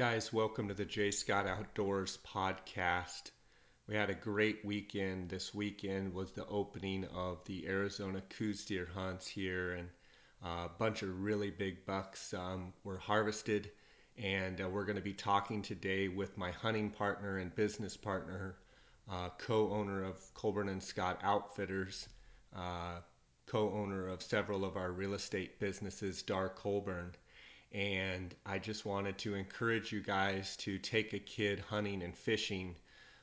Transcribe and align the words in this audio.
Guys, 0.00 0.32
welcome 0.32 0.68
to 0.68 0.72
the 0.72 0.86
J. 0.86 1.10
Scott 1.10 1.46
Outdoors 1.46 2.18
podcast. 2.26 3.32
We 3.86 3.96
had 3.96 4.08
a 4.08 4.14
great 4.14 4.64
weekend. 4.64 5.28
This 5.28 5.54
weekend 5.54 6.14
was 6.14 6.32
the 6.32 6.46
opening 6.46 7.04
of 7.14 7.44
the 7.44 7.66
Arizona 7.66 8.22
Coues 8.30 8.64
deer 8.64 8.88
hunts 8.94 9.26
here, 9.26 9.74
and 9.74 9.90
a 10.42 10.70
bunch 10.70 11.02
of 11.02 11.20
really 11.20 11.50
big 11.50 11.84
bucks 11.84 12.32
um, 12.32 12.72
were 12.82 12.96
harvested. 12.96 13.72
And 14.16 14.62
uh, 14.62 14.70
we're 14.70 14.86
going 14.86 14.96
to 14.96 15.02
be 15.02 15.12
talking 15.12 15.60
today 15.60 16.08
with 16.08 16.38
my 16.38 16.50
hunting 16.50 16.88
partner 16.88 17.36
and 17.36 17.54
business 17.54 17.94
partner, 17.94 18.56
uh, 19.12 19.28
co-owner 19.36 20.02
of 20.04 20.16
Colburn 20.32 20.70
and 20.70 20.82
Scott 20.82 21.20
Outfitters, 21.22 22.08
uh, 22.56 23.00
co-owner 23.44 24.08
of 24.08 24.22
several 24.22 24.64
of 24.64 24.78
our 24.78 24.92
real 24.92 25.12
estate 25.12 25.60
businesses, 25.60 26.22
Dar 26.22 26.48
Colburn. 26.48 27.12
And 27.72 28.34
I 28.44 28.58
just 28.58 28.84
wanted 28.84 29.18
to 29.18 29.34
encourage 29.34 29.92
you 29.92 30.00
guys 30.00 30.56
to 30.58 30.78
take 30.78 31.12
a 31.12 31.18
kid 31.18 31.60
hunting 31.60 32.02
and 32.02 32.16
fishing. 32.16 32.76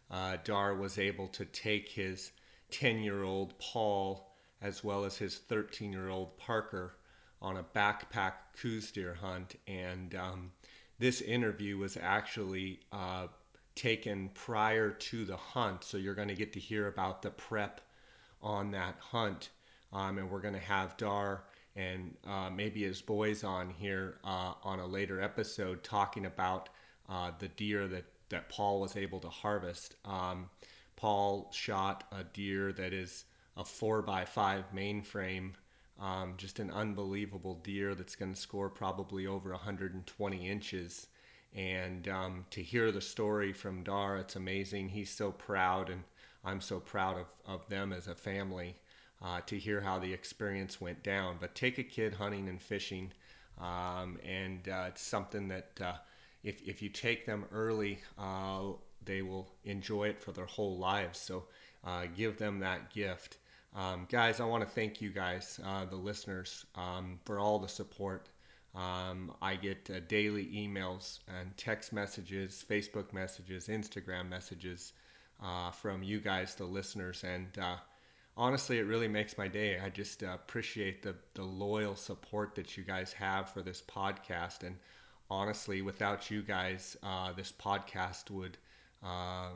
Uh, 0.10 0.38
Dar 0.44 0.76
was 0.76 0.98
able 0.98 1.28
to 1.30 1.46
take 1.46 1.90
his 1.90 2.32
10 2.72 3.00
year 3.00 3.24
old 3.24 3.58
Paul 3.60 4.32
as 4.62 4.84
well 4.84 5.06
as 5.06 5.18
his 5.18 5.38
13 5.38 5.92
year 5.92 6.10
old 6.10 6.38
Parker 6.38 6.96
on 7.42 7.58
a 7.58 7.64
backpack 7.64 8.34
Coues 8.60 8.92
deer 8.92 9.14
hunt. 9.14 9.56
And 9.68 10.16
um, 10.16 10.52
this 10.98 11.22
interview 11.22 11.78
was 11.78 11.98
actually 11.98 12.80
uh, 12.92 13.28
taken 13.76 14.30
prior 14.30 14.92
to 14.92 15.26
the 15.26 15.38
hunt. 15.38 15.84
So 15.84 15.98
you're 15.98 16.16
going 16.16 16.30
to 16.30 16.36
get 16.36 16.54
to 16.54 16.60
hear 16.60 16.88
about 16.88 17.22
the 17.22 17.30
prep 17.30 17.82
on 18.42 18.72
that 18.72 18.96
hunt. 19.00 19.50
Um, 19.94 20.18
and 20.18 20.30
we're 20.32 20.42
going 20.42 20.54
to 20.54 20.60
have 20.60 20.98
Dar 20.98 21.44
and 21.78 22.18
uh, 22.28 22.50
maybe 22.50 22.84
his 22.84 23.02
boys 23.04 23.44
on 23.44 23.70
here 23.70 24.18
uh, 24.24 24.54
on 24.64 24.80
a 24.80 24.86
later 24.86 25.22
episode 25.22 25.84
talking 25.84 26.26
about 26.26 26.70
uh, 27.08 27.32
the 27.38 27.48
deer 27.50 27.88
that, 27.88 28.06
that 28.30 28.50
Paul 28.50 28.82
was 28.82 28.98
able 28.98 29.20
to 29.20 29.30
harvest. 29.30 29.96
Um, 30.04 30.50
Paul 30.96 31.52
shot 31.54 32.06
a 32.12 32.24
deer 32.24 32.74
that 32.74 32.94
is 32.94 33.26
a 33.56 33.64
4x5 33.64 34.64
mainframe, 34.74 35.52
um, 36.00 36.34
just 36.38 36.58
an 36.58 36.72
unbelievable 36.72 37.62
deer 37.64 37.94
that's 37.94 38.16
going 38.16 38.34
to 38.34 38.40
score 38.40 38.70
probably 38.70 39.28
over 39.28 39.52
120 39.52 40.50
inches. 40.50 41.06
And 41.54 42.08
um, 42.08 42.46
to 42.52 42.64
hear 42.64 42.92
the 42.92 43.02
story 43.02 43.54
from 43.54 43.84
Dar, 43.84 44.18
it's 44.18 44.36
amazing. 44.36 44.90
He's 44.90 45.12
so 45.12 45.32
proud, 45.32 45.92
and 45.92 46.04
I'm 46.44 46.60
so 46.60 46.80
proud 46.80 47.20
of, 47.20 47.28
of 47.46 47.70
them 47.70 47.94
as 47.94 48.08
a 48.08 48.16
family 48.16 48.78
uh, 49.22 49.42
to 49.48 49.58
hear 49.58 49.82
how 49.82 50.00
the 50.00 50.14
experience 50.14 50.80
went 50.80 51.02
down. 51.04 51.38
But 51.40 51.56
take 51.56 51.78
a 51.80 51.84
kid 51.84 52.14
hunting 52.14 52.50
and 52.50 52.62
fishing, 52.62 53.12
um, 53.60 54.20
and 54.24 54.68
uh, 54.70 54.86
it's 54.90 55.02
something 55.02 55.48
that 55.48 55.72
uh, 55.82 55.94
if, 56.44 56.62
if 56.68 56.82
you 56.82 56.90
take 56.90 57.26
them 57.26 57.46
early, 57.52 58.00
uh, 58.18 58.74
they 59.04 59.22
will 59.22 59.50
enjoy 59.66 60.10
it 60.10 60.20
for 60.20 60.32
their 60.32 60.46
whole 60.46 60.78
lives. 60.78 61.20
So 61.20 61.46
uh, 61.84 62.06
give 62.16 62.38
them 62.38 62.60
that 62.60 62.94
gift. 62.94 63.38
Um, 63.76 64.08
guys, 64.10 64.40
I 64.40 64.46
want 64.46 64.64
to 64.64 64.70
thank 64.70 65.02
you 65.02 65.10
guys, 65.10 65.60
uh, 65.66 65.86
the 65.86 65.96
listeners, 65.96 66.66
um, 66.76 67.20
for 67.26 67.40
all 67.40 67.60
the 67.60 67.68
support. 67.68 68.30
Um, 68.76 69.34
I 69.42 69.56
get 69.56 70.08
daily 70.08 70.46
emails 70.46 71.20
and 71.40 71.56
text 71.58 71.92
messages, 71.92 72.64
Facebook 72.70 73.12
messages, 73.14 73.68
Instagram 73.68 74.30
messages 74.30 74.94
from 75.74 76.04
you 76.04 76.20
guys, 76.20 76.54
the 76.56 76.66
listeners, 76.66 77.24
and 77.24 77.48
honestly, 78.38 78.78
it 78.78 78.84
really 78.84 79.08
makes 79.08 79.38
my 79.38 79.48
day. 79.48 79.80
I 79.80 79.90
just 79.90 80.24
uh, 80.24 80.28
appreciate 80.28 81.02
the, 81.02 81.16
the 81.34 81.44
loyal 81.44 81.96
support 81.96 82.56
that 82.56 82.78
you 82.78 82.84
guys 82.84 83.12
have 83.14 83.50
for 83.50 83.62
this 83.62 83.82
podcast. 83.82 84.64
And 84.64 84.78
honestly, 85.30 85.82
without 85.82 86.30
you 86.30 86.44
guys, 86.44 86.96
uh, 87.04 87.34
this 87.34 87.52
podcast 87.52 88.30
would 88.30 88.58
uh, 89.04 89.50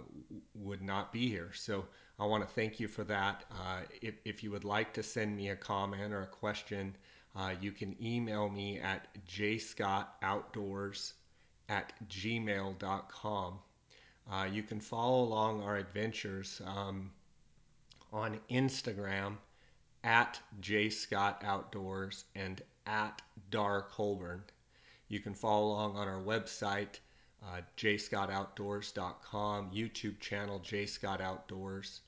would 0.54 0.82
not 0.82 1.12
be 1.12 1.28
here. 1.28 1.50
So 1.54 1.86
I 2.20 2.26
want 2.26 2.48
to 2.48 2.54
thank 2.54 2.80
you 2.80 2.88
for 2.88 3.04
that. 3.06 3.46
Uh, 3.52 3.80
if, 4.02 4.16
if 4.24 4.44
you 4.44 4.52
would 4.52 4.66
like 4.66 4.94
to 4.94 5.04
send 5.04 5.36
me 5.36 5.50
a 5.50 5.56
comment 5.56 6.14
or 6.14 6.22
a 6.22 6.28
question, 6.28 6.96
uh, 7.36 7.54
you 7.60 7.72
can 7.72 7.96
email 8.04 8.50
me 8.50 8.80
at 8.80 9.08
jscottoutdoors 9.28 11.14
at 11.70 11.94
gmail.com. 12.08 13.60
Uh, 14.32 14.48
you 14.52 14.62
can 14.62 14.80
follow 14.80 15.24
along 15.24 15.64
our 15.64 15.78
adventures. 15.78 16.62
Um, 16.66 17.12
on 18.12 18.40
Instagram 18.50 19.38
at 20.04 20.40
jscottoutdoors 20.62 22.24
and 22.36 22.62
at 22.86 23.22
Dar 23.50 23.84
Colburn. 23.84 24.44
You 25.08 25.20
can 25.20 25.34
follow 25.34 25.68
along 25.68 25.98
on 25.98 26.08
our 26.08 26.22
website, 26.22 27.00
uh, 27.44 27.62
jscottoutdoors.com, 27.78 29.72
YouTube 29.72 30.20
channel 30.20 30.60
jscottoutdoors, 30.60 32.00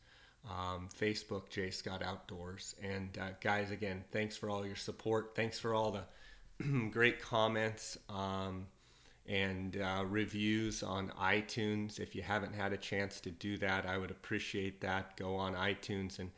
um, 0.50 0.90
Facebook 0.98 1.50
jscottoutdoors. 1.50 2.76
And 2.82 3.18
uh, 3.18 3.30
guys, 3.42 3.72
again, 3.72 4.04
thanks 4.12 4.38
for 4.38 4.50
all 4.50 4.66
your 4.66 4.76
support. 4.76 5.34
Thanks 5.36 5.60
for 5.60 5.74
all 5.74 5.92
the 5.92 6.04
great 6.92 7.22
comments. 7.22 7.98
Um, 8.10 8.68
and 9.28 9.78
uh, 9.78 10.04
reviews 10.08 10.84
on 10.84 11.10
iTunes. 11.20 12.00
If 12.00 12.16
you 12.16 12.22
haven't 12.22 12.54
had 12.54 12.74
a 12.74 12.78
chance 12.78 13.20
to 13.22 13.32
do 13.32 13.58
that, 13.58 13.86
I 13.86 13.98
would 13.98 14.12
appreciate 14.12 14.82
that. 14.82 15.16
Go 15.18 15.36
on 15.36 15.56
iTunes 15.56 16.20
and 16.20 16.30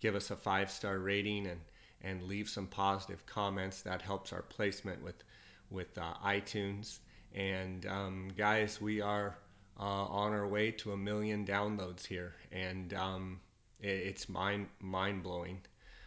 give 0.00 0.14
us 0.14 0.30
a 0.30 0.36
five 0.36 0.70
star 0.70 0.98
rating 0.98 1.46
and, 1.46 1.60
and 2.02 2.22
leave 2.22 2.48
some 2.48 2.66
positive 2.66 3.24
comments. 3.26 3.82
That 3.82 4.02
helps 4.02 4.32
our 4.32 4.42
placement 4.42 5.02
with, 5.02 5.22
with 5.70 5.96
uh, 5.96 6.14
iTunes. 6.24 6.98
And 7.34 7.86
um, 7.86 8.28
guys, 8.36 8.80
we 8.80 9.00
are 9.00 9.38
uh, 9.78 9.82
on 9.82 10.32
our 10.32 10.46
way 10.46 10.70
to 10.70 10.92
a 10.92 10.96
million 10.96 11.46
downloads 11.46 12.04
here, 12.04 12.34
and 12.50 12.92
um, 12.94 13.40
it, 13.80 13.88
it's 13.88 14.28
mind 14.28 14.68
mind 14.80 15.22
blowing. 15.22 15.60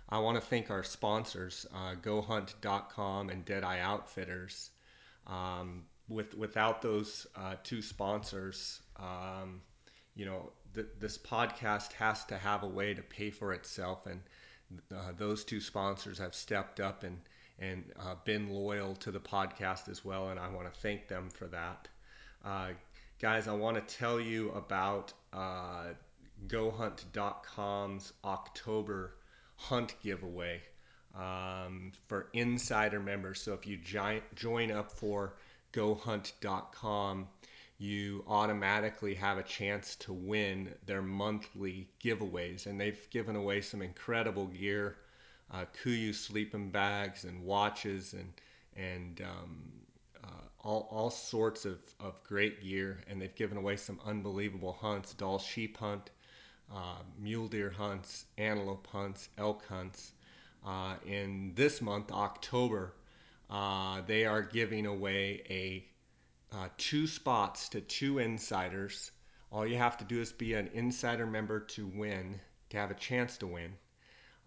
I 0.08 0.20
want 0.20 0.36
to 0.40 0.42
thank 0.42 0.70
our 0.70 0.84
sponsors, 0.84 1.66
uh, 1.74 1.96
GoHunt.com 1.96 3.30
and 3.30 3.44
Deadeye 3.44 3.80
Outfitters. 3.80 4.70
Um, 5.26 5.86
with 6.08 6.36
without 6.36 6.82
those 6.82 7.28
uh, 7.36 7.56
two 7.64 7.82
sponsors, 7.82 8.82
um, 8.98 9.62
you 10.16 10.26
know, 10.26 10.52
th- 10.74 10.88
this 11.00 11.18
podcast 11.18 11.94
has 11.94 12.24
to 12.26 12.38
have 12.38 12.64
a 12.64 12.68
way 12.68 12.94
to 12.94 13.02
pay 13.02 13.32
for 13.32 13.54
itself, 13.54 14.06
and 14.06 14.22
uh, 14.94 15.12
those 15.18 15.44
two 15.44 15.60
sponsors 15.60 16.18
have 16.18 16.36
stepped 16.36 16.80
up 16.80 17.04
and 17.04 17.20
and 17.58 17.84
uh, 18.00 18.16
been 18.26 18.50
loyal 18.50 18.96
to 18.96 19.12
the 19.12 19.20
podcast 19.20 19.90
as 19.90 20.04
well, 20.04 20.30
and 20.30 20.40
I 20.40 20.50
want 20.50 20.72
to 20.72 20.80
thank 20.82 21.08
them 21.08 21.30
for 21.30 21.48
that. 21.48 21.88
Uh, 22.44 22.70
guys, 23.20 23.48
I 23.48 23.54
want 23.54 23.76
to 23.76 23.96
tell 23.96 24.20
you 24.20 24.52
about 24.52 25.14
uh, 25.32 25.94
GoHunt.com's 26.48 28.14
October 28.24 29.16
hunt 29.56 29.96
giveaway 30.04 30.62
um, 31.16 31.94
for 32.08 32.28
insider 32.34 33.00
members. 33.00 33.42
So 33.42 33.54
if 33.54 33.66
you 33.66 33.78
join 33.78 34.72
up 34.72 34.92
for 34.92 35.36
gohunt.com, 35.76 37.28
you 37.78 38.24
automatically 38.28 39.14
have 39.14 39.38
a 39.38 39.44
chance 39.44 39.96
to 39.98 40.14
win 40.14 40.74
their 40.86 41.02
monthly 41.02 41.90
giveaways. 42.04 42.66
And 42.66 42.80
they've 42.80 43.10
given 43.10 43.36
away 43.36 43.62
some 43.62 43.82
incredible 43.82 44.48
gear 44.48 44.96
uh, 45.52 45.66
Kuiu 45.84 46.14
sleeping 46.14 46.70
bags 46.70 47.26
and 47.26 47.44
watches 47.44 48.14
and, 48.14 48.34
and 48.76 49.22
um, 49.22 49.64
uh, 50.24 50.28
all, 50.64 50.88
all 50.90 51.10
sorts 51.10 51.66
of, 51.66 51.80
of 52.00 52.24
great 52.24 52.64
gear. 52.64 53.02
And 53.08 53.22
they've 53.22 53.36
given 53.36 53.58
away 53.58 53.76
some 53.76 54.00
unbelievable 54.06 54.78
hunts 54.80 55.14
Dall 55.14 55.40
sheep 55.40 55.78
hunt, 55.78 56.10
uh, 56.74 57.00
mule 57.20 57.48
deer 57.48 57.70
hunts, 57.70 58.26
antelope 58.38 58.88
hunts, 58.88 59.30
elk 59.38 59.66
hunts. 59.68 60.14
Uh, 60.66 60.96
in 61.06 61.52
this 61.54 61.80
month, 61.80 62.12
October, 62.12 62.94
uh, 63.50 64.02
they 64.02 64.26
are 64.26 64.42
giving 64.42 64.86
away 64.86 65.44
a 65.50 65.86
uh, 66.56 66.70
two 66.78 67.08
spots 67.08 67.70
to 67.70 67.82
two 67.82 68.20
insiders. 68.20 69.12
All 69.52 69.68
you 69.68 69.78
have 69.78 69.98
to 69.98 70.06
do 70.06 70.22
is 70.22 70.32
be 70.32 70.54
an 70.54 70.70
insider 70.74 71.26
member 71.26 71.60
to 71.60 71.86
win, 71.86 72.40
to 72.70 72.78
have 72.78 72.92
a 72.92 72.96
chance 72.96 73.38
to 73.40 73.48
win. 73.48 73.78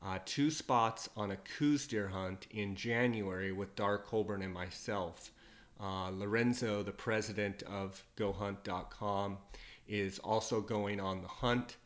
Uh, 0.02 0.18
two 0.24 0.50
spots 0.50 1.08
on 1.16 1.32
a 1.32 1.36
Coues 1.36 1.86
deer 1.86 2.08
hunt 2.08 2.46
in 2.50 2.76
January 2.76 3.52
with 3.52 3.74
Dar 3.74 3.98
Colburn 3.98 4.42
and 4.42 4.54
myself. 4.54 5.32
Uh, 5.80 6.10
Lorenzo, 6.10 6.82
the 6.82 6.92
president 6.92 7.62
of 7.64 8.02
GoHunt.com, 8.16 9.38
is 9.86 10.18
also 10.20 10.60
going 10.60 11.00
on 11.00 11.22
the 11.22 11.28
hunt, 11.28 11.76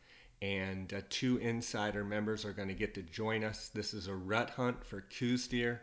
and 0.41 0.93
uh, 0.93 1.01
two 1.09 1.37
insider 1.37 2.03
members 2.03 2.45
are 2.45 2.53
going 2.53 2.67
to 2.67 2.73
get 2.73 2.93
to 2.95 3.01
join 3.01 3.43
us. 3.43 3.69
This 3.69 3.93
is 3.93 4.07
a 4.07 4.15
rut 4.15 4.51
hunt 4.51 4.83
for 4.85 5.01
Coues 5.01 5.47
deer. 5.47 5.81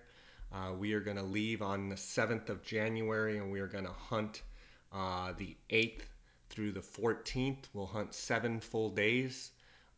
Uh, 0.53 0.73
we 0.73 0.95
are 0.95 1.01
going 1.01 1.17
to 1.17 1.23
leave 1.23 1.63
on 1.63 1.89
the 1.89 1.95
7th 1.95 2.49
of 2.49 2.63
January 2.65 3.39
and 3.39 3.53
we 3.53 3.61
are 3.61 3.69
going 3.69 3.85
to 3.85 3.93
hunt 3.93 4.43
uh, 4.93 5.33
the 5.39 5.57
8th 5.71 6.03
through 6.49 6.73
the 6.73 6.81
14th. 6.81 7.67
We'll 7.73 7.87
hunt 7.87 8.15
seven 8.15 8.59
full 8.59 8.91
days. 8.91 9.53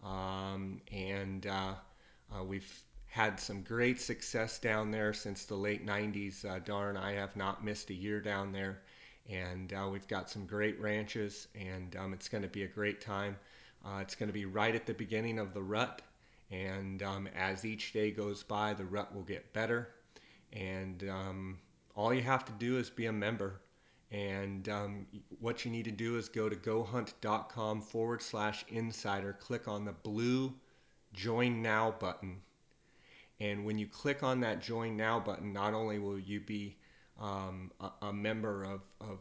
Um, 0.05 0.83
and 0.91 1.47
uh, 1.47 1.75
uh 2.35 2.45
we've 2.45 2.83
had 3.07 3.41
some 3.41 3.63
great 3.63 4.01
success 4.01 4.59
down 4.59 4.91
there 4.91 5.15
since 5.15 5.45
the 5.45 5.55
late 5.55 5.87
90s. 5.87 6.45
Uh, 6.45 6.59
darn, 6.59 6.99
I 6.99 7.13
have 7.13 7.35
not 7.35 7.65
missed 7.65 7.89
a 7.89 7.95
year 7.95 8.21
down 8.21 8.53
there. 8.53 8.83
And 9.31 9.73
uh, 9.73 9.89
we've 9.91 10.09
got 10.09 10.29
some 10.29 10.47
great 10.47 10.79
ranches, 10.81 11.47
and 11.55 11.95
um, 11.97 12.13
it's 12.13 12.29
going 12.29 12.43
to 12.43 12.49
be 12.49 12.65
a 12.65 12.69
great 12.69 13.01
time. 13.01 13.37
It's 14.01 14.17
going 14.17 14.29
to 14.29 14.33
be 14.33 14.47
right 14.47 14.75
at 14.75 14.85
the 14.85 14.95
beginning 14.95 15.39
of 15.39 15.55
the 15.55 15.63
rut, 15.63 16.03
and 16.51 17.03
um, 17.03 17.29
as 17.37 17.65
each 17.65 17.93
day 17.93 18.11
goes 18.11 18.43
by, 18.43 18.75
the 18.75 18.85
rut 18.85 19.15
will 19.15 19.23
get 19.23 19.53
better. 19.53 19.89
And 20.53 21.09
um, 21.09 21.59
all 21.95 22.13
you 22.13 22.23
have 22.23 22.45
to 22.47 22.53
do 22.53 22.79
is 22.79 22.91
be 22.91 23.07
a 23.07 23.13
member. 23.13 23.61
And 24.11 24.69
um, 24.69 25.07
what 25.41 25.65
you 25.65 25.71
need 25.71 25.87
to 25.87 25.91
do 25.91 26.17
is 26.19 26.29
go 26.29 26.49
to 26.49 26.57
gohunt.com 26.57 27.81
forward 27.81 28.21
slash 28.21 28.65
insider, 28.69 29.33
click 29.33 29.69
on 29.69 29.85
the 29.85 29.93
blue 29.93 30.53
join 31.13 31.63
now 31.63 31.95
button. 31.99 32.41
And 33.41 33.65
when 33.65 33.79
you 33.79 33.87
click 33.87 34.23
on 34.23 34.41
that 34.41 34.61
join 34.61 34.97
now 34.97 35.19
button, 35.19 35.53
not 35.53 35.75
only 35.75 35.99
will 35.99 36.19
you 36.19 36.41
be 36.41 36.77
um, 37.21 37.71
a, 37.81 37.91
a, 38.03 38.13
member 38.13 38.65
of, 38.65 38.81
of 39.01 39.19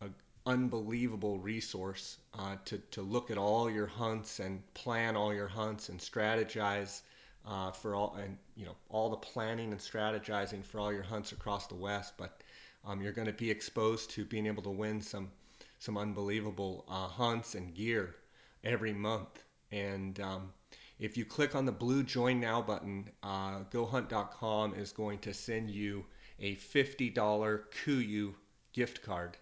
an 0.00 0.14
unbelievable 0.46 1.38
resource 1.38 2.18
uh, 2.38 2.56
to, 2.66 2.78
to 2.92 3.02
look 3.02 3.30
at 3.30 3.38
all 3.38 3.70
your 3.70 3.86
hunts 3.86 4.40
and 4.40 4.62
plan 4.74 5.16
all 5.16 5.34
your 5.34 5.48
hunts 5.48 5.88
and 5.88 5.98
strategize 5.98 7.02
uh, 7.46 7.70
for 7.70 7.94
all 7.94 8.16
and 8.22 8.36
you 8.56 8.64
know 8.64 8.76
all 8.88 9.10
the 9.10 9.16
planning 9.16 9.72
and 9.72 9.80
strategizing 9.80 10.64
for 10.64 10.80
all 10.80 10.92
your 10.92 11.02
hunts 11.02 11.32
across 11.32 11.66
the 11.66 11.74
West, 11.74 12.14
but 12.16 12.40
um, 12.84 13.00
you're 13.00 13.12
going 13.12 13.26
to 13.26 13.32
be 13.32 13.50
exposed 13.50 14.10
to 14.10 14.24
being 14.24 14.46
able 14.46 14.62
to 14.62 14.70
win 14.70 15.00
some 15.00 15.30
some 15.78 15.98
unbelievable 15.98 16.84
uh, 16.88 17.08
hunts 17.08 17.54
and 17.54 17.74
gear 17.74 18.14
every 18.62 18.92
month. 18.92 19.44
And 19.70 20.18
um, 20.20 20.52
if 20.98 21.16
you 21.16 21.24
click 21.24 21.54
on 21.54 21.66
the 21.66 21.72
blue 21.72 22.02
Join 22.02 22.40
Now 22.40 22.62
button, 22.62 23.10
uh, 23.22 23.64
GoHunt.com 23.64 24.74
is 24.74 24.92
going 24.92 25.18
to 25.20 25.34
send 25.34 25.70
you 25.70 26.04
a 26.40 26.56
$50 26.56 27.12
KUIU 27.14 28.34
gift 28.72 29.02
card. 29.02 29.36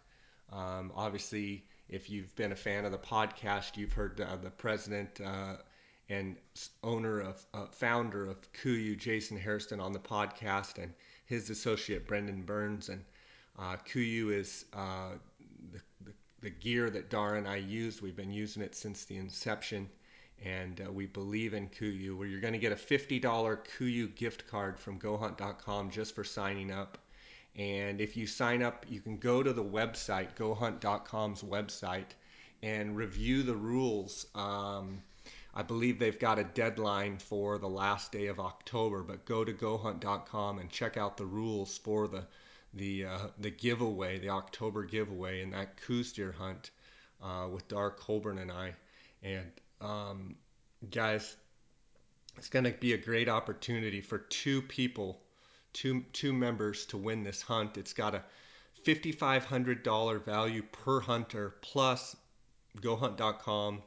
Um, 0.50 0.92
obviously, 0.94 1.64
if 1.88 2.10
you've 2.10 2.34
been 2.36 2.52
a 2.52 2.56
fan 2.56 2.84
of 2.84 2.92
the 2.92 2.98
podcast, 2.98 3.76
you've 3.76 3.92
heard 3.92 4.20
uh, 4.20 4.36
the 4.36 4.50
president 4.50 5.20
uh, 5.24 5.56
and 6.08 6.36
owner 6.82 7.20
of 7.20 7.44
uh, 7.54 7.66
founder 7.66 8.26
of 8.26 8.52
KUIU, 8.52 8.98
Jason 8.98 9.36
Hairston, 9.36 9.80
on 9.80 9.92
the 9.92 9.98
podcast, 9.98 10.82
and 10.82 10.92
his 11.26 11.48
associate 11.50 12.06
Brendan 12.06 12.42
Burns. 12.42 12.88
And 12.88 13.04
uh, 13.58 13.76
KUIU 13.76 14.32
is 14.32 14.64
uh, 14.74 15.12
the, 15.72 15.80
the, 16.04 16.12
the, 16.40 16.50
gear 16.50 16.90
that 16.90 17.10
Dara 17.10 17.38
and 17.38 17.48
I 17.48 17.56
use. 17.56 18.02
We've 18.02 18.16
been 18.16 18.32
using 18.32 18.62
it 18.62 18.74
since 18.74 19.04
the 19.04 19.16
inception, 19.16 19.88
and 20.44 20.82
uh, 20.86 20.92
we 20.92 21.06
believe 21.06 21.54
in 21.54 21.68
KUIU. 21.68 22.16
Where 22.16 22.26
you're 22.26 22.40
going 22.40 22.52
to 22.52 22.58
get 22.58 22.72
a 22.72 22.76
$50 22.76 23.20
KUIU 23.20 24.14
gift 24.14 24.46
card 24.48 24.78
from 24.78 24.98
GoHunt.com 24.98 25.90
just 25.90 26.14
for 26.14 26.24
signing 26.24 26.70
up. 26.70 26.98
And 27.54 28.00
if 28.00 28.16
you 28.16 28.26
sign 28.26 28.62
up, 28.62 28.86
you 28.88 29.00
can 29.00 29.18
go 29.18 29.42
to 29.42 29.52
the 29.52 29.64
website, 29.64 30.34
GoHunt.com's 30.36 31.42
website, 31.42 32.12
and 32.62 32.96
review 32.96 33.42
the 33.42 33.54
rules. 33.56 34.26
Um, 34.34 35.02
I 35.54 35.62
believe 35.62 35.98
they've 35.98 36.18
got 36.18 36.38
a 36.38 36.44
deadline 36.44 37.18
for 37.18 37.58
the 37.58 37.68
last 37.68 38.10
day 38.10 38.26
of 38.28 38.40
October, 38.40 39.02
but 39.02 39.26
go 39.26 39.44
to 39.44 39.52
GoHunt.com 39.52 40.58
and 40.58 40.70
check 40.70 40.96
out 40.96 41.16
the 41.16 41.26
rules 41.26 41.78
for 41.78 42.08
the 42.08 42.26
the 42.74 43.04
uh, 43.04 43.26
the 43.38 43.50
giveaway, 43.50 44.18
the 44.18 44.30
October 44.30 44.84
giveaway, 44.84 45.42
and 45.42 45.52
that 45.52 45.76
Coues 45.76 46.12
deer 46.12 46.32
hunt 46.32 46.70
uh, 47.22 47.48
with 47.52 47.68
Dar 47.68 47.90
Colburn 47.90 48.38
and 48.38 48.50
I. 48.50 48.74
And 49.22 49.52
um, 49.82 50.36
guys, 50.90 51.36
it's 52.38 52.48
going 52.48 52.64
to 52.64 52.72
be 52.72 52.94
a 52.94 52.98
great 52.98 53.28
opportunity 53.28 54.00
for 54.00 54.18
two 54.18 54.62
people, 54.62 55.20
two 55.74 56.02
two 56.14 56.32
members 56.32 56.86
to 56.86 56.96
win 56.96 57.24
this 57.24 57.42
hunt. 57.42 57.76
It's 57.76 57.92
got 57.92 58.14
a 58.14 58.24
$5,500 58.86 60.24
value 60.24 60.62
per 60.72 61.00
hunter 61.00 61.56
plus 61.60 62.16
GoHunt.com 62.80 63.82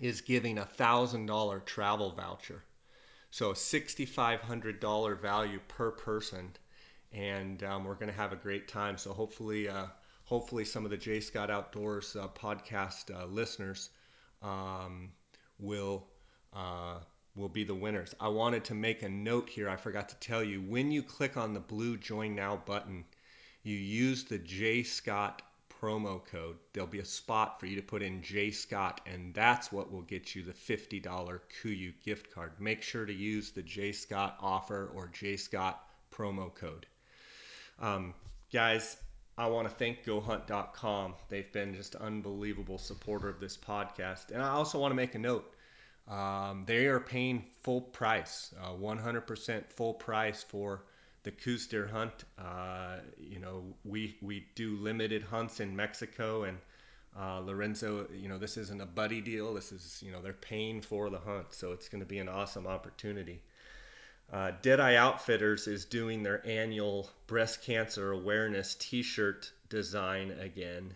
is 0.00 0.20
giving 0.20 0.58
a 0.58 0.64
thousand 0.64 1.26
dollar 1.26 1.60
travel 1.60 2.12
voucher. 2.12 2.62
So 3.30 3.50
a 3.50 3.54
$6,500 3.54 5.20
value 5.20 5.60
per 5.68 5.90
person 5.90 6.52
and 7.14 7.62
um, 7.62 7.84
we're 7.84 7.94
going 7.94 8.10
to 8.10 8.16
have 8.16 8.32
a 8.32 8.36
great 8.36 8.66
time. 8.66 8.98
So 8.98 9.12
hopefully, 9.12 9.68
uh, 9.68 9.86
hopefully 10.24 10.64
some 10.64 10.84
of 10.84 10.90
the 10.90 10.96
J 10.96 11.20
Scott 11.20 11.50
Outdoors 11.50 12.16
uh, 12.16 12.28
podcast 12.28 13.14
uh, 13.14 13.26
listeners 13.26 13.90
um, 14.42 15.12
will 15.58 16.08
uh, 16.52 16.98
will 17.36 17.48
be 17.48 17.64
the 17.64 17.74
winners. 17.74 18.14
I 18.20 18.28
wanted 18.28 18.64
to 18.66 18.74
make 18.74 19.02
a 19.02 19.08
note 19.08 19.48
here. 19.48 19.68
I 19.68 19.76
forgot 19.76 20.08
to 20.10 20.16
tell 20.16 20.42
you 20.42 20.60
when 20.62 20.92
you 20.92 21.02
click 21.02 21.36
on 21.36 21.54
the 21.54 21.60
blue 21.60 21.96
Join 21.96 22.34
Now 22.34 22.62
button, 22.64 23.04
you 23.62 23.76
use 23.76 24.24
the 24.24 24.38
J 24.38 24.82
Scott 24.82 25.42
promo 25.84 26.24
code. 26.24 26.56
There'll 26.72 26.88
be 26.88 27.00
a 27.00 27.04
spot 27.04 27.60
for 27.60 27.66
you 27.66 27.76
to 27.76 27.82
put 27.82 28.02
in 28.02 28.22
J 28.22 28.50
Scott, 28.50 29.02
and 29.06 29.34
that's 29.34 29.70
what 29.70 29.92
will 29.92 30.02
get 30.02 30.34
you 30.34 30.42
the 30.42 30.52
$50 30.52 31.02
KUIU 31.02 31.92
gift 32.02 32.32
card. 32.32 32.52
Make 32.58 32.80
sure 32.80 33.04
to 33.04 33.12
use 33.12 33.50
the 33.50 33.62
J 33.62 33.92
Scott 33.92 34.38
offer 34.40 34.90
or 34.94 35.08
J 35.08 35.36
Scott 35.36 35.86
promo 36.10 36.54
code. 36.54 36.86
Um, 37.78 38.14
guys, 38.50 38.96
I 39.36 39.46
want 39.48 39.68
to 39.68 39.74
thank 39.74 40.04
GoHunt.com. 40.04 41.16
They've 41.28 41.52
been 41.52 41.74
just 41.74 41.96
unbelievable 41.96 42.78
supporter 42.78 43.28
of 43.28 43.38
this 43.38 43.58
podcast. 43.58 44.30
And 44.30 44.42
I 44.42 44.48
also 44.50 44.78
want 44.78 44.92
to 44.92 44.96
make 44.96 45.14
a 45.14 45.18
note. 45.18 45.52
Um, 46.08 46.64
they 46.66 46.86
are 46.86 47.00
paying 47.00 47.44
full 47.62 47.82
price, 47.82 48.54
uh, 48.62 48.70
100% 48.70 49.64
full 49.70 49.94
price 49.94 50.42
for 50.42 50.84
the 51.24 51.30
Coues 51.30 51.66
deer 51.66 51.86
hunt. 51.86 52.12
Uh, 52.38 52.98
you 53.18 53.40
know, 53.40 53.64
we 53.84 54.16
we 54.20 54.46
do 54.54 54.76
limited 54.76 55.22
hunts 55.22 55.58
in 55.58 55.74
Mexico 55.74 56.44
and 56.44 56.58
uh, 57.18 57.40
Lorenzo. 57.40 58.06
You 58.14 58.28
know, 58.28 58.38
this 58.38 58.56
isn't 58.56 58.80
a 58.80 58.86
buddy 58.86 59.20
deal. 59.20 59.54
This 59.54 59.72
is 59.72 60.02
you 60.04 60.12
know 60.12 60.20
they're 60.22 60.34
paying 60.34 60.82
for 60.82 61.10
the 61.10 61.18
hunt, 61.18 61.46
so 61.52 61.72
it's 61.72 61.88
going 61.88 62.02
to 62.02 62.06
be 62.08 62.18
an 62.18 62.28
awesome 62.28 62.66
opportunity. 62.66 63.40
Uh, 64.32 64.52
Deadeye 64.62 64.96
Outfitters 64.96 65.66
is 65.66 65.84
doing 65.84 66.22
their 66.22 66.46
annual 66.46 67.10
breast 67.26 67.62
cancer 67.62 68.12
awareness 68.12 68.74
T-shirt 68.74 69.50
design 69.68 70.30
again, 70.32 70.94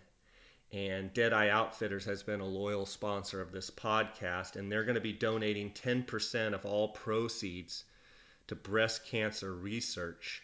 and 0.73 1.13
Deadeye 1.15 1.49
Outfitters 1.49 2.05
has 2.05 2.23
been 2.23 2.41
a 2.41 2.47
loyal 2.47 2.85
sponsor 2.85 3.41
of 3.41 3.53
this 3.53 3.71
podcast, 3.71 4.57
and 4.57 4.71
they're 4.71 4.85
going 4.85 4.95
to 4.95 5.01
be 5.01 5.13
donating 5.13 5.71
10% 5.73 6.55
of 6.55 6.67
all 6.67 6.89
proceeds 6.89 7.85
to 8.49 8.57
breast 8.57 9.07
cancer 9.07 9.55
research. 9.55 10.43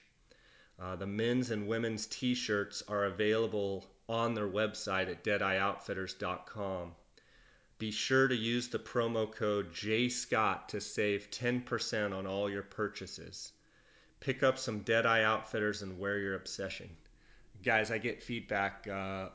Uh, 0.78 0.96
the 0.96 1.06
men's 1.06 1.50
and 1.50 1.66
women's 1.66 2.06
T-shirts 2.06 2.82
are 2.88 3.04
available 3.04 3.86
on 4.08 4.34
their 4.34 4.48
website 4.48 5.08
at 5.10 5.24
deadeyeoutfitters.com. 5.24 6.94
Be 7.78 7.90
sure 7.90 8.28
to 8.28 8.36
use 8.36 8.68
the 8.68 8.78
promo 8.78 9.30
code 9.30 9.72
JScott 9.72 10.68
to 10.68 10.80
save 10.80 11.30
10% 11.30 12.16
on 12.16 12.26
all 12.26 12.48
your 12.48 12.62
purchases. 12.62 13.52
Pick 14.20 14.42
up 14.42 14.58
some 14.58 14.80
Deadeye 14.80 15.22
Outfitters 15.22 15.82
and 15.82 15.98
wear 15.98 16.18
your 16.18 16.34
obsession. 16.34 16.88
Guys, 17.62 17.90
I 17.90 17.98
get 17.98 18.22
feedback 18.22 18.86
uh, 18.86 19.28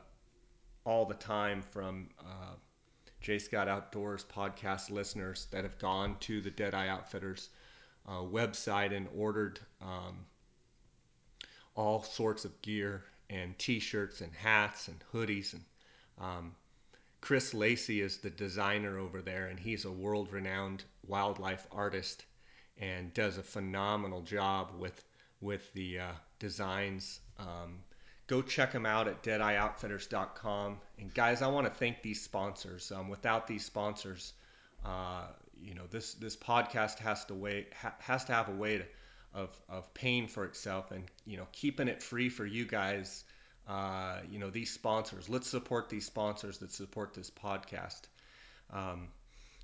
all 0.84 1.04
the 1.04 1.14
time 1.14 1.62
from 1.62 2.08
uh, 2.18 2.54
J 3.20 3.38
Scott 3.38 3.68
Outdoors 3.68 4.24
podcast 4.24 4.90
listeners 4.90 5.46
that 5.50 5.64
have 5.64 5.78
gone 5.78 6.16
to 6.20 6.40
the 6.40 6.50
Deadeye 6.50 6.88
Outfitters 6.88 7.50
uh, 8.10 8.20
website 8.20 8.94
and 8.94 9.08
ordered 9.16 9.60
um, 9.80 10.26
all 11.74 12.02
sorts 12.02 12.44
of 12.44 12.60
gear 12.60 13.04
and 13.30 13.56
t-shirts 13.58 14.20
and 14.20 14.32
hats 14.34 14.88
and 14.88 15.02
hoodies 15.12 15.52
and 15.52 15.62
um, 16.20 16.54
Chris 17.20 17.52
Lacey 17.52 18.00
is 18.00 18.16
the 18.18 18.30
designer 18.30 18.98
over 18.98 19.20
there, 19.20 19.48
and 19.48 19.60
he's 19.60 19.84
a 19.84 19.92
world 19.92 20.32
renowned 20.32 20.84
wildlife 21.06 21.66
artist 21.70 22.24
and 22.78 23.12
does 23.12 23.36
a 23.36 23.42
phenomenal 23.42 24.22
job 24.22 24.72
with 24.78 25.04
with 25.40 25.72
the 25.74 25.98
uh, 25.98 26.12
designs. 26.38 27.20
Um, 27.38 27.82
go 28.26 28.42
check 28.42 28.72
them 28.72 28.86
out 28.86 29.08
at 29.08 29.22
deadeyeoutfitters.com. 29.22 30.80
And 30.98 31.14
guys, 31.14 31.42
I 31.42 31.48
want 31.48 31.66
to 31.66 31.72
thank 31.72 32.02
these 32.02 32.22
sponsors. 32.22 32.90
Um, 32.90 33.08
without 33.08 33.46
these 33.46 33.64
sponsors, 33.64 34.32
uh, 34.84 35.26
you 35.62 35.74
know 35.74 35.86
this 35.90 36.14
this 36.14 36.36
podcast 36.36 36.98
has 36.98 37.24
to 37.26 37.34
wait 37.34 37.72
ha- 37.74 37.94
has 38.00 38.24
to 38.24 38.32
have 38.32 38.48
a 38.48 38.54
way 38.54 38.78
to, 38.78 38.84
of 39.34 39.50
of 39.68 39.92
paying 39.94 40.26
for 40.26 40.44
itself 40.44 40.90
and 40.90 41.04
you 41.26 41.36
know 41.36 41.46
keeping 41.52 41.88
it 41.88 42.02
free 42.02 42.28
for 42.28 42.46
you 42.46 42.64
guys 42.64 43.24
uh, 43.70 44.18
you 44.28 44.38
know 44.38 44.50
these 44.50 44.70
sponsors. 44.72 45.28
Let's 45.28 45.48
support 45.48 45.88
these 45.88 46.04
sponsors 46.04 46.58
that 46.58 46.72
support 46.72 47.14
this 47.14 47.30
podcast. 47.30 48.02
Um, 48.72 49.08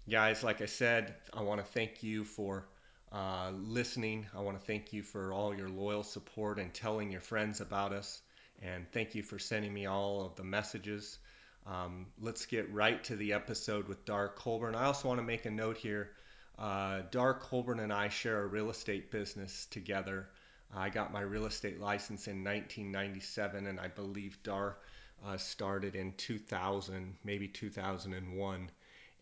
guys, 0.08 0.44
like 0.44 0.62
I 0.62 0.66
said, 0.66 1.14
I 1.34 1.42
want 1.42 1.60
to 1.60 1.66
thank 1.66 2.02
you 2.04 2.22
for 2.24 2.66
uh, 3.12 3.50
listening. 3.52 4.26
I 4.36 4.40
want 4.40 4.58
to 4.60 4.64
thank 4.64 4.92
you 4.92 5.02
for 5.02 5.32
all 5.32 5.54
your 5.54 5.68
loyal 5.68 6.04
support 6.04 6.58
and 6.60 6.72
telling 6.72 7.10
your 7.10 7.20
friends 7.20 7.60
about 7.60 7.92
us. 7.92 8.22
And 8.62 8.90
thank 8.92 9.14
you 9.14 9.22
for 9.22 9.38
sending 9.38 9.74
me 9.74 9.86
all 9.86 10.24
of 10.24 10.36
the 10.36 10.44
messages. 10.44 11.18
Um, 11.66 12.06
let's 12.20 12.46
get 12.46 12.72
right 12.72 13.02
to 13.04 13.16
the 13.16 13.32
episode 13.32 13.88
with 13.88 14.04
Dar 14.04 14.28
Colburn. 14.28 14.76
I 14.76 14.84
also 14.84 15.08
want 15.08 15.18
to 15.18 15.26
make 15.26 15.46
a 15.46 15.50
note 15.50 15.76
here. 15.76 16.12
Uh, 16.58 17.02
Dar 17.10 17.34
Colburn 17.34 17.80
and 17.80 17.92
I 17.92 18.08
share 18.08 18.42
a 18.42 18.46
real 18.46 18.70
estate 18.70 19.10
business 19.10 19.66
together. 19.70 20.28
I 20.74 20.90
got 20.90 21.12
my 21.12 21.22
real 21.22 21.46
estate 21.46 21.80
license 21.80 22.28
in 22.28 22.44
1997, 22.44 23.66
and 23.66 23.80
I 23.80 23.88
believe 23.88 24.42
Dar 24.42 24.78
uh, 25.24 25.36
started 25.36 25.96
in 25.96 26.12
2000, 26.12 27.16
maybe 27.24 27.48
2001. 27.48 28.70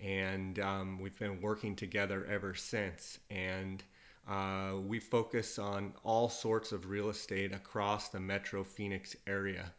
And 0.00 0.58
um, 0.58 0.98
we've 1.00 1.18
been 1.18 1.40
working 1.40 1.76
together 1.76 2.26
ever 2.26 2.54
since. 2.54 3.18
And 3.30 3.82
uh, 4.28 4.74
we 4.86 5.00
focus 5.00 5.58
on 5.58 5.94
all 6.02 6.28
sorts 6.28 6.72
of 6.72 6.90
real 6.90 7.08
estate 7.08 7.52
across 7.52 8.08
the 8.10 8.20
Metro 8.20 8.64
Phoenix 8.64 9.16
area. 9.26 9.72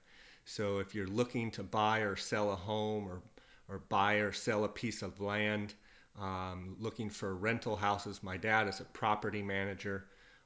So 0.46 0.80
if 0.80 0.94
you're 0.94 1.08
looking 1.08 1.52
to 1.52 1.64
buy 1.64 2.00
or 2.00 2.16
sell 2.16 2.52
a 2.52 2.56
home 2.56 3.08
or, 3.08 3.22
or 3.68 3.80
buy 3.90 4.16
or 4.16 4.32
sell 4.32 4.64
a 4.64 4.70
piece 4.70 5.02
of 5.02 5.20
land, 5.20 5.74
um, 6.20 6.76
looking 6.80 7.10
for 7.10 7.36
rental 7.36 7.76
houses, 7.76 8.24
my 8.24 8.38
dad 8.38 8.68
is 8.68 8.80
a 8.80 8.86
property 8.86 9.42
manager. 9.42 10.06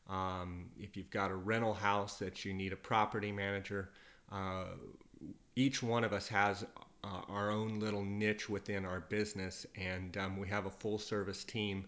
Um, 0.10 0.70
if 0.80 0.98
you've 0.98 1.12
got 1.12 1.32
a 1.32 1.36
rental 1.36 1.74
house 1.74 2.18
that 2.20 2.44
you 2.44 2.54
need 2.54 2.74
a 2.74 2.78
property 2.78 3.32
manager, 3.32 3.90
uh, 4.32 4.66
each 5.56 5.84
one 5.84 6.04
of 6.04 6.14
us 6.14 6.28
has 6.30 6.66
uh, 7.04 7.22
our 7.28 7.52
own 7.52 7.80
little 7.80 8.04
niche 8.04 8.50
within 8.50 8.86
our 8.86 9.02
business, 9.02 9.66
and 9.76 10.18
um, 10.18 10.38
we 10.38 10.48
have 10.48 10.66
a 10.66 10.72
full 10.72 10.98
service 10.98 11.44
team. 11.44 11.86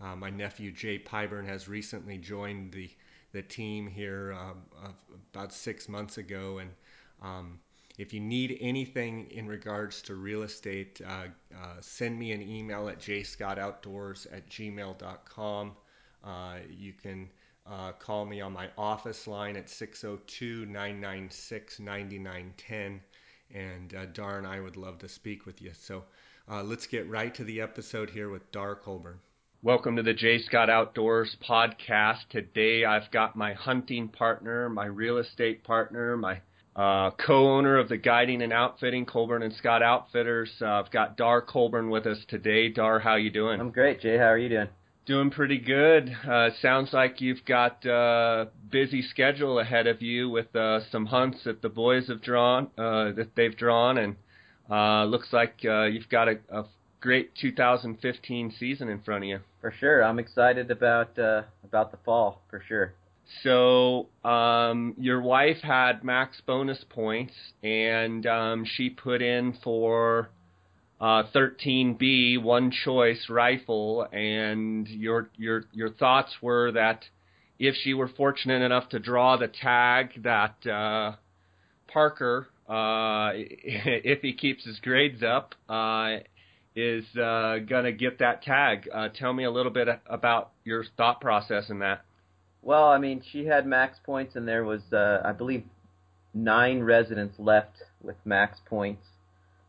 Uh, 0.00 0.16
my 0.16 0.30
nephew 0.30 0.72
Jay 0.72 0.98
Pyburn 0.98 1.46
has 1.46 1.68
recently 1.68 2.18
joined 2.18 2.72
the 2.72 2.90
the 3.32 3.42
team 3.42 3.86
here 3.86 4.36
uh, 4.36 4.88
about 5.32 5.52
six 5.52 5.88
months 5.88 6.18
ago, 6.18 6.58
and 6.58 6.70
um, 6.70 6.76
if 8.00 8.14
you 8.14 8.20
need 8.20 8.56
anything 8.62 9.30
in 9.30 9.46
regards 9.46 10.00
to 10.02 10.14
real 10.14 10.42
estate, 10.42 11.02
uh, 11.06 11.26
uh, 11.54 11.74
send 11.80 12.18
me 12.18 12.32
an 12.32 12.40
email 12.40 12.88
at 12.88 12.98
jscottoutdoors 12.98 14.26
at 14.32 14.48
gmail.com. 14.48 15.72
Uh, 16.24 16.56
you 16.70 16.94
can 16.94 17.28
uh, 17.66 17.92
call 17.92 18.24
me 18.24 18.40
on 18.40 18.52
my 18.52 18.68
office 18.78 19.26
line 19.26 19.54
at 19.54 19.68
602 19.68 20.64
996 20.64 21.80
9910. 21.80 23.00
And 23.52 23.94
uh, 23.94 24.06
Dar 24.06 24.38
and 24.38 24.46
I 24.46 24.60
would 24.60 24.78
love 24.78 24.98
to 25.00 25.08
speak 25.08 25.44
with 25.44 25.60
you. 25.60 25.72
So 25.74 26.04
uh, 26.50 26.62
let's 26.62 26.86
get 26.86 27.06
right 27.06 27.34
to 27.34 27.44
the 27.44 27.60
episode 27.60 28.08
here 28.08 28.30
with 28.30 28.50
Dar 28.50 28.76
Colburn. 28.76 29.18
Welcome 29.62 29.96
to 29.96 30.02
the 30.02 30.14
J 30.14 30.38
Scott 30.38 30.70
Outdoors 30.70 31.36
podcast. 31.46 32.28
Today 32.30 32.86
I've 32.86 33.10
got 33.10 33.36
my 33.36 33.52
hunting 33.52 34.08
partner, 34.08 34.70
my 34.70 34.86
real 34.86 35.18
estate 35.18 35.64
partner, 35.64 36.16
my 36.16 36.40
uh, 36.76 37.10
co-owner 37.12 37.78
of 37.78 37.88
the 37.88 37.96
guiding 37.96 38.42
and 38.42 38.52
outfitting 38.52 39.04
Colburn 39.04 39.42
and 39.42 39.54
Scott 39.54 39.82
Outfitters. 39.82 40.50
Uh, 40.60 40.66
I've 40.66 40.90
got 40.90 41.16
Dar 41.16 41.42
Colburn 41.42 41.90
with 41.90 42.06
us 42.06 42.18
today. 42.28 42.68
Dar, 42.68 43.00
how 43.00 43.16
you 43.16 43.30
doing? 43.30 43.60
I'm 43.60 43.70
great, 43.70 44.00
Jay. 44.00 44.16
How 44.16 44.24
are 44.24 44.38
you 44.38 44.48
doing? 44.48 44.68
Doing 45.06 45.30
pretty 45.30 45.58
good. 45.58 46.14
Uh, 46.28 46.50
sounds 46.62 46.92
like 46.92 47.20
you've 47.20 47.44
got 47.44 47.84
a 47.84 47.92
uh, 47.92 48.44
busy 48.70 49.02
schedule 49.02 49.58
ahead 49.58 49.86
of 49.86 50.02
you 50.02 50.30
with 50.30 50.54
uh, 50.54 50.80
some 50.92 51.06
hunts 51.06 51.38
that 51.44 51.62
the 51.62 51.68
boys 51.68 52.06
have 52.08 52.22
drawn, 52.22 52.68
uh, 52.78 53.10
that 53.12 53.30
they've 53.34 53.56
drawn, 53.56 53.98
and 53.98 54.16
uh, 54.70 55.04
looks 55.04 55.32
like 55.32 55.56
uh, 55.64 55.84
you've 55.84 56.08
got 56.08 56.28
a, 56.28 56.38
a 56.50 56.64
great 57.00 57.34
2015 57.34 58.54
season 58.58 58.88
in 58.88 59.00
front 59.00 59.24
of 59.24 59.28
you. 59.28 59.40
For 59.60 59.72
sure, 59.72 60.04
I'm 60.04 60.18
excited 60.18 60.70
about 60.70 61.18
uh, 61.18 61.42
about 61.64 61.90
the 61.90 61.98
fall 62.04 62.42
for 62.48 62.62
sure. 62.66 62.94
So 63.42 64.08
um, 64.24 64.94
your 64.98 65.22
wife 65.22 65.58
had 65.62 66.04
max 66.04 66.40
bonus 66.46 66.84
points, 66.90 67.34
and 67.62 68.26
um, 68.26 68.64
she 68.64 68.90
put 68.90 69.22
in 69.22 69.56
for 69.62 70.30
uh, 71.00 71.24
13B, 71.34 72.42
one 72.42 72.70
choice 72.70 73.26
rifle, 73.30 74.06
and 74.12 74.86
your 74.88 75.30
your 75.36 75.64
your 75.72 75.90
thoughts 75.90 76.34
were 76.42 76.72
that 76.72 77.04
if 77.58 77.74
she 77.82 77.94
were 77.94 78.08
fortunate 78.08 78.62
enough 78.62 78.88
to 78.90 78.98
draw 78.98 79.36
the 79.36 79.48
tag, 79.48 80.22
that 80.22 80.66
uh, 80.66 81.16
Parker, 81.92 82.48
uh, 82.68 83.30
if 83.34 84.20
he 84.22 84.34
keeps 84.34 84.64
his 84.64 84.78
grades 84.80 85.22
up, 85.22 85.54
uh, 85.68 86.16
is 86.76 87.04
uh, 87.16 87.58
gonna 87.66 87.92
get 87.92 88.18
that 88.18 88.42
tag. 88.42 88.88
Uh, 88.92 89.08
tell 89.08 89.32
me 89.32 89.44
a 89.44 89.50
little 89.50 89.72
bit 89.72 89.88
about 90.06 90.50
your 90.64 90.84
thought 90.96 91.20
process 91.20 91.70
in 91.70 91.78
that. 91.78 92.02
Well, 92.62 92.88
I 92.88 92.98
mean, 92.98 93.22
she 93.32 93.46
had 93.46 93.66
max 93.66 93.98
points, 94.04 94.36
and 94.36 94.46
there 94.46 94.64
was, 94.64 94.82
uh, 94.92 95.22
I 95.24 95.32
believe, 95.32 95.64
nine 96.34 96.82
residents 96.82 97.38
left 97.38 97.82
with 98.02 98.16
max 98.24 98.60
points 98.66 99.06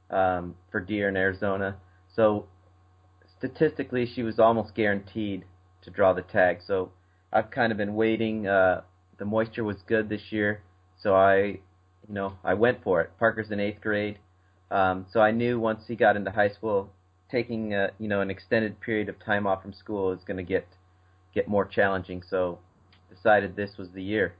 um, 0.09 0.55
for 0.71 0.79
deer 0.79 1.09
in 1.09 1.15
Arizona. 1.15 1.77
So 2.15 2.47
statistically, 3.37 4.05
she 4.05 4.23
was 4.23 4.39
almost 4.39 4.75
guaranteed 4.75 5.45
to 5.83 5.89
draw 5.89 6.13
the 6.13 6.21
tag. 6.21 6.59
So 6.65 6.91
I've 7.31 7.49
kind 7.49 7.71
of 7.71 7.77
been 7.77 7.95
waiting. 7.95 8.47
Uh, 8.47 8.81
the 9.17 9.25
moisture 9.25 9.63
was 9.63 9.77
good 9.87 10.09
this 10.09 10.31
year, 10.31 10.61
so 11.01 11.15
I, 11.15 11.35
you 12.07 12.13
know, 12.13 12.33
I 12.43 12.55
went 12.55 12.83
for 12.83 13.01
it. 13.01 13.11
Parker's 13.17 13.51
in 13.51 13.59
eighth 13.59 13.81
grade, 13.81 14.19
um, 14.69 15.05
so 15.11 15.21
I 15.21 15.31
knew 15.31 15.59
once 15.59 15.83
he 15.87 15.95
got 15.95 16.15
into 16.15 16.31
high 16.31 16.49
school, 16.49 16.91
taking 17.29 17.73
a, 17.73 17.91
you 17.99 18.07
know 18.07 18.21
an 18.21 18.29
extended 18.29 18.79
period 18.81 19.09
of 19.09 19.23
time 19.23 19.47
off 19.47 19.61
from 19.61 19.73
school 19.73 20.11
is 20.11 20.23
going 20.25 20.37
to 20.37 20.43
get 20.43 20.67
get 21.33 21.47
more 21.47 21.65
challenging. 21.65 22.23
So 22.29 22.59
decided 23.21 23.55
this 23.55 23.71
was 23.77 23.89
the 23.93 24.03
year. 24.03 24.33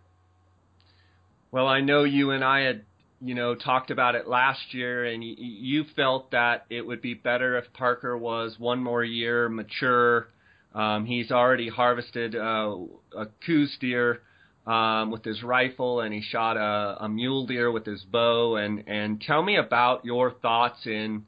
Well, 1.52 1.68
I 1.68 1.82
know 1.82 2.04
you 2.04 2.32
and 2.32 2.44
I 2.44 2.62
had, 2.62 2.82
you 3.22 3.36
know, 3.36 3.56
talked 3.56 3.92
about 3.92 4.16
it 4.16 4.28
last 4.28 4.74
year, 4.74 5.06
and 5.06 5.24
you, 5.24 5.36
you 5.38 5.86
felt 5.96 6.32
that 6.32 6.66
it 6.70 6.86
would 6.86 7.02
be 7.02 7.14
better 7.14 7.58
if 7.58 7.66
Parker 7.74 8.18
was 8.18 8.56
one 8.58 8.82
more 8.82 9.04
year 9.04 9.50
mature. 9.50 10.30
Um, 10.74 11.06
he's 11.06 11.32
already 11.32 11.70
harvested 11.70 12.36
uh, 12.36 12.76
a 13.16 13.28
Coues 13.46 13.78
deer 13.80 14.22
um, 14.66 15.12
with 15.12 15.26
his 15.26 15.44
rifle, 15.44 16.00
and 16.00 16.14
he 16.14 16.22
shot 16.22 16.56
a, 16.56 17.04
a 17.04 17.10
mule 17.10 17.46
deer 17.46 17.72
with 17.72 17.86
his 17.86 18.02
bow. 18.04 18.56
And 18.56 18.86
and 18.88 19.20
tell 19.22 19.44
me 19.44 19.58
about 19.58 20.06
your 20.06 20.32
thoughts 20.32 20.86
in, 20.86 21.26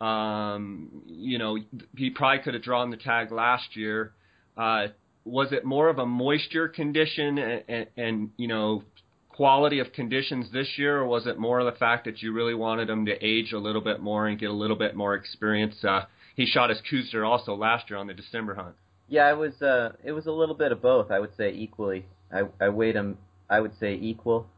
um, 0.00 1.02
you 1.06 1.38
know, 1.38 1.58
he 1.96 2.10
probably 2.10 2.42
could 2.42 2.54
have 2.54 2.62
drawn 2.62 2.90
the 2.90 2.96
tag 2.96 3.30
last 3.30 3.76
year. 3.76 4.12
Uh, 4.56 4.88
was 5.28 5.52
it 5.52 5.64
more 5.64 5.88
of 5.88 5.98
a 5.98 6.06
moisture 6.06 6.68
condition 6.68 7.38
and, 7.38 7.64
and, 7.68 7.86
and 7.96 8.30
you 8.36 8.48
know 8.48 8.82
quality 9.28 9.78
of 9.78 9.92
conditions 9.92 10.50
this 10.52 10.66
year, 10.76 10.98
or 10.98 11.06
was 11.06 11.26
it 11.26 11.38
more 11.38 11.60
of 11.60 11.72
the 11.72 11.78
fact 11.78 12.04
that 12.04 12.20
you 12.20 12.32
really 12.32 12.54
wanted 12.54 12.90
him 12.90 13.06
to 13.06 13.24
age 13.24 13.52
a 13.52 13.58
little 13.58 13.80
bit 13.80 14.00
more 14.00 14.26
and 14.26 14.38
get 14.38 14.50
a 14.50 14.52
little 14.52 14.76
bit 14.76 14.96
more 14.96 15.14
experience? 15.14 15.76
Uh, 15.84 16.00
he 16.34 16.44
shot 16.44 16.70
his 16.70 16.80
Coues 16.90 17.08
deer 17.10 17.24
also 17.24 17.54
last 17.54 17.88
year 17.88 17.98
on 17.98 18.08
the 18.08 18.14
December 18.14 18.54
hunt. 18.54 18.74
Yeah, 19.08 19.30
it 19.30 19.36
was 19.36 19.62
uh, 19.62 19.92
it 20.02 20.12
was 20.12 20.26
a 20.26 20.32
little 20.32 20.54
bit 20.54 20.72
of 20.72 20.82
both. 20.82 21.10
I 21.10 21.20
would 21.20 21.36
say 21.36 21.52
equally. 21.52 22.06
I 22.32 22.42
I 22.60 22.68
weighed 22.68 22.96
him. 22.96 23.18
I 23.48 23.60
would 23.60 23.78
say 23.78 23.94
equal. 23.94 24.48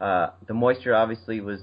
Uh, 0.00 0.30
the 0.48 0.54
moisture 0.54 0.94
obviously 0.94 1.40
was 1.40 1.60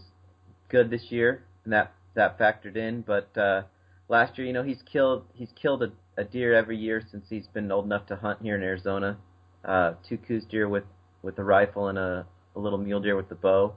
good 0.70 0.90
this 0.90 1.06
year, 1.10 1.44
and 1.64 1.74
that 1.74 1.94
that 2.14 2.38
factored 2.38 2.76
in. 2.76 3.02
But 3.02 3.36
uh, 3.38 3.64
last 4.08 4.38
year, 4.38 4.46
you 4.46 4.54
know, 4.54 4.64
he's 4.64 4.82
killed 4.92 5.26
he's 5.34 5.52
killed 5.60 5.84
a 5.84 5.92
a 6.18 6.24
deer 6.24 6.56
every 6.56 6.78
year 6.78 7.02
since 7.12 7.26
he's 7.30 7.48
been 7.48 7.72
old 7.72 7.86
enough 7.86 8.08
to 8.08 8.16
hunt 8.16 8.40
here 8.42 8.56
in 8.56 8.64
Arizona. 8.64 9.18
Uh, 9.64 9.94
two 10.08 10.18
Coues 10.18 10.44
deer 10.50 10.68
with 10.68 10.84
with 11.22 11.38
a 11.40 11.44
rifle 11.44 11.88
and 11.88 11.98
a, 11.98 12.26
a 12.56 12.60
little 12.60 12.78
mule 12.78 13.00
deer 13.00 13.16
with 13.16 13.30
the 13.30 13.36
bow 13.36 13.74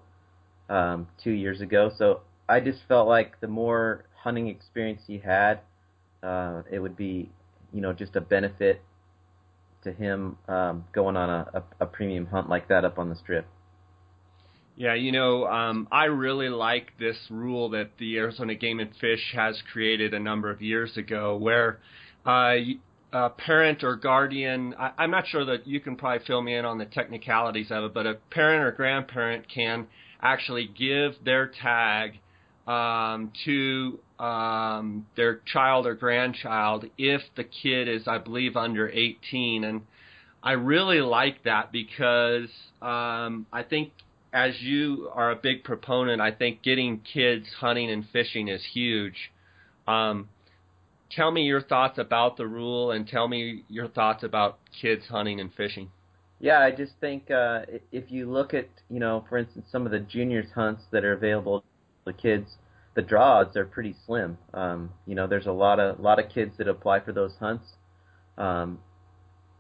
um, 0.69 1.09
two 1.23 1.33
years 1.33 1.61
ago. 1.61 1.91
So 1.97 2.21
I 2.49 2.61
just 2.61 2.81
felt 2.89 3.09
like 3.09 3.41
the 3.41 3.49
more 3.49 4.05
hunting 4.23 4.49
experience 4.49 5.03
he 5.07 5.19
had, 5.19 5.61
uh, 6.23 6.63
it 6.71 6.79
would 6.79 6.97
be 6.97 7.31
you 7.73 7.81
know 7.81 7.93
just 7.93 8.17
a 8.17 8.21
benefit 8.21 8.83
to 9.85 9.93
him 9.93 10.37
um, 10.49 10.85
going 10.93 11.17
on 11.17 11.31
a, 11.31 11.51
a, 11.55 11.85
a 11.85 11.87
premium 11.87 12.27
hunt 12.27 12.49
like 12.49 12.69
that 12.69 12.85
up 12.85 12.99
on 12.99 13.09
the 13.09 13.17
strip. 13.17 13.47
Yeah, 14.77 14.95
you 14.95 15.13
know, 15.13 15.47
um, 15.47 15.89
I 15.93 16.05
really 16.07 16.49
like 16.49 16.93
this 16.99 17.17
rule 17.29 17.69
that 17.71 17.91
the 17.99 18.17
Arizona 18.17 18.55
Game 18.55 18.81
and 18.81 18.91
Fish 18.99 19.33
has 19.35 19.63
created 19.73 20.15
a 20.15 20.19
number 20.19 20.51
of 20.51 20.63
years 20.63 20.97
ago, 20.97 21.37
where 21.37 21.81
uh, 22.27 22.55
a 23.13 23.31
parent 23.31 23.83
or 23.83 23.97
guardian, 23.97 24.75
I, 24.79 24.93
I'm 24.99 25.11
not 25.11 25.27
sure 25.27 25.45
that 25.47 25.67
you 25.67 25.81
can 25.81 25.97
probably 25.97 26.25
fill 26.27 26.43
me 26.43 26.55
in 26.55 26.65
on 26.65 26.79
the 26.79 26.87
technicalities 26.87 27.71
of 27.71 27.85
it, 27.85 27.95
but 27.95 28.07
a 28.07 28.15
parent 28.31 28.65
or 28.65 28.73
grandparent 28.73 29.47
can 29.53 29.87
actually 30.23 30.67
give 30.67 31.13
their 31.25 31.47
tag 31.49 32.19
um, 32.67 33.33
to 33.45 33.99
um, 34.23 35.07
their 35.17 35.41
child 35.47 35.87
or 35.87 35.95
grandchild 35.95 36.85
if 36.99 37.23
the 37.37 37.45
kid 37.45 37.89
is, 37.89 38.07
I 38.07 38.19
believe, 38.19 38.57
under 38.57 38.89
18. 38.89 39.65
And 39.65 39.83
I 40.43 40.53
really 40.53 41.01
like 41.01 41.45
that 41.45 41.73
because 41.73 42.51
um, 42.81 43.47
I 43.53 43.65
think, 43.69 43.93
as 44.33 44.61
you 44.61 45.11
are 45.13 45.33
a 45.33 45.37
big 45.37 45.65
proponent, 45.65 46.21
I 46.21 46.31
think 46.31 46.63
getting 46.63 47.01
kids 47.01 47.47
hunting 47.59 47.91
and 47.91 48.07
fishing 48.13 48.49
is 48.49 48.63
huge. 48.73 49.33
Um, 49.89 50.29
tell 51.11 51.31
me 51.31 51.43
your 51.43 51.63
thoughts 51.63 51.99
about 51.99 52.37
the 52.37 52.47
rule 52.47 52.93
and 52.93 53.07
tell 53.07 53.29
me 53.29 53.65
your 53.69 53.89
thoughts 53.89 54.23
about 54.23 54.59
kids 54.81 55.05
hunting 55.09 55.41
and 55.41 55.53
fishing. 55.55 55.91
Yeah, 56.41 56.61
I 56.61 56.71
just 56.71 56.93
think 57.01 57.31
uh, 57.31 57.63
if 57.93 58.11
you 58.11 58.31
look 58.31 58.55
at, 58.55 58.69
you 58.89 58.99
know, 58.99 59.25
for 59.29 59.37
instance, 59.37 59.67
some 59.71 59.85
of 59.85 59.93
the 59.93 59.99
juniors 59.99 60.47
hunts 60.55 60.83
that 60.91 61.05
are 61.05 61.13
available 61.13 61.63
to 62.07 62.13
kids, 62.15 62.49
the 62.95 63.03
draws 63.03 63.55
are 63.57 63.67
pretty 63.67 63.95
slim. 64.07 64.39
Um, 64.55 64.91
you 65.07 65.15
know, 65.15 65.27
there's 65.27 65.47
a 65.47 65.53
lot 65.53 65.79
of 65.79 66.01
lot 66.01 66.19
of 66.19 66.31
kids 66.31 66.53
that 66.59 66.67
apply 66.67 67.01
for 67.01 67.13
those 67.13 67.33
hunts. 67.39 67.67
Um, 68.39 68.79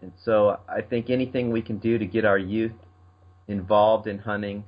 and 0.01 0.13
so 0.25 0.59
I 0.69 0.81
think 0.81 1.11
anything 1.11 1.51
we 1.51 1.61
can 1.61 1.79
do 1.79 1.99
to 1.99 2.07
get 2.07 2.25
our 2.25 2.39
youth 2.39 2.73
involved 3.47 4.07
in 4.07 4.19
hunting, 4.19 4.65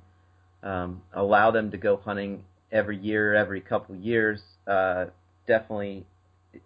um, 0.62 1.03
allow 1.15 1.51
them 1.51 1.71
to 1.71 1.79
go 1.79 1.97
hunting 1.97 2.45
every 2.71 2.99
year, 2.99 3.35
every 3.35 3.62
couple 3.62 3.97
years, 3.97 4.41
uh, 4.67 5.07
definitely 5.47 6.05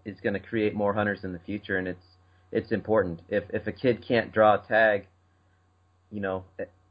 is 0.04 0.20
going 0.20 0.34
to 0.34 0.40
create 0.40 0.74
more 0.74 0.92
hunters 0.92 1.24
in 1.24 1.32
the 1.32 1.38
future, 1.40 1.78
and 1.78 1.88
it's 1.88 2.06
it's 2.52 2.72
important. 2.72 3.20
If 3.28 3.44
if 3.50 3.66
a 3.66 3.72
kid 3.72 4.04
can't 4.06 4.32
draw 4.32 4.54
a 4.54 4.66
tag, 4.66 5.06
you 6.10 6.20
know, 6.20 6.44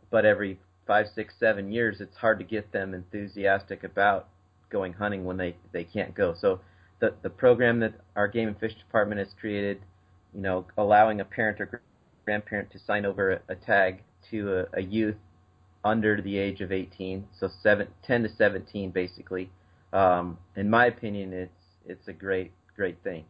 but 0.09 0.25
every 0.25 0.59
five, 0.87 1.07
six, 1.15 1.33
seven 1.39 1.71
years, 1.71 2.01
it's 2.01 2.15
hard 2.17 2.39
to 2.39 2.45
get 2.45 2.71
them 2.71 2.93
enthusiastic 2.93 3.83
about 3.83 4.27
going 4.69 4.93
hunting 4.93 5.25
when 5.25 5.37
they 5.37 5.55
they 5.71 5.83
can't 5.83 6.13
go. 6.13 6.35
So 6.39 6.59
the 6.99 7.13
the 7.21 7.29
program 7.29 7.79
that 7.79 7.93
our 8.15 8.27
game 8.27 8.47
and 8.47 8.59
fish 8.59 8.75
department 8.75 9.19
has 9.19 9.29
created, 9.39 9.81
you 10.33 10.41
know, 10.41 10.65
allowing 10.77 11.21
a 11.21 11.25
parent 11.25 11.59
or 11.61 11.81
grandparent 12.25 12.71
to 12.71 12.79
sign 12.79 13.05
over 13.05 13.31
a, 13.31 13.41
a 13.49 13.55
tag 13.55 14.01
to 14.31 14.65
a, 14.73 14.79
a 14.79 14.81
youth 14.81 15.15
under 15.83 16.19
the 16.19 16.37
age 16.37 16.61
of 16.61 16.71
18, 16.71 17.27
so 17.39 17.47
seven, 17.61 17.87
10 18.07 18.23
to 18.23 18.29
17, 18.29 18.89
basically. 18.89 19.51
Um, 19.93 20.39
in 20.55 20.69
my 20.69 20.87
opinion, 20.87 21.31
it's 21.31 21.51
it's 21.87 22.07
a 22.07 22.13
great 22.13 22.51
great 22.75 22.97
thing. 23.03 23.25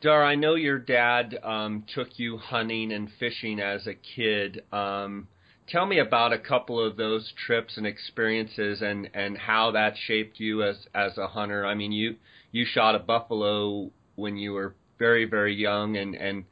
Dar, 0.00 0.24
I 0.24 0.36
know 0.36 0.54
your 0.54 0.78
dad 0.78 1.38
um, 1.42 1.84
took 1.92 2.18
you 2.18 2.38
hunting 2.38 2.92
and 2.92 3.10
fishing 3.18 3.58
as 3.58 3.86
a 3.86 3.94
kid. 3.94 4.62
Um, 4.72 5.26
tell 5.68 5.86
me 5.86 5.98
about 5.98 6.32
a 6.32 6.38
couple 6.38 6.78
of 6.84 6.96
those 6.96 7.32
trips 7.46 7.76
and 7.76 7.86
experiences, 7.86 8.80
and 8.80 9.10
and 9.12 9.36
how 9.36 9.72
that 9.72 9.94
shaped 9.96 10.38
you 10.38 10.62
as 10.62 10.86
as 10.94 11.18
a 11.18 11.26
hunter. 11.26 11.66
I 11.66 11.74
mean, 11.74 11.90
you 11.90 12.16
you 12.52 12.64
shot 12.64 12.94
a 12.94 13.00
buffalo 13.00 13.90
when 14.14 14.36
you 14.36 14.52
were 14.52 14.74
very 15.00 15.24
very 15.24 15.54
young, 15.54 15.96
and 15.96 16.14
and 16.14 16.44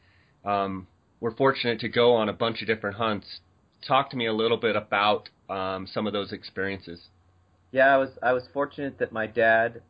um, 0.45 0.89
were 1.21 1.31
fortunate 1.31 1.79
to 1.81 1.89
go 1.89 2.15
on 2.15 2.29
a 2.29 2.33
bunch 2.33 2.63
of 2.63 2.67
different 2.67 2.97
hunts. 2.97 3.41
Talk 3.87 4.11
to 4.11 4.17
me 4.17 4.27
a 4.27 4.33
little 4.33 4.57
bit 4.57 4.75
about 4.75 5.29
um, 5.49 5.87
some 5.87 6.09
of 6.09 6.13
those 6.13 6.33
experiences. 6.33 7.01
Yeah, 7.71 7.95
I 7.95 7.97
was 7.97 8.11
I 8.23 8.33
was 8.33 8.43
fortunate 8.53 8.99
that 8.99 9.13
my 9.13 9.29
dad 9.29 9.83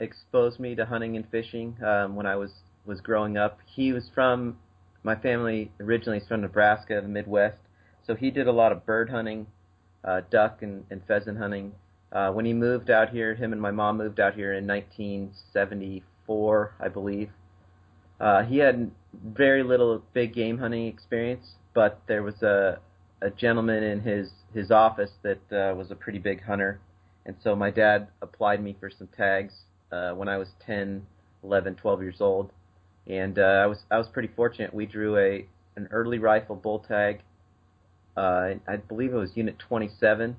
exposed 0.00 0.60
me 0.60 0.74
to 0.74 0.84
hunting 0.84 1.16
and 1.16 1.24
fishing 1.30 1.76
um, 1.84 2.16
when 2.16 2.26
I 2.26 2.36
was 2.36 2.50
was 2.86 3.00
growing 3.00 3.36
up. 3.36 3.58
He 3.66 3.92
was 3.92 4.10
from 4.14 4.56
my 5.02 5.14
family 5.14 5.70
originally 5.80 6.18
is 6.18 6.26
from 6.26 6.40
Nebraska, 6.40 7.00
the 7.00 7.08
Midwest, 7.08 7.58
so 8.06 8.14
he 8.14 8.30
did 8.30 8.48
a 8.48 8.52
lot 8.52 8.72
of 8.72 8.86
bird 8.86 9.10
hunting, 9.10 9.46
uh, 10.04 10.22
duck 10.30 10.62
and, 10.62 10.84
and 10.90 11.02
pheasant 11.06 11.38
hunting. 11.38 11.72
Uh, 12.10 12.32
when 12.32 12.46
he 12.46 12.54
moved 12.54 12.90
out 12.90 13.10
here, 13.10 13.34
him 13.34 13.52
and 13.52 13.60
my 13.60 13.70
mom 13.70 13.98
moved 13.98 14.18
out 14.18 14.34
here 14.34 14.54
in 14.54 14.66
1974, 14.66 16.74
I 16.80 16.88
believe. 16.88 17.30
Uh, 18.18 18.42
he 18.44 18.56
had 18.58 18.90
very 19.24 19.62
little 19.62 20.02
big 20.14 20.34
game 20.34 20.58
hunting 20.58 20.86
experience, 20.86 21.46
but 21.74 22.00
there 22.08 22.22
was 22.22 22.42
a 22.42 22.80
a 23.20 23.30
gentleman 23.30 23.82
in 23.82 24.00
his 24.00 24.30
his 24.54 24.70
office 24.70 25.10
that 25.22 25.40
uh, 25.52 25.74
was 25.74 25.90
a 25.90 25.94
pretty 25.94 26.18
big 26.18 26.42
hunter, 26.42 26.80
and 27.26 27.36
so 27.42 27.54
my 27.54 27.70
dad 27.70 28.08
applied 28.22 28.62
me 28.62 28.74
for 28.80 28.90
some 28.90 29.08
tags 29.16 29.52
uh, 29.92 30.12
when 30.12 30.28
I 30.28 30.36
was 30.36 30.48
10, 30.66 31.06
11, 31.42 31.74
12 31.76 32.02
years 32.02 32.20
old, 32.20 32.52
and 33.06 33.38
uh, 33.38 33.42
I 33.42 33.66
was 33.66 33.78
I 33.90 33.98
was 33.98 34.08
pretty 34.08 34.30
fortunate. 34.34 34.72
We 34.72 34.86
drew 34.86 35.16
a 35.16 35.46
an 35.76 35.88
early 35.90 36.18
rifle 36.18 36.56
bull 36.56 36.80
tag. 36.80 37.22
Uh, 38.16 38.54
I 38.66 38.76
believe 38.76 39.12
it 39.12 39.16
was 39.16 39.30
Unit 39.36 39.58
27 39.58 40.36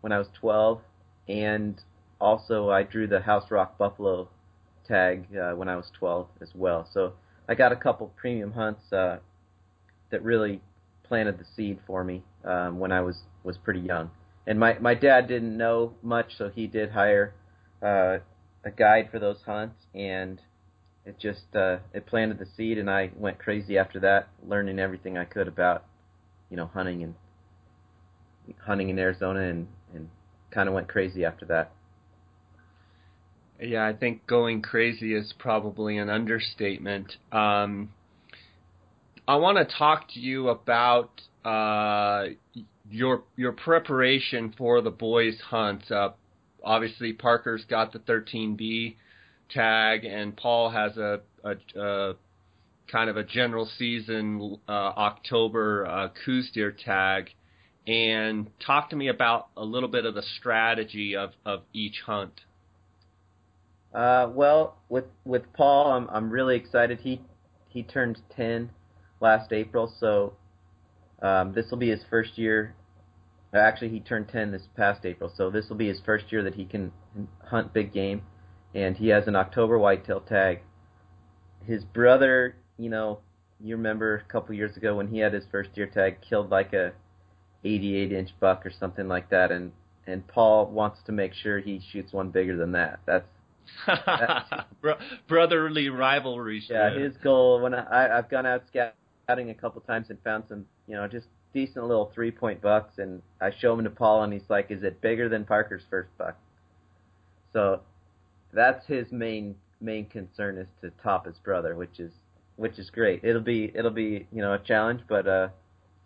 when 0.00 0.12
I 0.12 0.18
was 0.18 0.28
12, 0.40 0.80
and 1.28 1.80
also 2.20 2.70
I 2.70 2.82
drew 2.82 3.06
the 3.06 3.20
House 3.20 3.50
Rock 3.50 3.76
Buffalo 3.76 4.28
tag 4.86 5.26
uh, 5.36 5.52
when 5.52 5.68
I 5.68 5.76
was 5.76 5.90
12 5.98 6.26
as 6.40 6.48
well. 6.54 6.88
So 6.92 7.12
I 7.48 7.54
got 7.54 7.70
a 7.72 7.76
couple 7.76 8.12
premium 8.16 8.52
hunts 8.52 8.92
uh, 8.92 9.18
that 10.10 10.22
really 10.24 10.62
planted 11.04 11.38
the 11.38 11.44
seed 11.56 11.78
for 11.86 12.02
me 12.02 12.22
um, 12.44 12.78
when 12.78 12.92
I 12.92 13.00
was 13.00 13.16
was 13.44 13.58
pretty 13.58 13.80
young. 13.80 14.10
And 14.46 14.58
my 14.58 14.78
my 14.78 14.94
dad 14.94 15.28
didn't 15.28 15.56
know 15.56 15.94
much, 16.02 16.36
so 16.36 16.48
he 16.48 16.66
did 16.66 16.90
hire 16.90 17.34
uh, 17.82 18.18
a 18.64 18.70
guide 18.70 19.08
for 19.10 19.18
those 19.18 19.38
hunts, 19.44 19.76
and 19.94 20.40
it 21.04 21.18
just 21.18 21.54
uh, 21.54 21.78
it 21.92 22.06
planted 22.06 22.38
the 22.38 22.46
seed, 22.56 22.78
and 22.78 22.90
I 22.90 23.10
went 23.16 23.38
crazy 23.38 23.78
after 23.78 24.00
that, 24.00 24.28
learning 24.46 24.78
everything 24.78 25.16
I 25.16 25.24
could 25.24 25.48
about 25.48 25.84
you 26.50 26.56
know 26.56 26.66
hunting 26.66 27.02
and 27.02 27.14
hunting 28.64 28.88
in 28.88 28.98
Arizona, 28.98 29.40
and 29.40 29.68
and 29.94 30.08
kind 30.50 30.68
of 30.68 30.74
went 30.74 30.88
crazy 30.88 31.24
after 31.24 31.46
that. 31.46 31.72
Yeah, 33.60 33.86
I 33.86 33.92
think 33.92 34.26
going 34.26 34.62
crazy 34.62 35.14
is 35.14 35.34
probably 35.36 35.98
an 35.98 36.08
understatement. 36.08 37.16
Um, 37.32 37.90
I 39.26 39.36
want 39.36 39.58
to 39.58 39.76
talk 39.76 40.08
to 40.14 40.20
you 40.20 40.48
about 40.48 41.10
uh, 41.44 42.26
your 42.90 43.24
your 43.36 43.52
preparation 43.52 44.54
for 44.56 44.80
the 44.80 44.90
boys' 44.90 45.40
hunt. 45.40 45.90
Uh, 45.90 46.10
obviously 46.64 47.12
Parker's 47.12 47.64
got 47.64 47.92
the 47.92 47.98
13B 48.00 48.96
tag, 49.50 50.04
and 50.04 50.36
Paul 50.36 50.70
has 50.70 50.96
a, 50.96 51.20
a, 51.44 51.80
a 51.80 52.14
kind 52.90 53.10
of 53.10 53.16
a 53.16 53.24
general 53.24 53.68
season 53.78 54.58
uh, 54.68 54.72
October 54.72 55.86
uh, 55.86 56.08
Coues 56.24 56.50
deer 56.52 56.72
tag. 56.72 57.30
And 57.86 58.50
talk 58.64 58.90
to 58.90 58.96
me 58.96 59.08
about 59.08 59.48
a 59.56 59.64
little 59.64 59.88
bit 59.88 60.04
of 60.04 60.14
the 60.14 60.22
strategy 60.38 61.16
of, 61.16 61.30
of 61.46 61.62
each 61.72 62.02
hunt. 62.04 62.42
Uh, 63.94 64.28
well, 64.34 64.76
with 64.90 65.06
with 65.24 65.50
Paul, 65.54 65.92
I'm 65.92 66.08
I'm 66.10 66.28
really 66.28 66.56
excited. 66.56 67.00
He 67.00 67.22
he 67.70 67.82
turned 67.82 68.18
10 68.36 68.68
last 69.20 69.50
April, 69.50 69.90
so 69.98 70.34
um, 71.22 71.54
this 71.54 71.70
will 71.70 71.78
be 71.78 71.88
his 71.88 72.00
first 72.10 72.36
year 72.36 72.74
Actually, 73.54 73.88
he 73.88 74.00
turned 74.00 74.28
10 74.28 74.52
this 74.52 74.62
past 74.76 75.06
April, 75.06 75.32
so 75.34 75.50
this 75.50 75.68
will 75.68 75.76
be 75.76 75.88
his 75.88 76.00
first 76.04 76.30
year 76.30 76.42
that 76.42 76.54
he 76.54 76.66
can 76.66 76.92
hunt 77.44 77.72
big 77.72 77.92
game, 77.92 78.22
and 78.74 78.96
he 78.96 79.08
has 79.08 79.26
an 79.26 79.34
October 79.34 79.78
whitetail 79.78 80.20
tag. 80.20 80.60
His 81.64 81.82
brother, 81.84 82.56
you 82.76 82.90
know, 82.90 83.20
you 83.60 83.76
remember 83.76 84.16
a 84.16 84.32
couple 84.32 84.54
years 84.54 84.76
ago 84.76 84.96
when 84.96 85.08
he 85.08 85.18
had 85.18 85.32
his 85.32 85.44
first 85.50 85.72
deer 85.74 85.86
tag, 85.86 86.18
killed 86.28 86.50
like 86.50 86.72
a 86.74 86.92
88 87.64 88.12
inch 88.12 88.30
buck 88.38 88.64
or 88.66 88.70
something 88.70 89.08
like 89.08 89.30
that, 89.30 89.50
and 89.50 89.72
and 90.06 90.26
Paul 90.26 90.66
wants 90.66 91.00
to 91.06 91.12
make 91.12 91.34
sure 91.34 91.58
he 91.58 91.82
shoots 91.92 92.12
one 92.12 92.30
bigger 92.30 92.56
than 92.56 92.72
that. 92.72 93.00
That's, 93.06 93.26
brotherly 95.28 95.90
rivalry. 95.90 96.62
Yeah, 96.68 96.90
his 96.90 97.16
goal 97.18 97.60
when 97.60 97.74
I 97.74 98.18
I've 98.18 98.30
gone 98.30 98.46
out 98.46 98.62
scouting 98.68 99.50
a 99.50 99.54
couple 99.54 99.80
times 99.82 100.06
and 100.08 100.18
found 100.22 100.44
some, 100.48 100.64
you 100.86 100.94
know, 100.94 101.06
just 101.06 101.26
decent 101.66 101.86
little 101.86 102.10
three 102.14 102.30
point 102.30 102.60
bucks, 102.60 102.98
and 102.98 103.22
I 103.40 103.50
show 103.60 103.76
him 103.76 103.84
to 103.84 103.90
Paul, 103.90 104.22
and 104.22 104.32
he's 104.32 104.48
like, 104.48 104.70
"Is 104.70 104.82
it 104.82 105.00
bigger 105.00 105.28
than 105.28 105.44
Parker's 105.44 105.82
first 105.90 106.10
buck?" 106.18 106.36
So 107.52 107.80
that's 108.52 108.86
his 108.86 109.10
main 109.10 109.56
main 109.80 110.06
concern 110.06 110.58
is 110.58 110.68
to 110.82 110.90
top 111.02 111.26
his 111.26 111.36
brother, 111.38 111.74
which 111.74 111.98
is 111.98 112.12
which 112.56 112.78
is 112.78 112.90
great. 112.90 113.24
It'll 113.24 113.42
be 113.42 113.72
it'll 113.74 113.90
be 113.90 114.26
you 114.32 114.42
know 114.42 114.54
a 114.54 114.58
challenge, 114.58 115.00
but 115.08 115.26
uh, 115.26 115.48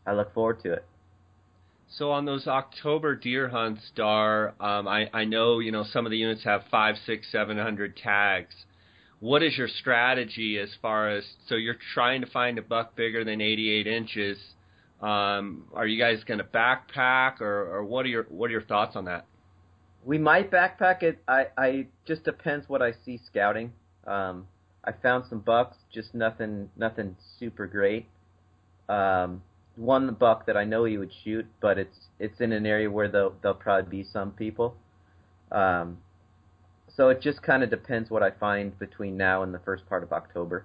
I 0.06 0.14
look 0.14 0.32
forward 0.32 0.62
to 0.62 0.72
it. 0.72 0.84
So 1.98 2.10
on 2.10 2.24
those 2.24 2.46
October 2.46 3.14
deer 3.14 3.48
hunts, 3.50 3.90
Dar, 3.94 4.54
um, 4.60 4.88
I 4.88 5.10
I 5.12 5.24
know 5.24 5.58
you 5.58 5.72
know 5.72 5.84
some 5.84 6.06
of 6.06 6.10
the 6.10 6.16
units 6.16 6.44
have 6.44 6.62
five, 6.70 6.96
six, 7.04 7.30
seven 7.30 7.58
hundred 7.58 7.96
tags. 7.96 8.54
What 9.20 9.42
is 9.42 9.56
your 9.56 9.68
strategy 9.68 10.58
as 10.58 10.70
far 10.80 11.10
as 11.10 11.24
so 11.46 11.54
you're 11.54 11.76
trying 11.94 12.22
to 12.22 12.26
find 12.26 12.58
a 12.58 12.62
buck 12.62 12.96
bigger 12.96 13.24
than 13.24 13.40
88 13.40 13.86
inches? 13.86 14.38
Um, 15.02 15.64
are 15.74 15.86
you 15.86 15.98
guys 15.98 16.22
going 16.24 16.38
to 16.38 16.44
backpack, 16.44 17.40
or, 17.40 17.76
or 17.76 17.84
what 17.84 18.06
are 18.06 18.08
your 18.08 18.24
what 18.28 18.48
are 18.48 18.52
your 18.52 18.62
thoughts 18.62 18.94
on 18.94 19.04
that? 19.06 19.26
We 20.04 20.18
might 20.18 20.50
backpack 20.50 21.02
it. 21.02 21.18
I, 21.26 21.46
I 21.56 21.86
just 22.06 22.24
depends 22.24 22.68
what 22.68 22.82
I 22.82 22.92
see 23.04 23.20
scouting. 23.26 23.72
Um, 24.06 24.46
I 24.84 24.92
found 24.92 25.24
some 25.28 25.40
bucks, 25.40 25.76
just 25.92 26.14
nothing 26.14 26.70
nothing 26.76 27.16
super 27.38 27.66
great. 27.66 28.06
Um, 28.88 29.42
one 29.76 30.12
buck 30.14 30.46
that 30.46 30.56
I 30.56 30.64
know 30.64 30.84
he 30.84 30.98
would 30.98 31.12
shoot, 31.24 31.46
but 31.60 31.78
it's 31.78 31.96
it's 32.18 32.40
in 32.40 32.52
an 32.52 32.66
area 32.66 32.90
where 32.90 33.08
there'll 33.08 33.34
there'll 33.42 33.56
probably 33.56 34.02
be 34.02 34.08
some 34.12 34.32
people. 34.32 34.76
Um, 35.50 35.98
so 36.96 37.08
it 37.08 37.20
just 37.20 37.42
kind 37.42 37.62
of 37.62 37.70
depends 37.70 38.10
what 38.10 38.22
I 38.22 38.30
find 38.30 38.78
between 38.78 39.16
now 39.16 39.42
and 39.42 39.54
the 39.54 39.58
first 39.60 39.88
part 39.88 40.02
of 40.02 40.12
October. 40.12 40.64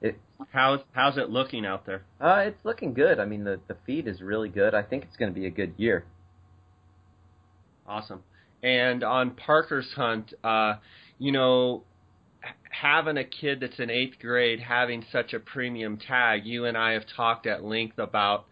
It, 0.00 0.18
how's 0.52 0.80
how's 0.92 1.18
it 1.18 1.30
looking 1.30 1.66
out 1.66 1.86
there? 1.86 2.04
Uh, 2.20 2.44
it's 2.46 2.64
looking 2.64 2.94
good. 2.94 3.18
I 3.18 3.24
mean, 3.24 3.44
the 3.44 3.60
the 3.68 3.76
feed 3.86 4.06
is 4.06 4.20
really 4.20 4.48
good. 4.48 4.74
I 4.74 4.82
think 4.82 5.04
it's 5.04 5.16
going 5.16 5.32
to 5.32 5.38
be 5.38 5.46
a 5.46 5.50
good 5.50 5.74
year. 5.76 6.04
Awesome. 7.86 8.22
And 8.62 9.02
on 9.02 9.30
Parker's 9.30 9.90
hunt, 9.94 10.34
uh, 10.44 10.74
you 11.18 11.32
know, 11.32 11.84
having 12.70 13.16
a 13.16 13.24
kid 13.24 13.60
that's 13.60 13.78
in 13.78 13.90
eighth 13.90 14.18
grade 14.20 14.60
having 14.60 15.04
such 15.10 15.32
a 15.32 15.40
premium 15.40 15.96
tag, 15.96 16.44
you 16.44 16.64
and 16.64 16.76
I 16.76 16.92
have 16.92 17.04
talked 17.16 17.46
at 17.46 17.64
length 17.64 17.98
about, 17.98 18.46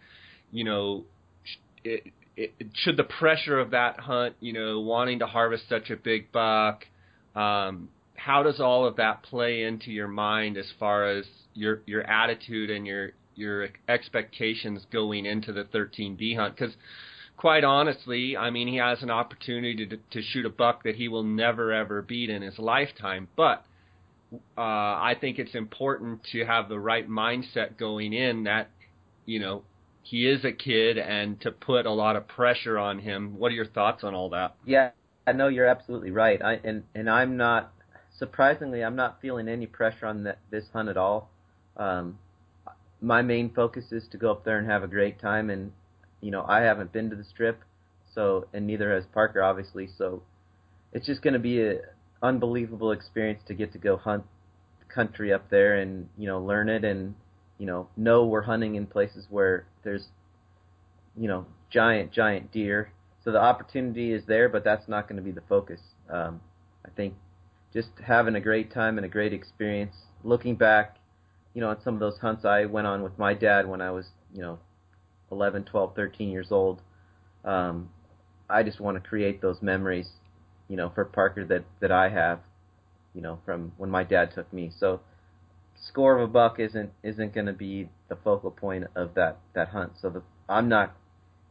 you 0.51 0.65
know, 0.65 1.05
it, 1.85 2.05
it, 2.37 2.53
should 2.75 2.97
the 2.97 3.05
pressure 3.05 3.59
of 3.59 3.71
that 3.71 4.01
hunt, 4.01 4.37
you 4.41 4.53
know, 4.53 4.81
wanting 4.81 5.21
to 5.21 5.27
harvest 5.27 5.69
such 5.69 5.91
a 5.91 5.97
big 5.97 6.33
buck, 6.33 6.85
um, 7.35 7.89
how 8.17 8.43
does 8.43 8.61
all 8.61 8.87
of 8.87 8.97
that 8.97 9.23
play 9.23 9.63
into 9.63 9.91
your 9.91 10.09
mind 10.09 10.57
as 10.57 10.67
far 10.79 11.09
as 11.09 11.25
your 11.55 11.83
your 11.87 12.03
attitude 12.03 12.71
and 12.71 12.87
your 12.87 13.13
your 13.35 13.69
expectations 13.89 14.87
going 14.93 15.27
into 15.27 15.53
the 15.53 15.65
13B 15.65 16.37
hunt? 16.37 16.57
Because 16.57 16.75
quite 17.37 17.65
honestly, 17.65 18.37
I 18.37 18.51
mean, 18.51 18.69
he 18.69 18.77
has 18.77 19.03
an 19.03 19.11
opportunity 19.11 19.87
to 19.87 19.97
to 19.97 20.23
shoot 20.23 20.47
a 20.47 20.51
buck 20.51 20.85
that 20.85 20.97
he 20.97 21.09
will 21.09 21.25
never 21.25 21.73
ever 21.73 22.03
beat 22.03 22.31
in 22.31 22.43
his 22.43 22.59
lifetime, 22.59 23.29
but 23.37 23.65
uh, 24.33 24.61
I 24.61 25.15
think 25.21 25.39
it's 25.39 25.55
important 25.55 26.21
to 26.33 26.45
have 26.45 26.69
the 26.69 26.79
right 26.79 27.09
mindset 27.09 27.79
going 27.79 28.13
in 28.13 28.45
that, 28.45 28.71
you 29.25 29.39
know, 29.39 29.63
he 30.03 30.29
is 30.29 30.45
a 30.45 30.53
kid 30.53 30.99
and 30.99 31.41
to 31.41 31.51
put 31.51 31.87
a 31.87 31.93
lot 31.93 32.17
of 32.17 32.29
pressure 32.29 32.79
on 32.79 32.99
him. 32.99 33.39
What 33.39 33.53
are 33.53 33.55
your 33.55 33.67
thoughts 33.67 34.05
on 34.05 34.15
all 34.15 34.31
that? 34.31 34.55
Yeah, 34.65 34.91
I 35.27 35.33
know 35.33 35.49
you're 35.49 35.67
absolutely 35.67 36.11
right. 36.11 36.41
I 36.43 36.61
and 36.65 36.85
and 36.95 37.11
I'm 37.11 37.37
not 37.37 37.73
surprisingly 38.19 38.83
I'm 38.85 38.97
not 38.97 39.21
feeling 39.21 39.49
any 39.49 39.67
pressure 39.67 40.07
on 40.07 40.25
that, 40.25 40.39
this 40.51 40.65
hunt 40.73 40.89
at 40.89 40.97
all. 40.97 41.31
Um, 41.77 42.19
my 43.01 43.23
main 43.23 43.51
focus 43.53 43.85
is 43.93 44.05
to 44.11 44.17
go 44.17 44.31
up 44.31 44.45
there 44.45 44.59
and 44.59 44.69
have 44.69 44.83
a 44.83 44.89
great 44.89 45.21
time 45.21 45.51
and 45.51 45.73
you 46.21 46.31
know, 46.31 46.45
I 46.49 46.61
haven't 46.61 46.93
been 46.93 47.11
to 47.11 47.17
the 47.17 47.25
strip, 47.25 47.61
so 48.15 48.49
and 48.55 48.67
neither 48.67 48.95
has 48.95 49.05
Parker 49.13 49.43
obviously, 49.43 49.89
so 49.99 50.23
it's 50.93 51.07
just 51.07 51.23
going 51.23 51.35
to 51.35 51.39
be 51.39 51.63
a 51.63 51.81
unbelievable 52.23 52.93
experience 52.93 53.43
to 53.47 53.55
get 53.55 53.73
to 53.73 53.79
go 53.79 53.97
hunt 53.97 54.25
country 54.89 55.33
up 55.33 55.51
there 55.51 55.77
and 55.81 56.09
you 56.17 56.27
know 56.27 56.41
learn 56.41 56.69
it 56.69 56.85
and 56.85 57.15
you 57.59 57.67
know 57.67 57.87
know 57.97 58.25
we're 58.25 58.43
hunting 58.43 58.77
in 58.77 58.87
places 58.87 59.27
where 59.29 59.67
there's 59.85 60.07
you 61.17 61.29
know 61.29 61.45
giant 61.71 62.11
giant 62.13 62.51
deer 62.51 62.91
so 63.23 63.31
the 63.31 63.41
opportunity 63.41 64.13
is 64.13 64.23
there 64.27 64.49
but 64.49 64.65
that's 64.65 64.89
not 64.89 65.07
going 65.07 65.17
to 65.17 65.23
be 65.23 65.33
the 65.33 65.43
focus 65.49 65.81
um, 66.11 66.41
i 66.87 66.89
think 66.97 67.15
just 67.77 67.91
having 68.05 68.35
a 68.35 68.41
great 68.41 68.73
time 68.73 68.99
and 68.99 69.05
a 69.05 69.09
great 69.09 69.33
experience 69.33 69.95
looking 70.25 70.57
back 70.57 70.97
you 71.55 71.61
know 71.61 71.71
at 71.71 71.83
some 71.85 71.95
of 71.95 72.01
those 72.01 72.19
hunts 72.19 72.45
i 72.45 72.65
went 72.65 72.87
on 72.87 73.03
with 73.03 73.17
my 73.19 73.35
dad 73.35 73.69
when 73.69 73.81
i 73.81 73.91
was 73.91 74.07
you 74.35 74.43
know 74.43 74.59
11 75.31 75.65
12 75.65 75.95
13 75.95 76.31
years 76.31 76.49
old 76.51 76.83
um, 77.45 77.89
i 78.51 78.63
just 78.63 78.81
want 78.81 78.97
to 79.01 79.09
create 79.09 79.41
those 79.41 79.63
memories 79.63 80.09
you 80.69 80.77
know, 80.77 80.91
for 80.95 81.05
Parker 81.05 81.45
that 81.47 81.65
that 81.81 81.93
I 81.93 82.09
have, 82.09 82.41
you 83.15 83.23
know, 83.23 83.39
from 83.45 83.73
when 83.77 83.91
my 83.91 84.05
dad 84.05 84.33
took 84.35 84.53
me. 84.53 84.73
So 84.79 85.01
score 85.89 86.17
of 86.17 86.23
a 86.23 86.33
buck 86.33 86.59
isn't 86.59 86.91
isn't 87.03 87.35
going 87.35 87.47
to 87.47 87.53
be 87.53 87.89
the 88.09 88.17
focal 88.17 88.51
point 88.51 88.85
of 88.95 89.15
that 89.15 89.39
that 89.55 89.69
hunt. 89.69 89.93
So 90.01 90.11
the 90.11 90.23
I'm 90.49 90.69
not, 90.69 90.95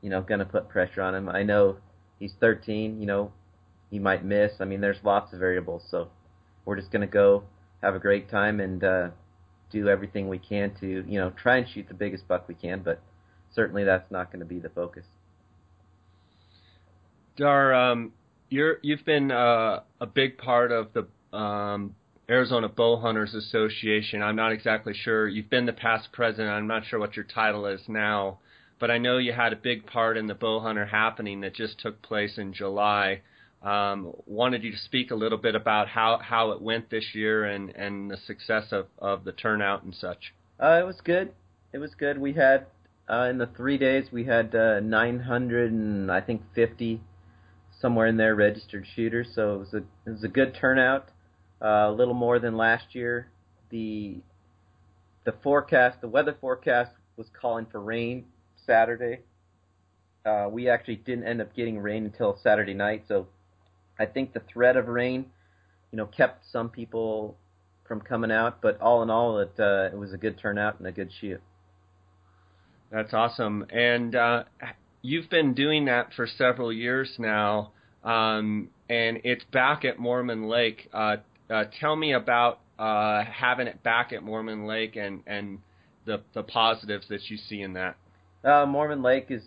you 0.01 0.09
know, 0.09 0.21
going 0.21 0.39
to 0.39 0.45
put 0.45 0.69
pressure 0.69 1.01
on 1.01 1.15
him. 1.15 1.29
I 1.29 1.43
know 1.43 1.77
he's 2.19 2.33
13. 2.39 2.99
You 2.99 3.07
know, 3.07 3.31
he 3.89 3.99
might 3.99 4.25
miss. 4.25 4.53
I 4.59 4.65
mean, 4.65 4.81
there's 4.81 5.03
lots 5.03 5.33
of 5.33 5.39
variables. 5.39 5.83
So 5.89 6.09
we're 6.65 6.75
just 6.75 6.91
going 6.91 7.01
to 7.01 7.11
go 7.11 7.43
have 7.81 7.95
a 7.95 7.99
great 7.99 8.29
time 8.29 8.59
and 8.59 8.83
uh, 8.83 9.09
do 9.71 9.87
everything 9.87 10.27
we 10.27 10.39
can 10.39 10.73
to 10.79 11.05
you 11.07 11.19
know 11.19 11.31
try 11.31 11.57
and 11.57 11.67
shoot 11.69 11.87
the 11.87 11.93
biggest 11.93 12.27
buck 12.27 12.47
we 12.47 12.55
can. 12.55 12.81
But 12.83 13.01
certainly 13.53 13.83
that's 13.83 14.11
not 14.11 14.31
going 14.31 14.39
to 14.39 14.45
be 14.45 14.59
the 14.59 14.69
focus. 14.69 15.05
Dar, 17.37 17.73
um, 17.73 18.13
you're 18.49 18.77
you've 18.81 19.05
been 19.05 19.31
uh, 19.31 19.81
a 19.99 20.05
big 20.05 20.37
part 20.37 20.71
of 20.71 20.89
the 20.93 21.37
um, 21.37 21.95
Arizona 22.29 22.69
Bow 22.69 22.97
Hunters 22.97 23.33
Association. 23.33 24.21
I'm 24.21 24.35
not 24.35 24.51
exactly 24.51 24.93
sure. 24.93 25.27
You've 25.27 25.49
been 25.49 25.65
the 25.65 25.73
past 25.73 26.11
president. 26.11 26.49
I'm 26.49 26.67
not 26.67 26.85
sure 26.85 26.99
what 26.99 27.15
your 27.15 27.25
title 27.25 27.65
is 27.65 27.81
now, 27.87 28.39
but 28.79 28.89
I 28.89 28.97
know 28.97 29.17
you 29.17 29.33
had 29.33 29.53
a 29.53 29.57
big 29.57 29.85
part 29.85 30.17
in 30.17 30.27
the 30.27 30.33
bow 30.33 30.59
hunter 30.59 30.85
happening 30.85 31.41
that 31.41 31.53
just 31.53 31.79
took 31.79 32.01
place 32.01 32.37
in 32.37 32.53
July. 32.53 33.21
Um, 33.65 34.13
wanted 34.27 34.63
you 34.63 34.71
to 34.71 34.77
speak 34.77 35.09
a 35.09 35.15
little 35.15 35.39
bit 35.39 35.55
about 35.55 35.87
how, 35.87 36.19
how 36.21 36.51
it 36.51 36.61
went 36.61 36.91
this 36.91 37.15
year 37.15 37.45
and, 37.45 37.71
and 37.71 38.11
the 38.11 38.17
success 38.17 38.65
of, 38.71 38.85
of 38.99 39.23
the 39.23 39.31
turnout 39.31 39.83
and 39.83 39.95
such. 39.95 40.35
Uh, 40.61 40.79
it 40.79 40.85
was 40.85 41.01
good. 41.03 41.31
It 41.73 41.79
was 41.79 41.95
good. 41.95 42.19
We 42.19 42.33
had 42.33 42.67
uh, 43.09 43.27
in 43.29 43.39
the 43.39 43.47
three 43.57 43.79
days 43.79 44.05
we 44.11 44.25
had 44.25 44.53
uh, 44.53 44.81
900 44.81 45.71
and 45.71 46.11
I 46.11 46.21
think 46.21 46.43
50 46.53 47.01
somewhere 47.81 48.07
in 48.07 48.17
there 48.17 48.35
registered 48.35 48.85
shooters. 48.95 49.29
So 49.33 49.55
it 49.55 49.57
was 49.57 49.73
a 49.73 49.77
it 50.07 50.11
was 50.11 50.23
a 50.23 50.27
good 50.27 50.55
turnout, 50.59 51.09
uh, 51.61 51.89
a 51.89 51.91
little 51.91 52.13
more 52.13 52.39
than 52.39 52.57
last 52.57 52.93
year. 52.93 53.31
The 53.69 54.17
the 55.25 55.33
forecast, 55.43 56.01
the 56.01 56.07
weather 56.07 56.37
forecast 56.39 56.91
was 57.17 57.27
calling 57.39 57.65
for 57.71 57.79
rain 57.79 58.25
Saturday. 58.65 59.21
Uh, 60.25 60.47
we 60.49 60.69
actually 60.69 60.95
didn't 60.95 61.25
end 61.25 61.41
up 61.41 61.55
getting 61.55 61.79
rain 61.79 62.05
until 62.05 62.39
Saturday 62.41 62.73
night, 62.73 63.03
so 63.07 63.27
I 63.99 64.05
think 64.05 64.33
the 64.33 64.41
threat 64.51 64.77
of 64.77 64.87
rain, 64.87 65.25
you 65.91 65.97
know, 65.97 66.05
kept 66.05 66.45
some 66.51 66.69
people 66.69 67.37
from 67.87 68.01
coming 68.01 68.31
out. 68.31 68.61
But 68.61 68.81
all 68.81 69.03
in 69.03 69.09
all, 69.09 69.39
it 69.39 69.53
uh, 69.59 69.89
it 69.91 69.97
was 69.97 70.13
a 70.13 70.17
good 70.17 70.37
turnout 70.37 70.79
and 70.79 70.87
a 70.87 70.91
good 70.91 71.11
shoot. 71.19 71.41
That's 72.91 73.13
awesome. 73.13 73.65
And 73.69 74.15
uh, 74.15 74.43
you've 75.01 75.29
been 75.29 75.53
doing 75.53 75.85
that 75.85 76.13
for 76.13 76.27
several 76.27 76.71
years 76.71 77.13
now, 77.17 77.71
um, 78.03 78.69
and 78.89 79.19
it's 79.23 79.43
back 79.45 79.85
at 79.85 79.99
Mormon 79.99 80.47
Lake. 80.47 80.89
Uh, 80.93 81.17
uh, 81.49 81.65
tell 81.79 81.95
me 81.95 82.13
about 82.13 82.59
uh, 82.79 83.23
having 83.23 83.67
it 83.67 83.81
back 83.83 84.13
at 84.13 84.23
Mormon 84.23 84.65
Lake 84.65 84.95
and 84.95 85.21
and 85.27 85.59
the 86.05 86.21
the 86.33 86.43
positives 86.43 87.07
that 87.09 87.29
you 87.29 87.37
see 87.37 87.61
in 87.61 87.73
that. 87.73 87.97
Uh, 88.43 88.65
Mormon 88.65 89.01
Lake 89.01 89.27
is 89.29 89.41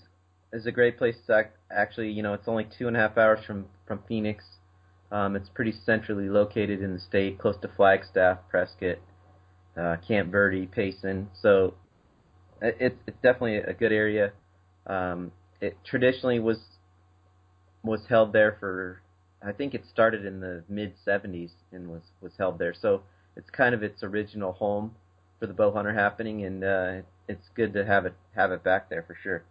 is 0.52 0.66
a 0.66 0.72
great 0.72 0.98
place 0.98 1.16
to 1.26 1.34
act. 1.34 1.56
actually. 1.70 2.10
You 2.10 2.22
know, 2.22 2.34
it's 2.34 2.48
only 2.48 2.66
two 2.78 2.88
and 2.88 2.96
a 2.96 3.00
half 3.00 3.18
hours 3.18 3.40
from 3.46 3.66
from 3.86 4.00
Phoenix. 4.08 4.44
Um, 5.10 5.36
it's 5.36 5.48
pretty 5.48 5.72
centrally 5.86 6.28
located 6.28 6.82
in 6.82 6.92
the 6.92 7.00
state, 7.00 7.38
close 7.38 7.56
to 7.62 7.68
Flagstaff, 7.68 8.38
Prescott, 8.50 8.98
uh, 9.76 9.96
Camp 10.06 10.30
Verde, 10.30 10.66
Payson. 10.66 11.28
So 11.40 11.74
it's 12.60 12.96
it's 13.06 13.16
definitely 13.22 13.56
a 13.56 13.72
good 13.72 13.92
area. 13.92 14.32
Um, 14.86 15.32
it 15.60 15.76
traditionally 15.84 16.40
was 16.40 16.58
was 17.82 18.00
held 18.08 18.32
there 18.32 18.56
for 18.58 19.02
I 19.42 19.52
think 19.52 19.74
it 19.74 19.84
started 19.90 20.24
in 20.24 20.40
the 20.40 20.64
mid 20.68 20.94
70s 21.06 21.50
and 21.72 21.88
was 21.88 22.02
was 22.20 22.32
held 22.38 22.58
there. 22.58 22.74
So 22.74 23.02
it's 23.36 23.50
kind 23.50 23.74
of 23.74 23.82
its 23.82 24.02
original 24.02 24.52
home 24.52 24.94
for 25.38 25.46
the 25.46 25.54
bow 25.54 25.72
hunter 25.72 25.92
happening, 25.92 26.44
and 26.44 26.64
uh, 26.64 26.92
it's 27.28 27.48
good 27.54 27.72
to 27.74 27.84
have 27.84 28.06
it 28.06 28.14
have 28.34 28.50
it 28.50 28.64
back 28.64 28.90
there 28.90 29.04
for 29.06 29.16
sure. 29.22 29.44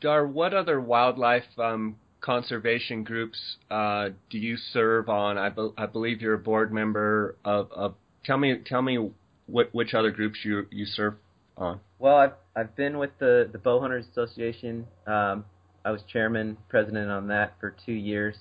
Dar, 0.00 0.26
what 0.26 0.54
other 0.54 0.80
wildlife 0.80 1.44
um, 1.58 1.96
conservation 2.20 3.04
groups 3.04 3.56
uh, 3.70 4.10
do 4.30 4.38
you 4.38 4.56
serve 4.56 5.08
on? 5.08 5.38
I, 5.38 5.48
be- 5.48 5.72
I 5.76 5.86
believe 5.86 6.20
you're 6.20 6.34
a 6.34 6.38
board 6.38 6.72
member 6.72 7.36
of, 7.44 7.70
of. 7.72 7.94
Tell 8.24 8.36
me, 8.38 8.58
tell 8.64 8.82
me 8.82 9.10
what 9.46 9.72
which 9.72 9.94
other 9.94 10.10
groups 10.10 10.40
you 10.44 10.66
you 10.70 10.84
serve 10.84 11.14
on. 11.56 11.80
Well, 11.98 12.16
I've 12.16 12.32
I've 12.54 12.76
been 12.76 12.98
with 12.98 13.10
the 13.18 13.48
the 13.50 13.58
Bow 13.58 13.80
Hunters 13.80 14.06
Association. 14.10 14.86
Um, 15.06 15.44
I 15.84 15.92
was 15.92 16.02
chairman, 16.12 16.56
president 16.68 17.10
on 17.10 17.28
that 17.28 17.54
for 17.60 17.74
two 17.86 17.92
years. 17.92 18.36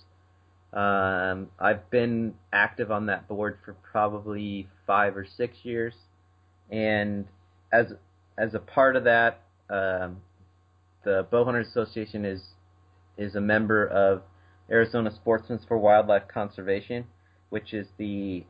Um, 0.73 1.47
I've 1.59 1.89
been 1.91 2.33
active 2.51 2.91
on 2.91 3.05
that 3.05 3.27
board 3.27 3.59
for 3.63 3.73
probably 3.91 4.67
five 4.87 5.15
or 5.15 5.25
six 5.37 5.57
years, 5.63 5.93
and 6.71 7.25
as 7.71 7.93
as 8.37 8.53
a 8.55 8.59
part 8.59 8.95
of 8.95 9.03
that, 9.05 9.41
um, 9.69 10.17
the 11.05 11.25
Bow 11.31 11.45
Hunters 11.45 11.67
Association 11.67 12.25
is 12.25 12.41
is 13.17 13.35
a 13.35 13.41
member 13.41 13.87
of 13.87 14.23
Arizona 14.69 15.11
Sportsmen 15.15 15.59
for 15.65 15.77
Wildlife 15.77 16.27
Conservation, 16.27 17.05
which 17.49 17.73
is 17.73 17.87
the 17.97 18.43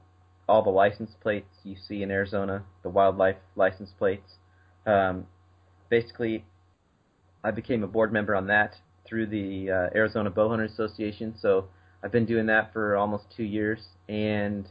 all 0.47 0.63
the 0.63 0.69
license 0.69 1.11
plates 1.21 1.49
you 1.63 1.75
see 1.75 2.01
in 2.01 2.09
Arizona, 2.09 2.63
the 2.83 2.89
wildlife 2.89 3.37
license 3.55 3.91
plates. 3.97 4.37
Um, 4.85 5.25
basically, 5.89 6.45
I 7.43 7.51
became 7.51 7.83
a 7.83 7.87
board 7.87 8.13
member 8.13 8.35
on 8.35 8.47
that 8.47 8.75
through 9.07 9.27
the 9.27 9.69
uh, 9.69 9.97
Arizona 9.97 10.31
Bowhunter 10.31 10.65
Association. 10.65 11.35
So 11.39 11.67
I've 12.03 12.11
been 12.11 12.25
doing 12.25 12.45
that 12.47 12.73
for 12.73 12.95
almost 12.95 13.25
two 13.35 13.43
years, 13.43 13.79
and 14.07 14.67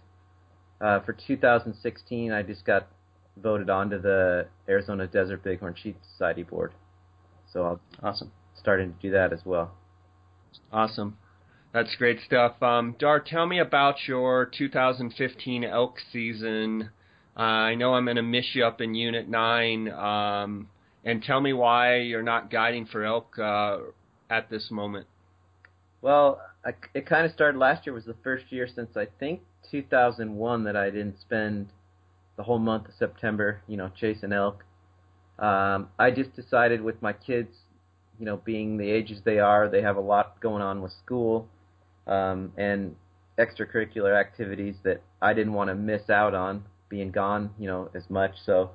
uh, 0.80 1.00
for 1.00 1.12
2016, 1.12 2.32
I 2.32 2.42
just 2.42 2.64
got 2.64 2.88
voted 3.36 3.68
onto 3.68 4.00
the 4.00 4.46
Arizona 4.68 5.06
Desert 5.06 5.42
Bighorn 5.42 5.74
Sheep 5.76 5.96
Society 6.12 6.44
board. 6.44 6.72
So 7.54 7.62
I'll 7.62 7.80
awesome 8.02 8.30
starting 8.58 8.92
to 8.92 9.00
do 9.00 9.10
that 9.12 9.32
as 9.32 9.40
well. 9.44 9.72
Awesome. 10.72 11.16
That's 11.72 11.94
great 11.96 12.18
stuff. 12.26 12.62
Um, 12.62 12.94
Dar, 12.98 13.20
tell 13.20 13.46
me 13.46 13.58
about 13.58 13.96
your 14.06 14.46
2015 14.46 15.64
elk 15.64 15.96
season. 16.12 16.90
Uh, 17.36 17.40
I 17.40 17.74
know 17.74 17.94
I'm 17.94 18.04
going 18.04 18.16
to 18.16 18.22
miss 18.22 18.46
you 18.54 18.64
up 18.64 18.80
in 18.80 18.94
Unit 18.94 19.28
9. 19.28 19.88
Um, 19.90 20.68
and 21.04 21.22
tell 21.22 21.40
me 21.40 21.52
why 21.52 21.96
you're 21.96 22.22
not 22.22 22.50
guiding 22.50 22.86
for 22.86 23.04
elk 23.04 23.38
uh, 23.38 23.78
at 24.30 24.50
this 24.50 24.70
moment. 24.70 25.06
Well, 26.00 26.40
I, 26.64 26.70
it 26.94 27.06
kind 27.06 27.26
of 27.26 27.32
started 27.32 27.58
last 27.58 27.86
year 27.86 27.94
was 27.94 28.04
the 28.04 28.16
first 28.24 28.44
year 28.50 28.68
since 28.72 28.96
I 28.96 29.06
think 29.18 29.40
2001 29.70 30.64
that 30.64 30.76
I 30.76 30.90
didn't 30.90 31.20
spend 31.20 31.68
the 32.36 32.42
whole 32.42 32.58
month 32.58 32.88
of 32.88 32.94
September, 32.98 33.60
you 33.66 33.76
know, 33.76 33.90
chasing 34.00 34.32
elk. 34.32 34.64
Um, 35.38 35.88
I 35.98 36.10
just 36.10 36.34
decided 36.36 36.80
with 36.80 37.00
my 37.02 37.12
kids, 37.12 37.54
you 38.18 38.26
know, 38.26 38.36
being 38.36 38.76
the 38.76 38.90
ages 38.90 39.20
they 39.24 39.38
are, 39.38 39.68
they 39.68 39.82
have 39.82 39.96
a 39.96 40.00
lot 40.00 40.40
going 40.40 40.62
on 40.62 40.80
with 40.80 40.92
school, 41.04 41.48
um, 42.06 42.52
and 42.56 42.94
extracurricular 43.38 44.18
activities 44.18 44.76
that 44.84 45.02
I 45.20 45.34
didn't 45.34 45.54
want 45.54 45.70
to 45.70 45.74
miss 45.74 46.08
out 46.08 46.34
on 46.34 46.64
being 46.88 47.10
gone, 47.10 47.50
you 47.58 47.66
know, 47.66 47.90
as 47.94 48.08
much. 48.08 48.32
So 48.46 48.70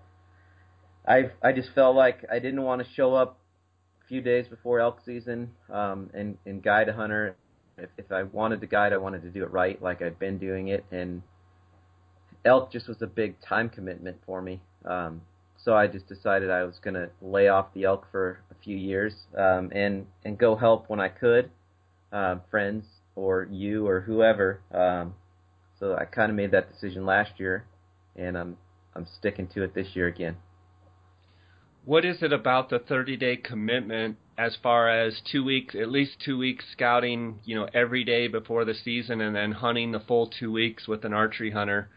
I 1.07 1.31
I 1.41 1.53
just 1.53 1.69
felt 1.73 1.95
like 1.95 2.25
I 2.31 2.39
didn't 2.39 2.63
want 2.63 2.85
to 2.85 2.93
show 2.93 3.15
up 3.15 3.39
a 4.03 4.07
few 4.07 4.21
days 4.21 4.47
before 4.47 4.79
elk 4.79 4.99
season 5.05 5.51
um, 5.71 6.09
and 6.13 6.37
and 6.45 6.61
guide 6.61 6.89
a 6.89 6.93
hunter. 6.93 7.35
If, 7.77 7.89
if 7.97 8.11
I 8.11 8.23
wanted 8.23 8.59
to 8.61 8.67
guide, 8.67 8.91
I 8.91 8.97
wanted 8.97 9.21
to 9.21 9.29
do 9.29 9.43
it 9.43 9.51
right, 9.51 9.81
like 9.81 10.01
I'd 10.01 10.19
been 10.19 10.37
doing 10.37 10.67
it, 10.67 10.83
and 10.91 11.21
elk 12.43 12.71
just 12.71 12.89
was 12.89 13.01
a 13.01 13.07
big 13.07 13.35
time 13.41 13.69
commitment 13.69 14.17
for 14.25 14.41
me. 14.41 14.59
Um, 14.83 15.21
so 15.63 15.75
I 15.75 15.87
just 15.87 16.07
decided 16.07 16.49
I 16.49 16.63
was 16.63 16.75
going 16.83 16.93
to 16.93 17.09
lay 17.21 17.47
off 17.47 17.73
the 17.73 17.83
elk 17.83 18.07
for 18.11 18.39
a 18.51 18.55
few 18.63 18.77
years 18.77 19.13
um, 19.37 19.71
and 19.73 20.05
and 20.23 20.37
go 20.37 20.55
help 20.55 20.89
when 20.89 20.99
I 20.99 21.09
could, 21.09 21.51
uh, 22.11 22.35
friends 22.49 22.85
or 23.15 23.47
you 23.51 23.87
or 23.87 24.01
whoever. 24.01 24.61
Um, 24.73 25.15
so 25.79 25.95
I 25.95 26.05
kind 26.05 26.29
of 26.29 26.35
made 26.35 26.51
that 26.51 26.71
decision 26.71 27.05
last 27.05 27.31
year, 27.37 27.65
and 28.15 28.37
I'm 28.37 28.57
I'm 28.95 29.07
sticking 29.17 29.47
to 29.49 29.63
it 29.63 29.73
this 29.73 29.87
year 29.93 30.07
again. 30.07 30.37
What 31.85 32.05
is 32.05 32.21
it 32.21 32.33
about 32.33 32.69
the 32.69 32.79
30 32.79 33.17
day 33.17 33.37
commitment 33.37 34.17
as 34.37 34.55
far 34.61 34.89
as 34.89 35.21
two 35.31 35.43
weeks, 35.43 35.75
at 35.75 35.89
least 35.89 36.17
two 36.23 36.37
weeks 36.37 36.65
scouting, 36.71 37.39
you 37.45 37.55
know, 37.55 37.67
every 37.73 38.03
day 38.03 38.27
before 38.27 38.63
the 38.63 38.73
season 38.73 39.21
and 39.21 39.35
then 39.35 39.51
hunting 39.53 39.91
the 39.91 39.99
full 39.99 40.27
two 40.27 40.51
weeks 40.51 40.87
with 40.87 41.03
an 41.03 41.13
archery 41.13 41.51
hunter? 41.51 41.89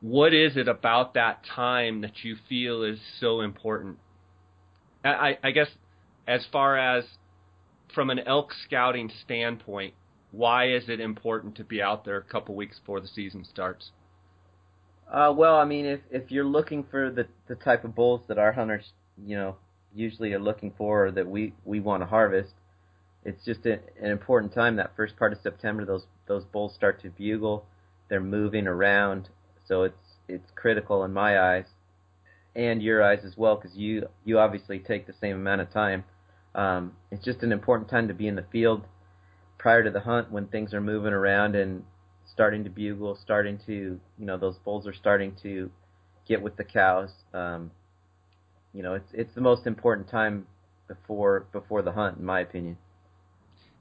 What 0.00 0.34
is 0.34 0.56
it 0.56 0.68
about 0.68 1.14
that 1.14 1.44
time 1.44 2.02
that 2.02 2.22
you 2.22 2.36
feel 2.48 2.82
is 2.82 2.98
so 3.20 3.40
important? 3.40 3.98
I, 5.04 5.38
I 5.42 5.50
guess 5.52 5.68
as 6.26 6.44
far 6.50 6.76
as 6.76 7.04
from 7.94 8.10
an 8.10 8.18
elk 8.20 8.52
scouting 8.66 9.10
standpoint, 9.24 9.94
why 10.32 10.70
is 10.70 10.88
it 10.88 11.00
important 11.00 11.56
to 11.56 11.64
be 11.64 11.80
out 11.80 12.04
there 12.04 12.18
a 12.18 12.22
couple 12.22 12.54
weeks 12.54 12.78
before 12.78 13.00
the 13.00 13.08
season 13.08 13.44
starts? 13.44 13.90
Uh, 15.10 15.32
well, 15.36 15.56
I 15.56 15.64
mean, 15.64 15.86
if 15.86 16.00
if 16.10 16.30
you're 16.30 16.44
looking 16.44 16.84
for 16.90 17.10
the 17.10 17.26
the 17.46 17.54
type 17.54 17.84
of 17.84 17.94
bulls 17.94 18.22
that 18.28 18.38
our 18.38 18.52
hunters, 18.52 18.92
you 19.24 19.36
know, 19.36 19.56
usually 19.94 20.32
are 20.32 20.40
looking 20.40 20.74
for, 20.76 21.06
or 21.06 21.10
that 21.12 21.28
we 21.28 21.54
we 21.64 21.80
want 21.80 22.02
to 22.02 22.06
harvest, 22.06 22.52
it's 23.24 23.44
just 23.44 23.64
a, 23.66 23.74
an 24.00 24.10
important 24.10 24.52
time. 24.52 24.76
That 24.76 24.96
first 24.96 25.16
part 25.16 25.32
of 25.32 25.38
September, 25.42 25.84
those 25.84 26.06
those 26.26 26.44
bulls 26.44 26.74
start 26.74 27.00
to 27.02 27.10
bugle. 27.10 27.64
They're 28.08 28.20
moving 28.20 28.66
around, 28.66 29.28
so 29.68 29.82
it's 29.82 29.96
it's 30.28 30.50
critical 30.54 31.04
in 31.04 31.12
my 31.12 31.38
eyes, 31.38 31.66
and 32.54 32.82
your 32.82 33.02
eyes 33.02 33.20
as 33.24 33.36
well, 33.36 33.56
because 33.56 33.76
you 33.76 34.08
you 34.24 34.38
obviously 34.38 34.78
take 34.78 35.06
the 35.06 35.14
same 35.20 35.36
amount 35.36 35.60
of 35.60 35.72
time. 35.72 36.04
Um, 36.54 36.92
it's 37.10 37.24
just 37.24 37.42
an 37.42 37.52
important 37.52 37.90
time 37.90 38.08
to 38.08 38.14
be 38.14 38.26
in 38.26 38.34
the 38.34 38.46
field 38.50 38.86
prior 39.58 39.84
to 39.84 39.90
the 39.90 40.00
hunt 40.00 40.30
when 40.30 40.46
things 40.46 40.72
are 40.72 40.80
moving 40.80 41.12
around 41.12 41.54
and 41.54 41.84
starting 42.32 42.64
to 42.64 42.70
bugle, 42.70 43.18
starting 43.22 43.58
to, 43.66 44.00
you 44.18 44.26
know, 44.26 44.38
those 44.38 44.56
bulls 44.64 44.86
are 44.86 44.94
starting 44.94 45.34
to 45.42 45.70
get 46.26 46.42
with 46.42 46.56
the 46.56 46.64
cows. 46.64 47.10
Um, 47.34 47.70
you 48.72 48.82
know, 48.82 48.94
it's 48.94 49.10
it's 49.12 49.34
the 49.34 49.40
most 49.40 49.66
important 49.66 50.08
time 50.08 50.46
before 50.88 51.46
before 51.52 51.82
the 51.82 51.92
hunt, 51.92 52.18
in 52.18 52.24
my 52.24 52.40
opinion. 52.40 52.76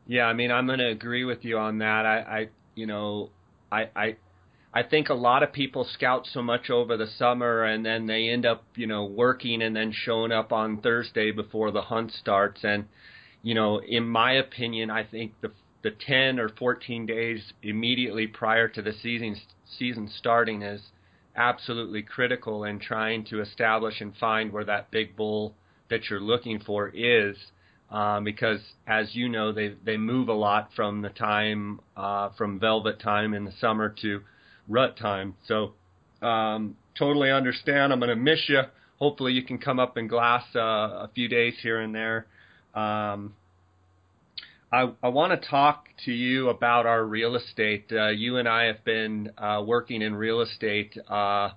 Yeah, 0.07 0.25
I 0.25 0.33
mean, 0.33 0.51
I'm 0.51 0.67
going 0.67 0.79
to 0.79 0.89
agree 0.89 1.23
with 1.23 1.43
you 1.43 1.57
on 1.57 1.79
that. 1.79 2.05
I, 2.05 2.19
I 2.19 2.49
you 2.75 2.85
know, 2.85 3.29
I, 3.71 3.89
I, 3.95 4.15
I 4.75 4.83
think 4.83 5.07
a 5.07 5.13
lot 5.13 5.41
of 5.41 5.53
people 5.53 5.85
scout 5.85 6.27
so 6.27 6.41
much 6.41 6.69
over 6.69 6.97
the 6.97 7.07
summer, 7.07 7.63
and 7.63 7.85
then 7.85 8.07
they 8.07 8.27
end 8.27 8.45
up, 8.45 8.65
you 8.75 8.87
know, 8.87 9.05
working 9.05 9.61
and 9.61 9.73
then 9.73 9.93
showing 9.93 10.33
up 10.33 10.51
on 10.51 10.81
Thursday 10.81 11.31
before 11.31 11.71
the 11.71 11.83
hunt 11.83 12.11
starts. 12.11 12.59
And, 12.65 12.85
you 13.41 13.55
know, 13.55 13.81
in 13.81 14.05
my 14.05 14.33
opinion, 14.33 14.91
I 14.91 15.05
think 15.05 15.31
the 15.39 15.51
the 15.81 15.91
10 15.91 16.39
or 16.39 16.49
14 16.49 17.05
days 17.05 17.53
immediately 17.61 18.25
prior 18.25 18.67
to 18.67 18.81
the 18.81 18.91
season 18.91 19.39
season 19.77 20.09
starting 20.17 20.63
is 20.63 20.81
absolutely 21.35 22.01
critical 22.01 22.63
in 22.63 22.79
trying 22.79 23.23
to 23.23 23.39
establish 23.39 24.01
and 24.01 24.17
find 24.17 24.51
where 24.51 24.65
that 24.65 24.89
big 24.89 25.15
bull 25.15 25.53
that 25.89 26.09
you're 26.09 26.19
looking 26.19 26.59
for 26.59 26.89
is. 26.89 27.37
Um, 27.91 28.23
because 28.23 28.59
as 28.87 29.15
you 29.15 29.29
know, 29.29 29.53
they 29.53 29.75
they 29.85 29.95
move 29.95 30.27
a 30.27 30.33
lot 30.33 30.71
from 30.75 31.01
the 31.01 31.09
time 31.09 31.79
uh, 31.95 32.29
from 32.37 32.59
velvet 32.59 32.99
time 32.99 33.33
in 33.33 33.45
the 33.45 33.53
summer 33.61 33.95
to 34.01 34.21
rut 34.67 34.97
time. 34.97 35.35
So 35.47 35.73
um, 36.21 36.75
totally 36.97 37.31
understand. 37.31 37.93
I'm 37.93 37.99
going 37.99 38.09
to 38.09 38.15
miss 38.15 38.39
you. 38.47 38.61
Hopefully, 38.99 39.33
you 39.33 39.43
can 39.43 39.57
come 39.57 39.79
up 39.79 39.97
and 39.97 40.09
glass 40.09 40.43
uh, 40.55 40.59
a 40.59 41.09
few 41.13 41.27
days 41.27 41.55
here 41.61 41.81
and 41.81 41.93
there. 41.93 42.27
Um, 42.73 43.33
I, 44.71 44.91
I 45.03 45.09
want 45.09 45.39
to 45.39 45.49
talk 45.49 45.87
to 46.05 46.11
you 46.11 46.49
about 46.49 46.85
our 46.85 47.03
real 47.03 47.35
estate. 47.35 47.85
Uh, 47.91 48.09
you 48.09 48.37
and 48.37 48.47
I 48.47 48.65
have 48.65 48.83
been 48.83 49.31
uh, 49.37 49.63
working 49.65 50.01
in 50.01 50.15
real 50.15 50.41
estate 50.41 50.97
uh, 51.09 51.51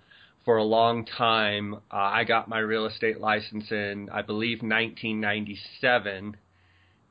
for 0.44 0.58
a 0.58 0.64
long 0.64 1.04
time. 1.04 1.74
Uh, 1.74 1.96
I 1.96 2.24
got 2.24 2.48
my 2.48 2.58
real 2.58 2.86
estate 2.86 3.20
license 3.20 3.70
in, 3.70 4.08
I 4.12 4.22
believe, 4.22 4.58
1997, 4.58 6.36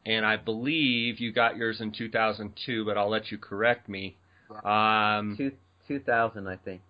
and 0.06 0.26
I 0.26 0.38
believe 0.38 1.20
you 1.20 1.32
got 1.32 1.58
yours 1.58 1.82
in 1.82 1.92
2002, 1.92 2.86
but 2.86 2.98
I'll 2.98 3.10
let 3.10 3.32
you 3.32 3.38
correct 3.38 3.90
me. 3.90 4.16
Um, 4.64 5.36
2000, 5.88 6.48
I 6.48 6.58
think. 6.58 6.82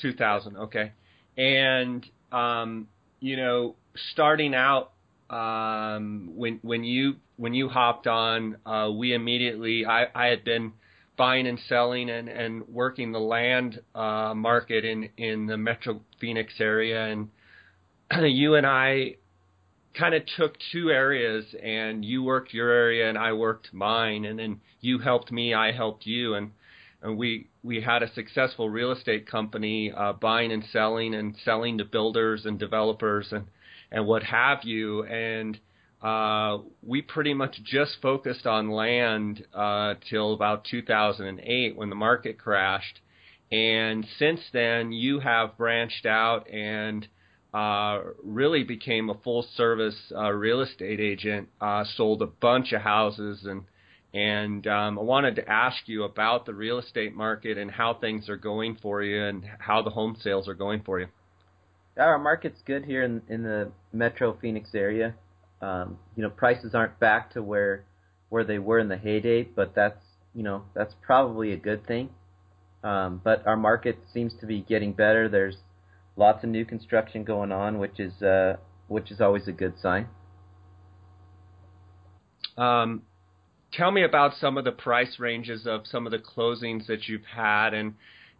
2000, 0.00 0.56
okay. 0.56 0.92
And, 1.36 2.06
um, 2.32 2.88
you 3.20 3.36
know, 3.36 3.74
starting 4.12 4.54
out 4.54 4.92
um, 5.30 6.30
when 6.36 6.60
when 6.62 6.84
you 6.84 7.16
when 7.36 7.54
you 7.54 7.68
hopped 7.68 8.06
on, 8.06 8.56
uh, 8.64 8.90
we 8.96 9.14
immediately 9.14 9.84
I, 9.84 10.06
I 10.14 10.26
had 10.26 10.44
been 10.44 10.72
buying 11.16 11.46
and 11.46 11.58
selling 11.68 12.10
and, 12.10 12.28
and 12.28 12.68
working 12.68 13.12
the 13.12 13.18
land 13.18 13.80
uh, 13.94 14.34
market 14.34 14.84
in 14.84 15.08
in 15.16 15.46
the 15.46 15.56
Metro 15.56 16.00
Phoenix 16.20 16.54
area, 16.60 17.06
and 17.06 17.28
you 18.36 18.54
and 18.54 18.66
I 18.66 19.16
kind 19.98 20.14
of 20.14 20.22
took 20.36 20.56
two 20.72 20.90
areas, 20.90 21.44
and 21.62 22.04
you 22.04 22.22
worked 22.22 22.52
your 22.52 22.70
area 22.70 23.08
and 23.08 23.16
I 23.18 23.32
worked 23.32 23.72
mine, 23.72 24.26
and 24.26 24.38
then 24.38 24.60
you 24.80 24.98
helped 24.98 25.32
me, 25.32 25.54
I 25.54 25.72
helped 25.72 26.06
you, 26.06 26.34
and 26.34 26.52
and 27.02 27.18
we 27.18 27.48
we 27.66 27.80
had 27.80 28.02
a 28.04 28.12
successful 28.14 28.70
real 28.70 28.92
estate 28.92 29.28
company 29.28 29.92
uh, 29.92 30.12
buying 30.12 30.52
and 30.52 30.64
selling 30.72 31.14
and 31.14 31.34
selling 31.44 31.78
to 31.78 31.84
builders 31.84 32.46
and 32.46 32.58
developers 32.58 33.26
and 33.32 33.46
and 33.90 34.06
what 34.06 34.22
have 34.22 34.60
you. 34.64 35.04
And 35.04 35.58
uh, 36.02 36.58
we 36.82 37.02
pretty 37.02 37.34
much 37.34 37.60
just 37.64 37.96
focused 38.00 38.46
on 38.46 38.70
land 38.70 39.44
uh, 39.54 39.94
till 40.08 40.32
about 40.32 40.64
2008 40.64 41.76
when 41.76 41.88
the 41.88 41.96
market 41.96 42.38
crashed. 42.38 43.00
And 43.50 44.06
since 44.18 44.40
then, 44.52 44.92
you 44.92 45.20
have 45.20 45.56
branched 45.56 46.06
out 46.06 46.50
and 46.50 47.06
uh, 47.54 48.00
really 48.22 48.64
became 48.64 49.08
a 49.08 49.14
full 49.14 49.46
service 49.56 49.96
uh, 50.14 50.30
real 50.30 50.60
estate 50.60 51.00
agent. 51.00 51.48
Uh, 51.60 51.84
sold 51.96 52.22
a 52.22 52.26
bunch 52.26 52.72
of 52.72 52.82
houses 52.82 53.44
and 53.44 53.62
and 54.16 54.66
um, 54.66 54.98
I 54.98 55.02
wanted 55.02 55.36
to 55.36 55.48
ask 55.48 55.76
you 55.86 56.04
about 56.04 56.46
the 56.46 56.54
real 56.54 56.78
estate 56.78 57.14
market 57.14 57.58
and 57.58 57.70
how 57.70 57.94
things 57.94 58.28
are 58.28 58.36
going 58.36 58.78
for 58.80 59.02
you 59.02 59.24
and 59.24 59.44
how 59.58 59.82
the 59.82 59.90
home 59.90 60.16
sales 60.20 60.48
are 60.48 60.54
going 60.54 60.82
for 60.82 61.00
you 61.00 61.06
our 61.98 62.18
market's 62.18 62.60
good 62.66 62.84
here 62.84 63.02
in 63.02 63.22
in 63.28 63.42
the 63.42 63.70
Metro 63.92 64.36
Phoenix 64.40 64.70
area. 64.74 65.14
Um, 65.62 65.98
you 66.14 66.22
know, 66.22 66.30
prices 66.30 66.74
aren't 66.74 66.98
back 67.00 67.32
to 67.32 67.42
where 67.42 67.84
where 68.28 68.44
they 68.44 68.58
were 68.58 68.78
in 68.78 68.88
the 68.88 68.96
heyday, 68.96 69.44
but 69.44 69.74
that's 69.74 70.02
you 70.34 70.42
know 70.42 70.64
that's 70.74 70.94
probably 71.02 71.52
a 71.52 71.56
good 71.56 71.86
thing. 71.86 72.10
Um, 72.84 73.20
but 73.24 73.46
our 73.46 73.56
market 73.56 73.98
seems 74.12 74.32
to 74.40 74.46
be 74.46 74.60
getting 74.60 74.92
better. 74.92 75.28
There's 75.28 75.56
lots 76.16 76.44
of 76.44 76.50
new 76.50 76.64
construction 76.64 77.24
going 77.24 77.52
on, 77.52 77.78
which 77.78 77.98
is 77.98 78.22
uh, 78.22 78.56
which 78.88 79.10
is 79.10 79.20
always 79.20 79.48
a 79.48 79.52
good 79.52 79.74
sign. 79.80 80.08
Um, 82.58 83.02
tell 83.76 83.90
me 83.90 84.02
about 84.02 84.34
some 84.40 84.56
of 84.56 84.64
the 84.64 84.72
price 84.72 85.18
ranges 85.18 85.66
of 85.66 85.86
some 85.86 86.06
of 86.06 86.12
the 86.12 86.18
closings 86.18 86.86
that 86.86 87.08
you've 87.08 87.24
had, 87.24 87.74
and 87.74 87.94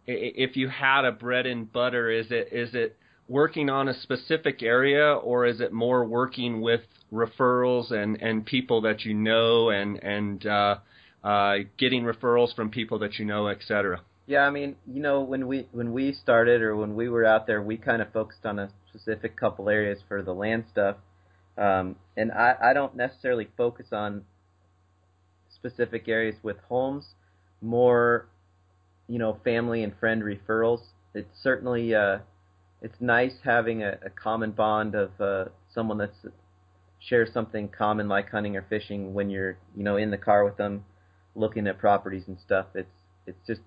if 0.05 0.55
you 0.55 0.69
had 0.69 1.05
a 1.05 1.11
bread 1.11 1.45
and 1.45 1.71
butter, 1.71 2.09
is 2.09 2.27
it 2.31 2.49
is 2.51 2.73
it 2.73 2.97
working 3.27 3.69
on 3.69 3.87
a 3.87 3.93
specific 4.01 4.63
area, 4.63 5.13
or 5.13 5.45
is 5.45 5.59
it 5.59 5.71
more 5.73 6.05
working 6.05 6.61
with 6.61 6.81
referrals 7.11 7.91
and, 7.91 8.21
and 8.21 8.45
people 8.45 8.81
that 8.81 9.03
you 9.05 9.13
know 9.13 9.69
and 9.69 10.01
and 10.03 10.45
uh, 10.45 10.75
uh, 11.23 11.55
getting 11.77 12.03
referrals 12.03 12.55
from 12.55 12.69
people 12.69 12.99
that 12.99 13.19
you 13.19 13.25
know, 13.25 13.47
et 13.47 13.59
cetera? 13.67 14.01
Yeah, 14.25 14.41
I 14.41 14.49
mean, 14.49 14.75
you 14.85 15.01
know, 15.01 15.21
when 15.21 15.47
we 15.47 15.67
when 15.71 15.93
we 15.93 16.13
started 16.13 16.61
or 16.61 16.75
when 16.75 16.95
we 16.95 17.09
were 17.09 17.25
out 17.25 17.47
there, 17.47 17.61
we 17.61 17.77
kind 17.77 18.01
of 18.01 18.11
focused 18.11 18.45
on 18.45 18.59
a 18.59 18.69
specific 18.89 19.37
couple 19.37 19.69
areas 19.69 19.99
for 20.07 20.21
the 20.21 20.33
land 20.33 20.65
stuff, 20.71 20.97
um, 21.57 21.95
and 22.15 22.31
I, 22.31 22.55
I 22.61 22.73
don't 22.73 22.95
necessarily 22.95 23.47
focus 23.57 23.87
on 23.91 24.23
specific 25.57 26.07
areas 26.07 26.35
with 26.43 26.57
homes, 26.69 27.05
more, 27.61 28.27
you 29.07 29.19
know, 29.19 29.39
family 29.43 29.83
and 29.83 29.93
friend 29.99 30.21
referrals. 30.23 30.81
It's 31.13 31.37
certainly 31.41 31.93
uh, 31.95 32.19
it's 32.81 32.95
nice 32.99 33.33
having 33.43 33.83
a, 33.83 33.97
a 34.05 34.09
common 34.09 34.51
bond 34.51 34.95
of 34.95 35.11
uh, 35.19 35.45
someone 35.73 35.97
that's 35.97 36.25
shares 36.99 37.29
something 37.33 37.69
common 37.69 38.07
like 38.07 38.29
hunting 38.29 38.57
or 38.57 38.65
fishing 38.69 39.13
when 39.13 39.29
you're 39.29 39.55
you 39.75 39.83
know 39.83 39.97
in 39.97 40.09
the 40.09 40.17
car 40.17 40.43
with 40.43 40.57
them 40.57 40.83
looking 41.35 41.67
at 41.67 41.77
properties 41.77 42.23
and 42.27 42.37
stuff 42.43 42.65
it's 42.73 42.89
it's 43.27 43.37
just 43.45 43.61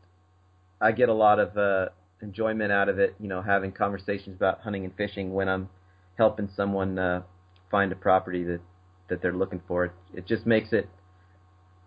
I 0.81 0.92
get 0.92 1.09
a 1.09 1.14
lot 1.14 1.38
of 1.38 1.57
uh, 1.57 1.90
enjoyment 2.22 2.72
out 2.72 2.88
of 2.88 2.98
it. 2.98 3.14
You 3.20 3.29
know, 3.29 3.42
having 3.42 3.72
conversations 3.72 4.37
about 4.37 4.61
hunting 4.61 4.85
and 4.85 4.94
fishing 4.96 5.33
when 5.35 5.48
I'm 5.48 5.68
helping 6.16 6.48
someone 6.57 6.98
uh, 6.98 7.22
find 7.70 7.92
a 7.92 7.96
property 7.96 8.44
that 8.44 8.61
that 9.09 9.20
they're 9.20 9.35
looking 9.35 9.61
for. 9.68 9.87
It, 9.87 9.92
it 10.14 10.26
just 10.26 10.46
makes 10.46 10.72
it 10.72 10.88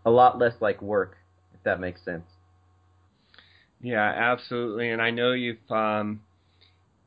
a 0.06 0.12
lot 0.12 0.40
less 0.40 0.54
like 0.60 0.82
work, 0.82 1.18
if 1.54 1.64
that 1.64 1.80
makes 1.80 2.04
sense. 2.04 2.26
Yeah, 3.82 4.02
absolutely. 4.16 4.90
And 4.92 5.02
I 5.02 5.12
know 5.12 5.34
you've 5.34 5.70
um, 5.70 6.22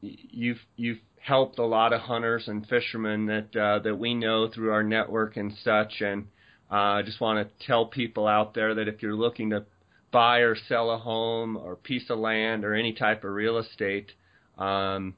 you've 0.03 0.61
you've 0.77 0.99
helped 1.19 1.59
a 1.59 1.65
lot 1.65 1.93
of 1.93 2.03
hunters 2.03 2.47
and 2.47 2.67
fishermen 2.67 3.27
that 3.27 3.57
uh, 3.57 3.79
that 3.81 3.99
we 3.99 4.15
know 4.15 4.49
through 4.49 4.73
our 4.73 4.83
network 4.83 5.37
and 5.37 5.53
such. 5.65 6.01
And 6.01 6.27
uh, 6.71 6.75
I 6.75 7.03
just 7.03 7.21
want 7.21 7.49
to 7.49 7.67
tell 7.67 7.87
people 7.87 8.27
out 8.27 8.55
there 8.55 8.75
that 8.75 8.89
if 8.89 9.03
you're 9.03 9.17
looking 9.17 9.51
to 9.51 9.65
buy 10.13 10.39
or 10.39 10.57
sell 10.69 10.91
a 10.91 10.99
home 10.99 11.57
or 11.57 11.77
piece 11.77 12.11
of 12.11 12.19
land 12.19 12.65
or 12.65 12.75
any 12.75 12.93
type 12.93 13.25
of 13.25 13.33
real 13.33 13.59
estate, 13.59 14.13
um, 14.59 15.15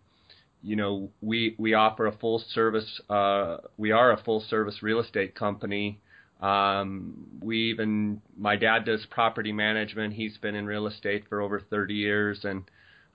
you 0.62 0.76
know, 0.76 1.10
we 1.20 1.54
we 1.58 1.74
offer 1.74 2.06
a 2.06 2.12
full 2.12 2.42
service. 2.54 3.00
Uh, 3.10 3.58
we 3.76 3.90
are 3.90 4.12
a 4.12 4.22
full 4.22 4.40
service 4.40 4.82
real 4.82 5.00
estate 5.00 5.34
company. 5.34 6.00
Um, 6.40 7.26
we 7.40 7.70
even 7.70 8.22
my 8.36 8.56
dad 8.56 8.84
does 8.84 9.04
property 9.10 9.52
management. 9.52 10.14
He's 10.14 10.36
been 10.38 10.54
in 10.54 10.66
real 10.66 10.86
estate 10.86 11.24
for 11.28 11.40
over 11.40 11.60
30 11.60 11.94
years, 11.94 12.44
and 12.44 12.64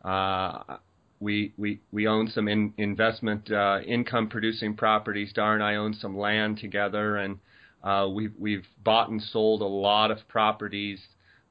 uh, 0.04 0.78
we 1.20 1.54
we 1.58 1.80
we 1.92 2.08
own 2.08 2.30
some 2.30 2.48
in, 2.48 2.74
investment 2.78 3.50
uh, 3.52 3.80
income 3.86 4.28
producing 4.28 4.76
properties. 4.76 5.32
Dar 5.34 5.54
and 5.54 5.64
I 5.64 5.76
own 5.76 5.94
some 5.94 6.18
land 6.18 6.58
together, 6.58 7.16
and 7.18 7.40
uh, 7.84 8.10
we've 8.14 8.34
we've 8.38 8.66
bought 8.84 9.10
and 9.10 9.22
sold 9.22 9.62
a 9.62 9.66
lot 9.66 10.12
of 10.12 10.18
properties. 10.28 11.00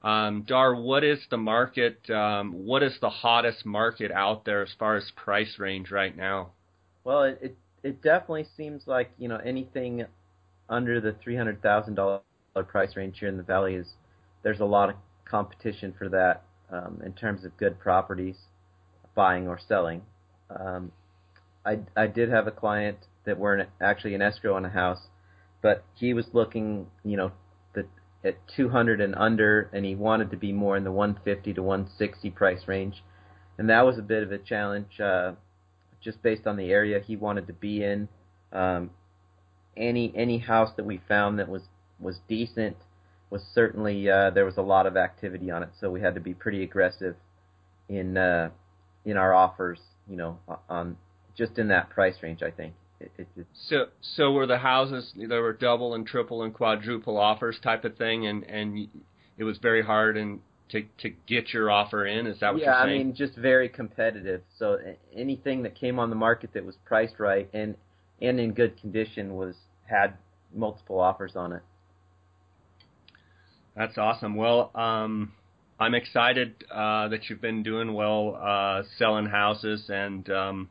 Um, 0.03 0.43
Dar, 0.43 0.75
what 0.75 1.05
is 1.05 1.21
the 1.31 1.37
market? 1.39 2.11
Um, 2.11 2.67
what 2.67 2.83
is 2.83 2.99
the 3.01 3.09
hottest 3.09 3.65
market 3.65 4.11
out 4.11 4.45
there 4.45 4.63
as 4.63 4.75
far 4.79 4.97
as 4.97 5.11
price 5.17 5.59
range 5.59 5.91
right 5.91 6.15
now? 6.15 6.51
Well, 7.05 7.23
it 7.23 7.39
it, 7.41 7.57
it 7.83 8.03
definitely 8.03 8.47
seems 8.59 8.83
like 8.87 9.11
you 9.17 9.29
know 9.29 9.39
anything 9.39 10.05
under 10.73 11.01
the 11.01 11.15
three 11.23 11.37
hundred 11.37 11.63
thousand 11.63 11.95
dollar 11.95 12.21
price 12.67 12.97
range 12.97 13.19
here 13.21 13.29
in 13.29 13.37
the 13.37 13.43
valley 13.43 13.75
is 13.75 13.87
there's 14.43 14.61
a 14.61 14.65
lot 14.65 14.89
of 14.89 14.97
competition 15.25 15.95
for 15.97 16.09
that 16.09 16.43
um, 16.71 17.01
in 17.05 17.13
terms 17.13 17.45
of 17.45 17.57
good 17.59 17.79
properties, 17.79 18.37
buying 19.15 19.47
or 19.47 19.59
selling. 19.69 20.03
Um, 20.51 20.91
I 21.65 21.81
I 21.95 22.07
did 22.07 22.31
have 22.31 22.47
a 22.47 22.51
client 22.51 22.99
that 23.25 23.39
were 23.39 23.67
actually 23.81 24.15
in 24.15 24.23
escrow 24.23 24.57
on 24.57 24.65
a 24.65 24.71
house, 24.71 25.03
but 25.63 25.85
he 25.95 26.15
was 26.15 26.27
looking 26.33 26.87
you 27.05 27.17
know 27.17 27.33
the 27.75 27.87
at 28.25 28.37
200 28.57 29.01
and 29.01 29.15
under, 29.15 29.69
and 29.73 29.85
he 29.85 29.95
wanted 29.95 30.31
to 30.31 30.37
be 30.37 30.53
more 30.53 30.77
in 30.77 30.85
the 30.85 30.93
150 30.93 31.53
to 31.53 31.63
160 31.63 32.31
price 32.31 32.63
range, 32.67 33.05
and 33.59 33.69
that 33.69 33.83
was 33.83 33.99
a 33.99 34.03
bit 34.03 34.23
of 34.23 34.33
a 34.33 34.39
challenge, 34.39 34.99
uh, 35.01 35.33
just 36.03 36.23
based 36.23 36.47
on 36.47 36.57
the 36.57 36.71
area 36.71 36.99
he 36.99 37.17
wanted 37.17 37.47
to 37.47 37.53
be 37.53 37.85
in. 37.85 38.09
Um, 38.53 38.91
any 39.77 40.13
any 40.17 40.39
house 40.39 40.71
that 40.77 40.85
we 40.85 41.01
found 41.09 41.39
that 41.39 41.49
was 41.49 41.63
was 42.01 42.19
decent 42.29 42.77
was 43.31 43.43
certainly 43.55 44.11
uh, 44.11 44.31
there 44.31 44.45
was 44.45 44.59
a 44.59 44.63
lot 44.63 44.87
of 44.87 44.97
activity 44.97 45.51
on 45.51 45.63
it, 45.63 45.71
so 45.81 45.91
we 45.91 46.01
had 46.01 46.15
to 46.15 46.21
be 46.21 46.35
pretty 46.35 46.63
aggressive 46.63 47.17
in 47.89 48.17
uh, 48.17 48.51
in 49.05 49.17
our 49.17 49.35
offers, 49.35 49.79
you 50.09 50.17
know, 50.17 50.39
on 50.69 50.97
just 51.37 51.59
in 51.59 51.69
that 51.69 51.91
price 51.91 52.17
range. 52.23 52.43
I 52.43 52.51
think. 52.51 52.75
It, 53.01 53.11
it, 53.19 53.29
it, 53.37 53.47
so 53.69 53.87
so 54.17 54.33
were 54.33 54.47
the 54.47 54.59
houses 54.59 55.13
there 55.17 55.43
were 55.43 55.55
double 55.55 55.95
and 55.95 56.07
triple 56.07 56.45
and 56.45 56.55
quadruple 56.55 57.19
offers 57.19 57.59
type 57.63 57.85
of 57.85 57.97
thing, 57.97 58.27
and 58.27 58.45
and 58.45 58.89
it 59.39 59.45
was 59.45 59.59
very 59.59 59.83
hard 59.83 60.17
and 60.17 60.41
to 60.69 60.83
to 60.99 61.11
get 61.27 61.53
your 61.53 61.71
offer 61.71 62.07
in. 62.07 62.27
Is 62.27 62.41
that 62.41 62.53
what 62.53 62.63
yeah, 62.63 62.67
you're 62.67 62.87
saying? 62.87 63.01
I 63.01 63.05
mean, 63.05 63.15
just 63.15 63.35
very 63.37 63.69
competitive. 63.69 64.43
So 64.59 64.79
anything 65.15 65.63
that 65.63 65.75
came 65.75 65.99
on 65.99 66.11
the 66.11 66.17
market 66.17 66.51
that 66.55 66.65
was 66.65 66.77
priced 66.85 67.19
right 67.19 67.49
and 67.53 67.77
and 68.23 68.39
in 68.39 68.53
good 68.53 68.81
condition 68.81 69.35
was 69.35 69.55
had 69.85 70.15
multiple 70.55 71.01
offers 71.01 71.33
on 71.37 71.53
it. 71.53 71.63
That's 73.77 73.99
awesome. 73.99 74.37
Well, 74.37 74.71
um, 74.75 75.33
I'm 75.81 75.95
excited 75.95 76.65
uh, 76.71 77.09
that 77.09 77.29
you've 77.29 77.41
been 77.41 77.63
doing 77.63 77.93
well 77.95 78.39
uh, 78.41 78.83
selling 78.99 79.27
houses, 79.27 79.87
and 79.89 80.29
um, 80.31 80.69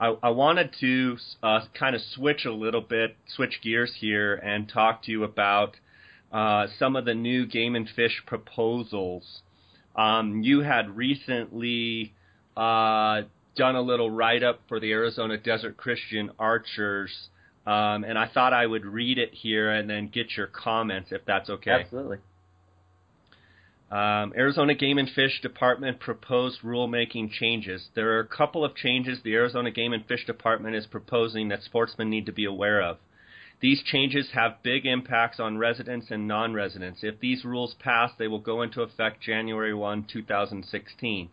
I, 0.00 0.14
I, 0.22 0.30
wanted 0.30 0.74
to 0.80 1.16
uh, 1.42 1.60
kind 1.78 1.94
of 1.94 2.00
switch 2.14 2.44
a 2.46 2.52
little 2.52 2.80
bit, 2.80 3.16
switch 3.26 3.60
gears 3.62 3.92
here, 3.98 4.36
and 4.36 4.68
talk 4.68 5.02
to 5.04 5.10
you 5.10 5.24
about 5.24 5.76
uh, 6.32 6.68
some 6.78 6.96
of 6.96 7.04
the 7.04 7.14
new 7.14 7.46
game 7.46 7.74
and 7.74 7.88
fish 7.94 8.22
proposals. 8.26 9.42
Um, 9.96 10.42
you 10.42 10.60
had 10.60 10.96
recently 10.96 12.14
uh, 12.56 13.22
done 13.58 13.76
a 13.76 13.82
little 13.82 14.10
write 14.10 14.42
up 14.42 14.60
for 14.68 14.80
the 14.80 14.90
Arizona 14.92 15.36
Desert 15.36 15.76
Christian 15.76 16.30
Archers. 16.38 17.10
Um, 17.66 18.04
and 18.04 18.16
I 18.16 18.28
thought 18.32 18.54
I 18.54 18.64
would 18.64 18.86
read 18.86 19.18
it 19.18 19.34
here 19.34 19.70
and 19.70 19.90
then 19.90 20.08
get 20.08 20.36
your 20.36 20.46
comments 20.46 21.10
if 21.12 21.26
that's 21.26 21.50
okay. 21.50 21.72
Absolutely. 21.72 22.18
Um, 23.90 24.32
Arizona 24.36 24.74
Game 24.74 24.98
and 24.98 25.08
Fish 25.10 25.40
Department 25.42 25.98
proposed 25.98 26.60
rulemaking 26.62 27.30
changes. 27.30 27.88
There 27.94 28.16
are 28.16 28.20
a 28.20 28.26
couple 28.26 28.64
of 28.64 28.74
changes 28.74 29.18
the 29.22 29.34
Arizona 29.34 29.70
Game 29.70 29.92
and 29.92 30.04
Fish 30.06 30.24
Department 30.24 30.76
is 30.76 30.86
proposing 30.86 31.48
that 31.48 31.62
sportsmen 31.62 32.08
need 32.08 32.26
to 32.26 32.32
be 32.32 32.44
aware 32.44 32.82
of. 32.82 32.98
These 33.60 33.82
changes 33.82 34.30
have 34.34 34.62
big 34.62 34.86
impacts 34.86 35.40
on 35.40 35.58
residents 35.58 36.10
and 36.10 36.28
non 36.28 36.54
residents. 36.54 37.00
If 37.02 37.18
these 37.18 37.44
rules 37.44 37.74
pass, 37.74 38.12
they 38.18 38.28
will 38.28 38.38
go 38.38 38.62
into 38.62 38.82
effect 38.82 39.20
January 39.22 39.74
1, 39.74 40.04
2016. 40.04 41.30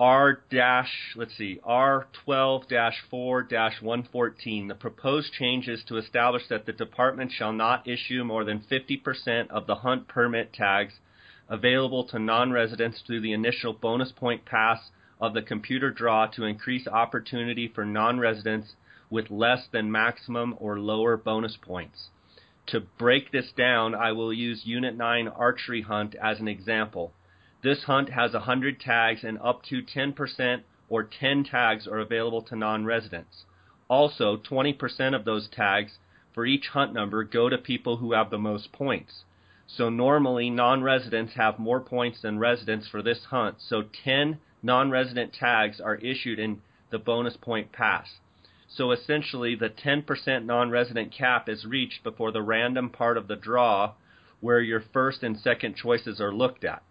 R 0.00 0.40
dash 0.48 1.14
let's 1.14 1.36
see 1.36 1.60
R 1.62 2.06
twelve 2.24 2.66
dash 2.68 3.02
four 3.10 3.42
dash 3.42 3.82
one 3.82 4.02
fourteen. 4.02 4.66
The 4.66 4.74
proposed 4.74 5.34
change 5.34 5.68
is 5.68 5.84
to 5.84 5.98
establish 5.98 6.48
that 6.48 6.64
the 6.64 6.72
department 6.72 7.32
shall 7.32 7.52
not 7.52 7.86
issue 7.86 8.24
more 8.24 8.42
than 8.42 8.60
fifty 8.60 8.96
percent 8.96 9.50
of 9.50 9.66
the 9.66 9.74
hunt 9.74 10.08
permit 10.08 10.54
tags 10.54 10.94
available 11.50 12.04
to 12.04 12.18
non-residents 12.18 13.02
through 13.02 13.20
the 13.20 13.34
initial 13.34 13.74
bonus 13.74 14.10
point 14.10 14.46
pass 14.46 14.90
of 15.20 15.34
the 15.34 15.42
computer 15.42 15.90
draw 15.90 16.24
to 16.28 16.44
increase 16.44 16.88
opportunity 16.88 17.68
for 17.68 17.84
non-residents 17.84 18.76
with 19.10 19.30
less 19.30 19.66
than 19.70 19.92
maximum 19.92 20.54
or 20.56 20.80
lower 20.80 21.18
bonus 21.18 21.58
points. 21.60 22.08
To 22.68 22.80
break 22.80 23.32
this 23.32 23.52
down, 23.52 23.94
I 23.94 24.12
will 24.12 24.32
use 24.32 24.62
Unit 24.64 24.96
9 24.96 25.28
archery 25.28 25.82
hunt 25.82 26.14
as 26.14 26.40
an 26.40 26.48
example. 26.48 27.12
This 27.62 27.84
hunt 27.84 28.08
has 28.08 28.32
100 28.32 28.80
tags 28.80 29.22
and 29.22 29.38
up 29.42 29.62
to 29.64 29.82
10% 29.82 30.62
or 30.88 31.02
10 31.04 31.44
tags 31.44 31.86
are 31.86 31.98
available 31.98 32.40
to 32.42 32.56
non-residents. 32.56 33.44
Also, 33.88 34.38
20% 34.38 35.14
of 35.14 35.24
those 35.24 35.48
tags 35.48 35.98
for 36.32 36.46
each 36.46 36.68
hunt 36.68 36.94
number 36.94 37.22
go 37.22 37.48
to 37.48 37.58
people 37.58 37.98
who 37.98 38.12
have 38.12 38.30
the 38.30 38.38
most 38.38 38.72
points. 38.72 39.24
So 39.66 39.90
normally 39.90 40.48
non-residents 40.48 41.34
have 41.34 41.58
more 41.58 41.80
points 41.80 42.22
than 42.22 42.38
residents 42.38 42.88
for 42.88 43.02
this 43.02 43.24
hunt. 43.26 43.60
So 43.60 43.82
10 44.04 44.38
non-resident 44.62 45.32
tags 45.32 45.80
are 45.80 45.96
issued 45.96 46.38
in 46.38 46.62
the 46.90 46.98
bonus 46.98 47.36
point 47.36 47.72
pass. 47.72 48.20
So 48.68 48.90
essentially 48.90 49.54
the 49.54 49.68
10% 49.68 50.44
non-resident 50.44 51.12
cap 51.12 51.48
is 51.48 51.66
reached 51.66 52.02
before 52.02 52.32
the 52.32 52.42
random 52.42 52.88
part 52.88 53.16
of 53.16 53.28
the 53.28 53.36
draw 53.36 53.92
where 54.40 54.60
your 54.60 54.80
first 54.80 55.22
and 55.22 55.38
second 55.38 55.76
choices 55.76 56.20
are 56.20 56.32
looked 56.32 56.64
at. 56.64 56.82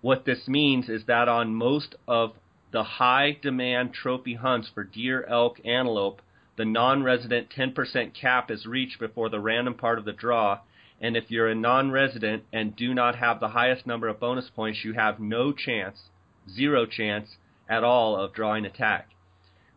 What 0.00 0.24
this 0.24 0.46
means 0.46 0.88
is 0.88 1.06
that 1.06 1.28
on 1.28 1.56
most 1.56 1.96
of 2.06 2.34
the 2.70 2.84
high 2.84 3.36
demand 3.42 3.92
trophy 3.94 4.34
hunts 4.34 4.68
for 4.68 4.84
deer, 4.84 5.24
elk, 5.24 5.60
antelope, 5.64 6.22
the 6.56 6.64
non 6.64 7.02
resident 7.02 7.50
10% 7.50 8.14
cap 8.14 8.50
is 8.50 8.64
reached 8.64 9.00
before 9.00 9.28
the 9.28 9.40
random 9.40 9.74
part 9.74 9.98
of 9.98 10.04
the 10.04 10.12
draw, 10.12 10.60
and 11.00 11.16
if 11.16 11.30
you're 11.32 11.48
a 11.48 11.54
non 11.54 11.90
resident 11.90 12.44
and 12.52 12.76
do 12.76 12.94
not 12.94 13.16
have 13.16 13.40
the 13.40 13.48
highest 13.48 13.86
number 13.86 14.06
of 14.06 14.20
bonus 14.20 14.50
points, 14.50 14.84
you 14.84 14.92
have 14.92 15.18
no 15.18 15.52
chance, 15.52 16.10
zero 16.48 16.86
chance 16.86 17.36
at 17.68 17.82
all 17.82 18.16
of 18.16 18.32
drawing 18.32 18.64
a 18.64 18.70
tag. 18.70 19.04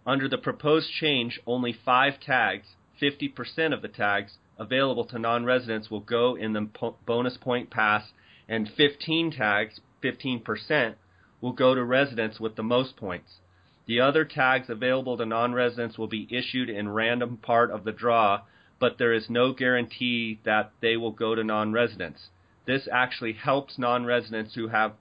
Under 0.06 0.28
the 0.28 0.38
proposed 0.38 0.92
change, 0.92 1.40
only 1.48 1.74
five 1.74 2.20
tags, 2.20 2.76
50% 3.02 3.74
of 3.74 3.82
the 3.82 3.88
tags, 3.88 4.38
available 4.60 5.06
to 5.06 5.18
non 5.18 5.46
residents 5.46 5.90
will 5.90 6.00
go 6.00 6.36
in 6.36 6.54
the 6.54 6.70
bonus 7.08 7.38
point 7.38 7.72
pass, 7.72 8.12
and 8.48 8.70
15 8.70 9.32
tags, 9.32 9.82
15% 10.02 10.96
will 11.42 11.54
go 11.54 11.74
to 11.76 11.84
residents 11.84 12.40
with 12.40 12.56
the 12.56 12.64
most 12.64 12.96
points. 12.96 13.40
The 13.88 14.00
other 14.00 14.26
tags 14.26 14.70
available 14.70 15.18
to 15.18 15.26
non-residents 15.26 15.98
will 15.98 16.08
be 16.08 16.28
issued 16.30 16.70
in 16.70 16.90
random 16.90 17.38
part 17.38 17.72
of 17.72 17.84
the 17.84 17.92
draw, 17.92 18.42
but 18.80 18.98
there 18.98 19.14
is 19.14 19.30
no 19.30 19.54
guarantee 19.54 20.40
that 20.44 20.72
they 20.82 20.98
will 20.98 21.12
go 21.12 21.36
to 21.36 21.44
non-residents. 21.44 22.30
This 22.66 22.88
actually 22.92 23.34
helps 23.34 23.78
non-residents 23.78 24.54
who 24.54 24.68
have 24.68 24.94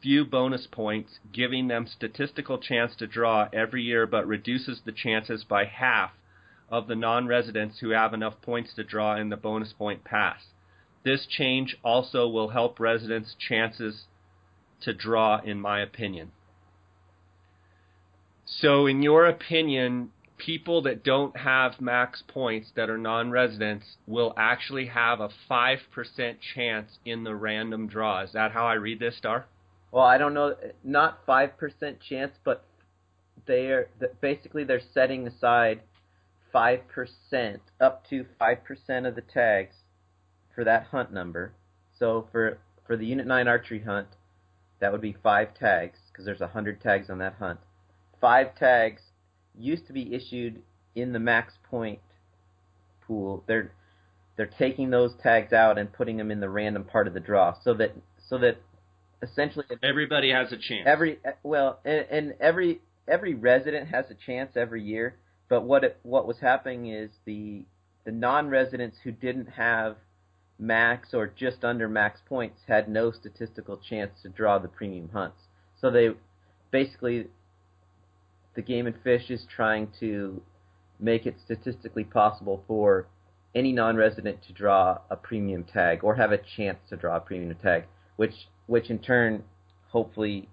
few 0.00 0.24
bonus 0.24 0.66
points, 0.66 1.18
giving 1.32 1.68
them 1.68 1.86
statistical 1.86 2.58
chance 2.58 2.94
to 2.96 3.06
draw 3.06 3.48
every 3.52 3.82
year, 3.82 4.06
but 4.06 4.26
reduces 4.26 4.80
the 4.80 4.92
chances 4.92 5.44
by 5.44 5.64
half 5.64 6.12
of 6.68 6.88
the 6.88 6.96
non-residents 6.96 7.78
who 7.78 7.90
have 7.90 8.12
enough 8.12 8.40
points 8.42 8.74
to 8.74 8.84
draw 8.84 9.16
in 9.16 9.28
the 9.28 9.36
bonus 9.36 9.72
point 9.72 10.02
pass. 10.04 10.46
This 11.04 11.26
change 11.26 11.76
also 11.84 12.26
will 12.28 12.48
help 12.48 12.80
residents' 12.80 13.34
chances 13.34 14.06
to 14.82 14.92
draw, 14.92 15.40
in 15.40 15.60
my 15.60 15.80
opinion. 15.80 16.32
So, 18.46 18.86
in 18.86 19.02
your 19.02 19.26
opinion, 19.26 20.10
people 20.36 20.82
that 20.82 21.02
don't 21.02 21.36
have 21.36 21.80
max 21.80 22.22
points 22.26 22.70
that 22.76 22.90
are 22.90 22.98
non-residents 22.98 23.96
will 24.06 24.34
actually 24.36 24.86
have 24.86 25.20
a 25.20 25.30
5% 25.50 25.78
chance 26.54 26.98
in 27.04 27.24
the 27.24 27.34
random 27.34 27.86
draw. 27.86 28.22
Is 28.22 28.32
that 28.32 28.52
how 28.52 28.66
I 28.66 28.74
read 28.74 28.98
this, 28.98 29.18
Dar? 29.22 29.46
Well, 29.90 30.04
I 30.04 30.18
don't 30.18 30.34
know, 30.34 30.56
not 30.82 31.24
5% 31.26 32.00
chance, 32.00 32.32
but 32.44 32.64
they 33.46 33.66
are 33.66 33.88
basically 34.20 34.64
they're 34.64 34.80
setting 34.92 35.26
aside 35.26 35.80
5% 36.54 37.58
up 37.80 38.08
to 38.08 38.26
5% 38.40 39.08
of 39.08 39.14
the 39.14 39.22
tags 39.22 39.76
for 40.54 40.64
that 40.64 40.84
hunt 40.84 41.12
number. 41.12 41.52
So 41.98 42.28
for 42.32 42.58
for 42.86 42.96
the 42.96 43.06
unit 43.06 43.26
9 43.26 43.48
archery 43.48 43.80
hunt, 43.80 44.08
that 44.84 44.92
would 44.92 45.00
be 45.00 45.16
5 45.22 45.54
tags 45.54 45.98
because 46.12 46.26
there's 46.26 46.40
100 46.40 46.82
tags 46.82 47.08
on 47.08 47.16
that 47.16 47.36
hunt. 47.38 47.58
5 48.20 48.54
tags 48.54 49.00
used 49.58 49.86
to 49.86 49.94
be 49.94 50.14
issued 50.14 50.60
in 50.94 51.14
the 51.14 51.18
max 51.18 51.54
point 51.70 52.00
pool. 53.06 53.42
They're 53.46 53.72
they're 54.36 54.50
taking 54.58 54.90
those 54.90 55.12
tags 55.22 55.54
out 55.54 55.78
and 55.78 55.90
putting 55.90 56.18
them 56.18 56.30
in 56.30 56.40
the 56.40 56.50
random 56.50 56.84
part 56.84 57.06
of 57.06 57.14
the 57.14 57.20
draw, 57.20 57.54
so 57.62 57.72
that 57.74 57.96
so 58.28 58.36
that 58.36 58.58
essentially 59.22 59.64
everybody 59.82 60.30
has 60.32 60.52
a 60.52 60.58
chance. 60.58 60.84
Every 60.84 61.18
eh, 61.24 61.30
well, 61.42 61.78
and, 61.86 62.04
and 62.10 62.34
every 62.38 62.82
every 63.08 63.32
resident 63.32 63.88
has 63.88 64.04
a 64.10 64.14
chance 64.26 64.54
every 64.54 64.82
year. 64.82 65.16
But 65.48 65.62
what 65.62 65.82
it, 65.82 65.98
what 66.02 66.26
was 66.26 66.40
happening 66.40 66.88
is 66.92 67.10
the 67.24 67.64
the 68.04 68.12
non-residents 68.12 68.98
who 69.02 69.12
didn't 69.12 69.46
have 69.46 69.96
max 70.58 71.12
or 71.12 71.26
just 71.26 71.64
under 71.64 71.88
max 71.88 72.20
points 72.28 72.60
had 72.66 72.88
no 72.88 73.10
statistical 73.10 73.76
chance 73.76 74.12
to 74.22 74.28
draw 74.28 74.58
the 74.58 74.68
premium 74.68 75.10
hunts. 75.12 75.42
So 75.80 75.90
they 75.90 76.10
basically 76.70 77.26
the 78.54 78.62
Game 78.62 78.86
and 78.86 78.94
Fish 79.02 79.30
is 79.30 79.46
trying 79.54 79.88
to 80.00 80.40
make 81.00 81.26
it 81.26 81.36
statistically 81.44 82.04
possible 82.04 82.62
for 82.68 83.06
any 83.54 83.72
non-resident 83.72 84.42
to 84.46 84.52
draw 84.52 84.98
a 85.10 85.16
premium 85.16 85.64
tag 85.64 86.02
or 86.02 86.14
have 86.14 86.32
a 86.32 86.38
chance 86.56 86.78
to 86.88 86.96
draw 86.96 87.16
a 87.16 87.20
premium 87.20 87.56
tag, 87.62 87.84
which 88.16 88.34
which 88.66 88.90
in 88.90 88.98
turn, 88.98 89.44
hopefully, 89.88 90.48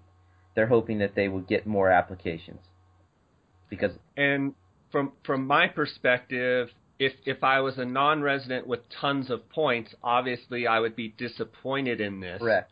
they're 0.54 0.66
hoping 0.66 0.98
that 0.98 1.14
they 1.14 1.28
will 1.28 1.40
get 1.40 1.66
more 1.66 1.90
applications. 1.90 2.60
Because 3.70 3.92
and 4.16 4.54
from 4.90 5.12
from 5.24 5.46
my 5.46 5.68
perspective, 5.68 6.68
if 7.04 7.14
if 7.24 7.42
I 7.42 7.60
was 7.60 7.78
a 7.78 7.84
non-resident 7.84 8.66
with 8.66 8.80
tons 9.00 9.30
of 9.30 9.48
points, 9.50 9.94
obviously 10.02 10.66
I 10.66 10.78
would 10.80 10.94
be 10.94 11.08
disappointed 11.08 12.00
in 12.00 12.20
this. 12.20 12.40
Correct. 12.40 12.70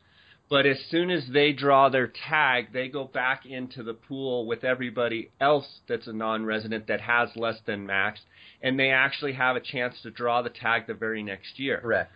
But 0.49 0.67
as 0.67 0.79
soon 0.91 1.11
as 1.11 1.29
they 1.33 1.53
draw 1.53 1.89
their 1.89 2.09
tag, 2.09 2.73
they 2.73 2.89
go 2.89 3.05
back 3.05 3.47
into 3.47 3.85
the 3.85 3.95
pool 3.95 4.47
with 4.47 4.65
everybody 4.65 5.31
else 5.41 5.81
that's 5.89 6.09
a 6.09 6.13
non-resident 6.13 6.89
that 6.89 7.01
has 7.01 7.29
less 7.37 7.61
than 7.67 7.87
max, 7.87 8.21
and 8.61 8.79
they 8.79 8.91
actually 8.91 9.35
have 9.35 9.55
a 9.55 9.61
chance 9.61 10.01
to 10.03 10.11
draw 10.11 10.43
the 10.43 10.51
tag 10.51 10.89
the 10.89 10.95
very 10.95 11.23
next 11.23 11.59
year. 11.59 11.79
Correct. 11.79 12.13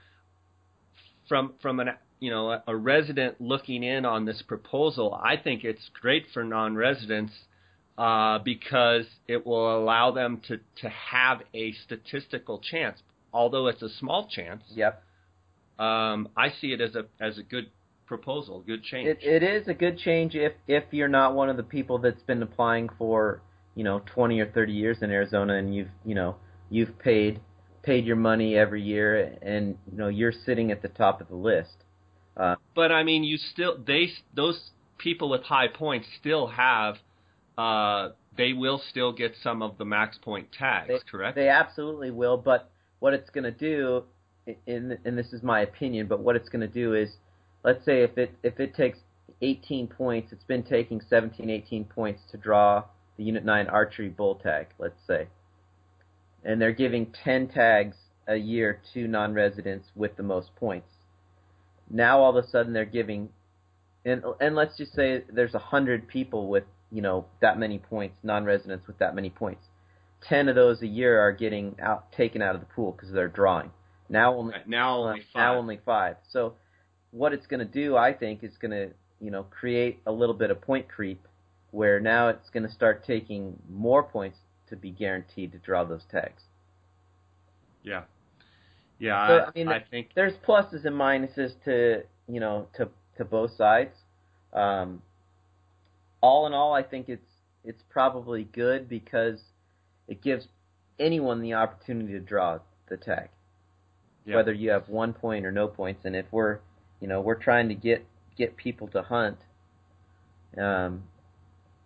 From 1.28 1.54
from 1.62 1.80
an 1.80 1.90
you 2.20 2.30
know 2.30 2.50
a, 2.50 2.62
a 2.68 2.76
resident 2.76 3.40
looking 3.40 3.82
in 3.82 4.04
on 4.04 4.24
this 4.24 4.42
proposal, 4.42 5.14
I 5.14 5.36
think 5.36 5.64
it's 5.64 5.90
great 6.00 6.26
for 6.32 6.44
non-residents 6.44 7.32
uh, 7.96 8.38
because 8.40 9.06
it 9.28 9.46
will 9.46 9.78
allow 9.78 10.10
them 10.10 10.40
to 10.48 10.58
to 10.82 10.88
have 10.88 11.42
a 11.54 11.72
statistical 11.84 12.58
chance, 12.58 13.00
although 13.32 13.66
it's 13.68 13.82
a 13.82 13.88
small 13.88 14.28
chance. 14.28 14.62
Yep. 14.74 15.02
Um, 15.78 16.28
I 16.36 16.50
see 16.60 16.72
it 16.72 16.80
as 16.80 16.94
a 16.94 17.06
as 17.20 17.38
a 17.38 17.42
good 17.42 17.70
proposal, 18.06 18.62
good 18.66 18.82
change. 18.82 19.08
It, 19.08 19.18
it 19.22 19.42
is 19.42 19.68
a 19.68 19.74
good 19.74 19.98
change 19.98 20.34
if 20.34 20.52
if 20.66 20.84
you're 20.90 21.08
not 21.08 21.34
one 21.34 21.48
of 21.48 21.56
the 21.56 21.62
people 21.62 21.98
that's 21.98 22.22
been 22.22 22.42
applying 22.42 22.88
for 22.98 23.42
you 23.74 23.84
know 23.84 24.02
20 24.06 24.40
or 24.40 24.46
30 24.46 24.72
years 24.72 24.98
in 25.02 25.10
Arizona 25.10 25.54
and 25.54 25.74
you've 25.74 25.88
you 26.04 26.14
know 26.14 26.36
you've 26.70 26.98
paid 26.98 27.40
paid 27.82 28.04
your 28.04 28.16
money 28.16 28.56
every 28.56 28.82
year 28.82 29.36
and 29.42 29.76
you 29.90 29.98
know 29.98 30.08
you're 30.08 30.32
sitting 30.32 30.70
at 30.70 30.82
the 30.82 30.88
top 30.88 31.20
of 31.20 31.28
the 31.28 31.36
list. 31.36 31.84
Uh, 32.36 32.56
but 32.74 32.90
I 32.90 33.04
mean, 33.04 33.22
you 33.22 33.36
still 33.36 33.76
they 33.84 34.10
those 34.34 34.70
people 34.98 35.28
with 35.30 35.42
high 35.42 35.68
points 35.68 36.06
still 36.18 36.48
have 36.48 36.96
uh, 37.56 38.10
they 38.36 38.52
will 38.52 38.80
still 38.90 39.12
get 39.12 39.34
some 39.42 39.62
of 39.62 39.78
the 39.78 39.84
max 39.84 40.18
point 40.18 40.48
tags, 40.52 40.88
they, 40.88 40.98
correct? 41.10 41.36
They 41.36 41.48
absolutely 41.48 42.10
will, 42.10 42.36
but 42.36 42.70
what 42.98 43.14
it's 43.14 43.30
going 43.30 43.44
to 43.44 43.50
do, 43.50 44.04
in, 44.66 44.98
and 45.04 45.16
this 45.16 45.32
is 45.32 45.42
my 45.42 45.60
opinion, 45.60 46.06
but 46.06 46.20
what 46.20 46.36
it's 46.36 46.48
going 46.48 46.60
to 46.60 46.72
do 46.72 46.94
is 46.94 47.10
let's 47.64 47.84
say 47.84 48.02
if 48.02 48.16
it 48.18 48.34
if 48.42 48.60
it 48.60 48.74
takes 48.74 48.98
18 49.42 49.88
points, 49.88 50.32
it's 50.32 50.44
been 50.44 50.62
taking 50.62 51.00
17, 51.00 51.50
18 51.50 51.84
points 51.84 52.22
to 52.30 52.36
draw 52.36 52.84
the 53.16 53.24
Unit 53.24 53.44
9 53.44 53.66
archery 53.68 54.08
bull 54.08 54.36
tag, 54.36 54.68
let's 54.78 55.00
say. 55.06 55.28
And 56.44 56.60
they're 56.60 56.72
giving 56.72 57.12
10 57.24 57.48
tags 57.48 57.96
a 58.26 58.36
year 58.36 58.80
to 58.92 59.06
non-residents 59.06 59.88
with 59.94 60.16
the 60.16 60.22
most 60.22 60.54
points. 60.56 60.88
Now 61.90 62.20
all 62.20 62.36
of 62.36 62.42
a 62.42 62.48
sudden 62.48 62.72
they're 62.72 62.84
giving, 62.84 63.28
and 64.04 64.22
and 64.40 64.54
let's 64.54 64.76
just 64.76 64.94
say 64.94 65.24
there's 65.30 65.54
a 65.54 65.58
hundred 65.58 66.08
people 66.08 66.48
with 66.48 66.64
you 66.94 67.02
know 67.02 67.26
that 67.40 67.58
many 67.58 67.78
points, 67.78 68.16
non-residents 68.22 68.86
with 68.86 68.98
that 68.98 69.16
many 69.16 69.28
points. 69.28 69.66
Ten 70.28 70.48
of 70.48 70.54
those 70.54 70.80
a 70.80 70.86
year 70.86 71.20
are 71.20 71.32
getting 71.32 71.74
out 71.82 72.12
taken 72.12 72.40
out 72.40 72.54
of 72.54 72.60
the 72.60 72.68
pool 72.68 72.92
because 72.92 73.12
they're 73.12 73.28
drawing. 73.28 73.70
Now 74.08 74.34
only 74.36 74.54
now 74.64 74.98
only 74.98 75.20
five. 75.32 75.34
now 75.34 75.58
only 75.58 75.80
five. 75.84 76.16
So 76.30 76.54
what 77.10 77.32
it's 77.32 77.46
going 77.46 77.60
to 77.60 77.66
do, 77.66 77.96
I 77.96 78.12
think, 78.12 78.44
is 78.44 78.52
going 78.58 78.70
to 78.70 78.90
you 79.20 79.32
know 79.32 79.42
create 79.42 79.98
a 80.06 80.12
little 80.12 80.36
bit 80.36 80.52
of 80.52 80.60
point 80.60 80.88
creep, 80.88 81.26
where 81.72 81.98
now 81.98 82.28
it's 82.28 82.48
going 82.50 82.62
to 82.62 82.72
start 82.72 83.04
taking 83.04 83.58
more 83.68 84.04
points 84.04 84.38
to 84.68 84.76
be 84.76 84.90
guaranteed 84.92 85.50
to 85.50 85.58
draw 85.58 85.82
those 85.82 86.04
tags. 86.12 86.42
Yeah, 87.82 88.02
yeah. 89.00 89.26
So, 89.26 89.34
I, 89.34 89.46
I, 89.46 89.50
mean, 89.56 89.68
I 89.68 89.84
think 89.90 90.10
there's 90.14 90.34
pluses 90.46 90.84
and 90.84 90.94
minuses 90.94 91.52
to 91.64 92.04
you 92.28 92.38
know 92.38 92.68
to 92.76 92.88
to 93.16 93.24
both 93.24 93.50
sides. 93.56 93.96
Um, 94.52 95.02
all 96.24 96.46
in 96.46 96.54
all, 96.54 96.72
I 96.72 96.82
think 96.82 97.10
it's 97.10 97.30
it's 97.64 97.82
probably 97.90 98.44
good 98.44 98.88
because 98.88 99.40
it 100.08 100.22
gives 100.22 100.48
anyone 100.98 101.42
the 101.42 101.52
opportunity 101.54 102.12
to 102.12 102.20
draw 102.20 102.58
the 102.88 102.96
tag, 102.96 103.28
yep. 104.24 104.36
whether 104.36 104.52
you 104.52 104.70
have 104.70 104.88
one 104.88 105.12
point 105.12 105.44
or 105.44 105.52
no 105.52 105.68
points. 105.68 106.00
And 106.04 106.16
if 106.16 106.24
we're 106.30 106.60
you 107.00 107.08
know, 107.08 107.20
we're 107.20 107.34
trying 107.34 107.68
to 107.68 107.74
get 107.74 108.06
get 108.38 108.56
people 108.56 108.88
to 108.88 109.02
hunt. 109.02 109.36
Um, 110.56 111.02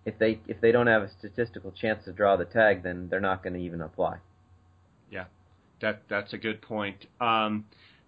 if 0.05 0.16
they 0.20 0.41
if 0.47 0.61
they 0.61 0.70
don't 0.70 0.86
have 0.86 1.03
a 1.03 1.11
statistical 1.18 1.72
chance 1.72 2.05
to 2.05 2.12
draw 2.12 2.36
the 2.36 2.45
tag, 2.45 2.84
then 2.84 3.09
they're 3.11 3.18
not 3.18 3.43
going 3.43 3.55
to 3.55 3.61
even 3.61 3.80
apply. 3.80 4.18
Yeah, 5.11 5.24
that 5.80 6.03
that's 6.09 6.32
a 6.32 6.39
good 6.39 6.62
point. 6.62 7.07
Um, 7.20 7.64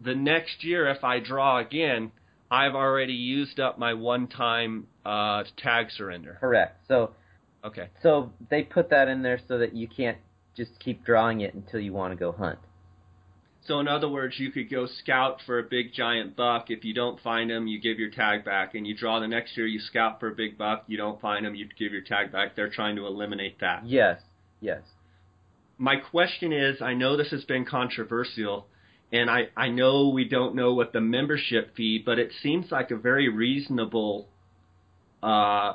the 0.00 0.14
next 0.14 0.62
year, 0.62 0.88
if 0.88 1.02
I 1.02 1.18
draw 1.18 1.58
again, 1.58 2.12
I've 2.50 2.76
already 2.76 3.14
used 3.14 3.58
up 3.58 3.78
my 3.78 3.94
one-time 3.94 4.86
uh, 5.04 5.42
tag 5.56 5.90
surrender. 5.90 6.38
Correct. 6.40 6.78
So 6.86 7.12
Okay. 7.64 7.88
so 8.00 8.32
they 8.48 8.62
put 8.62 8.90
that 8.90 9.08
in 9.08 9.22
there 9.22 9.40
so 9.48 9.58
that 9.58 9.74
you 9.74 9.88
can't 9.88 10.18
just 10.56 10.78
keep 10.78 11.04
drawing 11.04 11.40
it 11.40 11.54
until 11.54 11.80
you 11.80 11.92
want 11.92 12.12
to 12.12 12.16
go 12.16 12.30
hunt. 12.30 12.58
So 13.66 13.80
in 13.80 13.88
other 13.88 14.08
words, 14.08 14.38
you 14.38 14.52
could 14.52 14.70
go 14.70 14.86
scout 14.86 15.40
for 15.44 15.58
a 15.58 15.62
big 15.62 15.92
giant 15.92 16.36
buck. 16.36 16.70
If 16.70 16.84
you 16.84 16.94
don't 16.94 17.20
find 17.20 17.50
him, 17.50 17.66
you 17.66 17.80
give 17.80 17.98
your 17.98 18.10
tag 18.10 18.44
back, 18.44 18.74
and 18.74 18.86
you 18.86 18.96
draw 18.96 19.18
the 19.18 19.26
next 19.26 19.56
year. 19.56 19.66
You 19.66 19.80
scout 19.80 20.20
for 20.20 20.28
a 20.28 20.34
big 20.34 20.56
buck. 20.56 20.84
You 20.86 20.96
don't 20.96 21.20
find 21.20 21.44
him, 21.44 21.54
you 21.54 21.68
give 21.78 21.92
your 21.92 22.02
tag 22.02 22.30
back. 22.30 22.54
They're 22.54 22.70
trying 22.70 22.96
to 22.96 23.06
eliminate 23.06 23.60
that. 23.60 23.86
Yes. 23.86 24.20
Yes. 24.60 24.82
My 25.78 25.96
question 25.96 26.52
is, 26.52 26.80
I 26.80 26.94
know 26.94 27.16
this 27.16 27.30
has 27.30 27.44
been 27.44 27.64
controversial, 27.64 28.66
and 29.12 29.28
I 29.28 29.48
I 29.56 29.68
know 29.68 30.08
we 30.08 30.26
don't 30.26 30.54
know 30.54 30.72
what 30.72 30.92
the 30.92 31.00
membership 31.00 31.74
fee, 31.76 32.02
but 32.04 32.18
it 32.18 32.32
seems 32.42 32.70
like 32.70 32.90
a 32.90 32.96
very 32.96 33.28
reasonable 33.28 34.28
uh, 35.22 35.74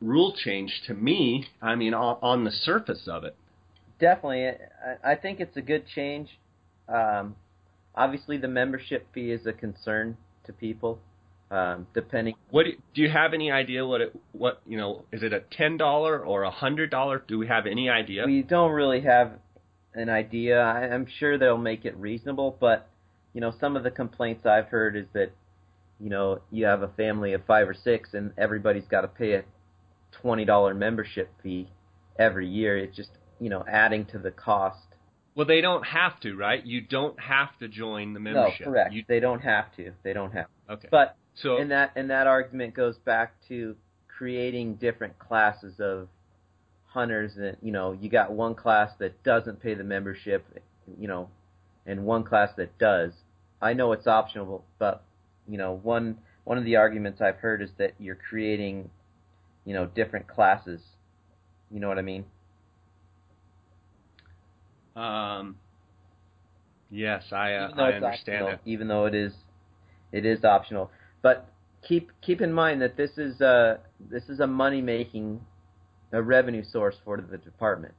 rule 0.00 0.34
change 0.36 0.82
to 0.86 0.94
me. 0.94 1.46
I 1.60 1.74
mean, 1.74 1.94
on, 1.94 2.18
on 2.22 2.44
the 2.44 2.52
surface 2.52 3.08
of 3.08 3.24
it. 3.24 3.34
Definitely, 3.98 4.46
I, 4.46 5.12
I 5.12 5.14
think 5.16 5.40
it's 5.40 5.56
a 5.56 5.62
good 5.62 5.84
change. 5.94 6.38
Um, 6.90 7.36
obviously, 7.94 8.36
the 8.38 8.48
membership 8.48 9.06
fee 9.14 9.30
is 9.30 9.46
a 9.46 9.52
concern 9.52 10.16
to 10.44 10.52
people. 10.52 10.98
Um, 11.52 11.88
depending, 11.94 12.34
What 12.50 12.66
do- 12.66 12.76
you 13.02 13.08
have 13.10 13.34
any 13.34 13.50
idea 13.50 13.84
what 13.84 14.00
it 14.00 14.14
what 14.30 14.60
you 14.68 14.76
know? 14.78 15.04
Is 15.10 15.24
it 15.24 15.32
a 15.32 15.40
ten 15.40 15.76
dollar 15.76 16.24
or 16.24 16.44
a 16.44 16.50
hundred 16.50 16.90
dollar? 16.90 17.24
Do 17.26 17.38
we 17.38 17.48
have 17.48 17.66
any 17.66 17.90
idea? 17.90 18.24
we 18.24 18.42
don't 18.42 18.70
really 18.70 19.00
have 19.00 19.32
an 19.92 20.08
idea. 20.08 20.60
I, 20.60 20.82
I'm 20.94 21.06
sure 21.18 21.38
they'll 21.38 21.58
make 21.58 21.84
it 21.84 21.96
reasonable, 21.96 22.56
but 22.60 22.88
you 23.32 23.40
know, 23.40 23.52
some 23.58 23.76
of 23.76 23.82
the 23.82 23.90
complaints 23.90 24.46
I've 24.46 24.66
heard 24.66 24.94
is 24.96 25.06
that 25.12 25.32
you 25.98 26.08
know 26.08 26.40
you 26.52 26.66
have 26.66 26.82
a 26.82 26.88
family 26.88 27.32
of 27.32 27.44
five 27.46 27.68
or 27.68 27.74
six, 27.74 28.14
and 28.14 28.32
everybody's 28.38 28.86
got 28.86 29.00
to 29.00 29.08
pay 29.08 29.32
a 29.32 29.42
twenty 30.12 30.44
dollar 30.44 30.72
membership 30.72 31.30
fee 31.42 31.68
every 32.16 32.46
year. 32.46 32.78
It's 32.78 32.96
just 32.96 33.10
you 33.40 33.50
know 33.50 33.64
adding 33.68 34.04
to 34.12 34.18
the 34.18 34.30
cost. 34.30 34.86
Well, 35.34 35.46
they 35.46 35.60
don't 35.60 35.84
have 35.84 36.18
to, 36.20 36.34
right? 36.36 36.64
You 36.64 36.80
don't 36.80 37.18
have 37.20 37.56
to 37.60 37.68
join 37.68 38.14
the 38.14 38.20
membership. 38.20 38.66
No, 38.66 38.72
correct. 38.72 38.92
You, 38.92 39.04
they 39.08 39.20
don't 39.20 39.40
have 39.40 39.74
to. 39.76 39.92
They 40.02 40.12
don't 40.12 40.32
have. 40.32 40.46
To. 40.66 40.72
okay. 40.74 40.88
But 40.90 41.16
so 41.34 41.58
and 41.58 41.70
that 41.70 41.92
and 41.96 42.10
that 42.10 42.26
argument 42.26 42.74
goes 42.74 42.96
back 42.98 43.34
to 43.48 43.76
creating 44.08 44.74
different 44.74 45.18
classes 45.18 45.74
of 45.78 46.08
hunters 46.86 47.32
and 47.36 47.56
you 47.62 47.72
know 47.72 47.92
you 47.92 48.10
got 48.10 48.32
one 48.32 48.54
class 48.54 48.90
that 48.98 49.22
doesn't 49.22 49.62
pay 49.62 49.74
the 49.74 49.84
membership 49.84 50.44
you 50.98 51.06
know 51.06 51.28
and 51.86 52.04
one 52.04 52.24
class 52.24 52.50
that 52.56 52.76
does 52.78 53.12
i 53.62 53.72
know 53.72 53.92
it's 53.92 54.06
optional 54.06 54.64
but 54.78 55.02
you 55.48 55.56
know 55.56 55.78
one 55.82 56.18
one 56.44 56.58
of 56.58 56.64
the 56.64 56.76
arguments 56.76 57.20
i've 57.20 57.36
heard 57.36 57.62
is 57.62 57.70
that 57.78 57.94
you're 57.98 58.18
creating 58.28 58.90
you 59.64 59.72
know 59.72 59.86
different 59.86 60.26
classes 60.26 60.80
you 61.70 61.78
know 61.78 61.88
what 61.88 61.98
i 61.98 62.02
mean 62.02 62.24
um, 64.96 65.56
yes, 66.90 67.24
I 67.32 67.54
uh, 67.54 67.70
I 67.76 67.92
understand 67.92 68.44
optional, 68.44 68.58
even 68.64 68.88
though 68.88 69.06
it 69.06 69.14
is 69.14 69.32
it 70.12 70.26
is 70.26 70.44
optional. 70.44 70.90
But 71.22 71.50
keep 71.86 72.10
keep 72.20 72.40
in 72.40 72.52
mind 72.52 72.82
that 72.82 72.96
this 72.96 73.10
is 73.16 73.40
a 73.40 73.80
this 74.00 74.24
is 74.28 74.40
a 74.40 74.46
money 74.46 74.80
making 74.80 75.40
a 76.12 76.22
revenue 76.22 76.64
source 76.64 76.96
for 77.04 77.20
the 77.20 77.38
department. 77.38 77.94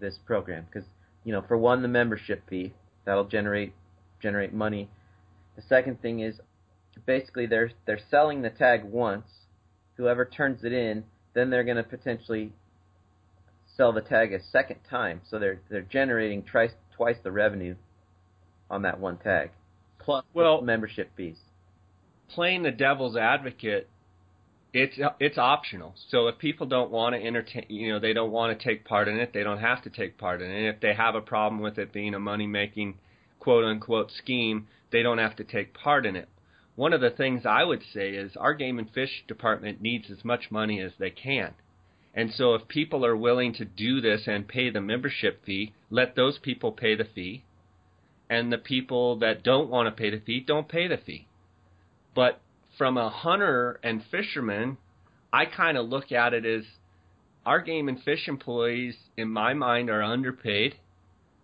This 0.00 0.18
program 0.26 0.66
because 0.66 0.88
you 1.24 1.32
know 1.32 1.42
for 1.46 1.56
one 1.56 1.82
the 1.82 1.88
membership 1.88 2.42
fee 2.48 2.72
that'll 3.04 3.28
generate 3.28 3.72
generate 4.20 4.52
money. 4.52 4.88
The 5.56 5.62
second 5.62 6.02
thing 6.02 6.20
is 6.20 6.40
basically 7.06 7.46
they're 7.46 7.70
they're 7.86 8.00
selling 8.10 8.42
the 8.42 8.50
tag 8.50 8.84
once. 8.84 9.26
Whoever 9.96 10.24
turns 10.24 10.64
it 10.64 10.72
in, 10.72 11.04
then 11.34 11.50
they're 11.50 11.62
going 11.62 11.76
to 11.76 11.84
potentially 11.84 12.52
sell 13.76 13.92
the 13.92 14.00
tag 14.00 14.32
a 14.32 14.42
second 14.42 14.80
time. 14.88 15.20
So 15.28 15.38
they're 15.38 15.60
they're 15.68 15.82
generating 15.82 16.42
twice 16.42 16.72
twice 16.96 17.16
the 17.22 17.32
revenue 17.32 17.74
on 18.70 18.82
that 18.82 19.00
one 19.00 19.18
tag, 19.18 19.50
plus 19.98 20.24
Well- 20.32 20.62
membership 20.62 21.10
fees. 21.16 21.38
Playing 22.28 22.62
the 22.62 22.70
devil's 22.70 23.16
advocate, 23.16 23.88
it's 24.72 24.98
it's 25.20 25.38
optional. 25.38 25.94
So 26.08 26.26
if 26.28 26.38
people 26.38 26.66
don't 26.66 26.90
want 26.90 27.14
to 27.14 27.22
entertain, 27.22 27.66
you 27.68 27.92
know, 27.92 27.98
they 27.98 28.12
don't 28.12 28.32
want 28.32 28.58
to 28.58 28.64
take 28.64 28.84
part 28.84 29.08
in 29.08 29.18
it, 29.18 29.32
they 29.32 29.42
don't 29.42 29.58
have 29.60 29.82
to 29.82 29.90
take 29.90 30.18
part 30.18 30.40
in 30.42 30.50
it. 30.50 30.74
If 30.74 30.80
they 30.80 30.94
have 30.94 31.14
a 31.14 31.20
problem 31.20 31.60
with 31.60 31.78
it 31.78 31.92
being 31.92 32.14
a 32.14 32.18
money 32.18 32.46
making 32.46 32.98
quote 33.38 33.64
unquote 33.64 34.10
scheme, 34.10 34.66
they 34.90 35.02
don't 35.02 35.18
have 35.18 35.36
to 35.36 35.44
take 35.44 35.74
part 35.74 36.06
in 36.06 36.16
it. 36.16 36.28
One 36.76 36.92
of 36.92 37.00
the 37.00 37.10
things 37.10 37.46
I 37.46 37.62
would 37.62 37.82
say 37.92 38.10
is 38.10 38.36
our 38.36 38.54
game 38.54 38.78
and 38.78 38.90
fish 38.90 39.24
department 39.28 39.80
needs 39.80 40.10
as 40.10 40.24
much 40.24 40.50
money 40.50 40.80
as 40.80 40.92
they 40.98 41.10
can. 41.10 41.54
And 42.14 42.32
so 42.32 42.54
if 42.54 42.68
people 42.68 43.04
are 43.04 43.16
willing 43.16 43.52
to 43.54 43.64
do 43.64 44.00
this 44.00 44.22
and 44.26 44.46
pay 44.46 44.70
the 44.70 44.80
membership 44.80 45.44
fee, 45.44 45.74
let 45.90 46.14
those 46.14 46.38
people 46.38 46.70
pay 46.70 46.94
the 46.94 47.04
fee. 47.04 47.44
And 48.30 48.52
the 48.52 48.58
people 48.58 49.16
that 49.18 49.42
don't 49.42 49.68
want 49.68 49.86
to 49.86 50.02
pay 50.02 50.10
the 50.10 50.20
fee 50.20 50.40
don't 50.40 50.68
pay 50.68 50.86
the 50.86 50.96
fee. 50.96 51.26
But 52.14 52.40
from 52.78 52.96
a 52.96 53.10
hunter 53.10 53.80
and 53.82 54.02
fisherman, 54.10 54.76
I 55.32 55.46
kind 55.46 55.76
of 55.76 55.88
look 55.88 56.12
at 56.12 56.32
it 56.32 56.46
as 56.46 56.64
our 57.44 57.60
game 57.60 57.88
and 57.88 58.02
fish 58.02 58.28
employees, 58.28 58.96
in 59.16 59.28
my 59.28 59.52
mind, 59.52 59.90
are 59.90 60.02
underpaid. 60.02 60.76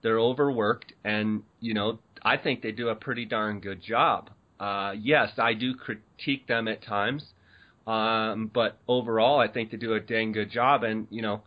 They're 0.03 0.19
overworked, 0.19 0.93
and 1.05 1.43
you 1.61 1.75
know 1.75 1.99
I 2.23 2.37
think 2.37 2.63
they 2.63 2.73
do 2.73 2.89
a 2.89 2.95
pretty 2.95 3.27
darn 3.27 3.61
good 3.61 3.83
job. 3.83 4.31
Uh, 4.59 4.95
yes, 4.99 5.33
I 5.39 5.55
do 5.55 5.75
critique 5.75 6.47
them 6.47 6.69
at 6.69 6.83
times, 6.83 7.25
um, 7.91 8.51
but 8.55 8.79
overall, 8.87 9.41
I 9.41 9.49
think 9.49 9.73
they 9.73 9.77
do 9.77 9.95
a 9.95 10.01
dang 10.01 10.31
good 10.31 10.51
job. 10.51 10.85
And 10.85 11.09
you 11.11 11.23
know, 11.23 11.43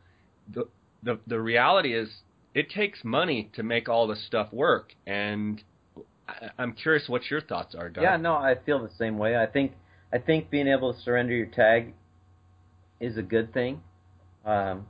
the 0.53 0.67
the 1.01 1.19
the 1.25 1.39
reality 1.39 1.95
is, 1.95 2.09
it 2.53 2.69
takes 2.69 2.99
money 3.05 3.49
to 3.55 3.63
make 3.63 3.87
all 3.87 4.07
this 4.07 4.25
stuff 4.27 4.51
work. 4.51 4.93
And 5.07 5.63
I, 6.27 6.49
I'm 6.57 6.73
curious 6.73 7.07
what 7.07 7.29
your 7.31 7.39
thoughts 7.39 7.75
are, 7.75 7.89
Doug. 7.89 8.03
Yeah, 8.03 8.17
no, 8.17 8.33
I 8.33 8.55
feel 8.65 8.81
the 8.81 8.91
same 8.97 9.17
way. 9.17 9.37
I 9.37 9.45
think 9.45 9.71
I 10.11 10.17
think 10.17 10.49
being 10.49 10.67
able 10.67 10.93
to 10.93 10.99
surrender 10.99 11.33
your 11.33 11.45
tag 11.45 11.93
is 12.99 13.15
a 13.15 13.23
good 13.23 13.53
thing. 13.53 13.81
Um, 14.45 14.85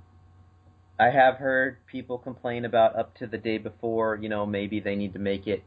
I 1.00 1.12
have 1.12 1.36
heard 1.36 1.78
people 1.86 2.18
complain 2.18 2.66
about 2.66 2.96
up 2.96 3.16
to 3.18 3.28
the 3.28 3.38
day 3.38 3.60
before. 3.60 4.18
You 4.20 4.30
know, 4.30 4.48
maybe 4.48 4.80
they 4.80 4.96
need 4.96 5.14
to 5.14 5.20
make 5.20 5.46
it 5.46 5.64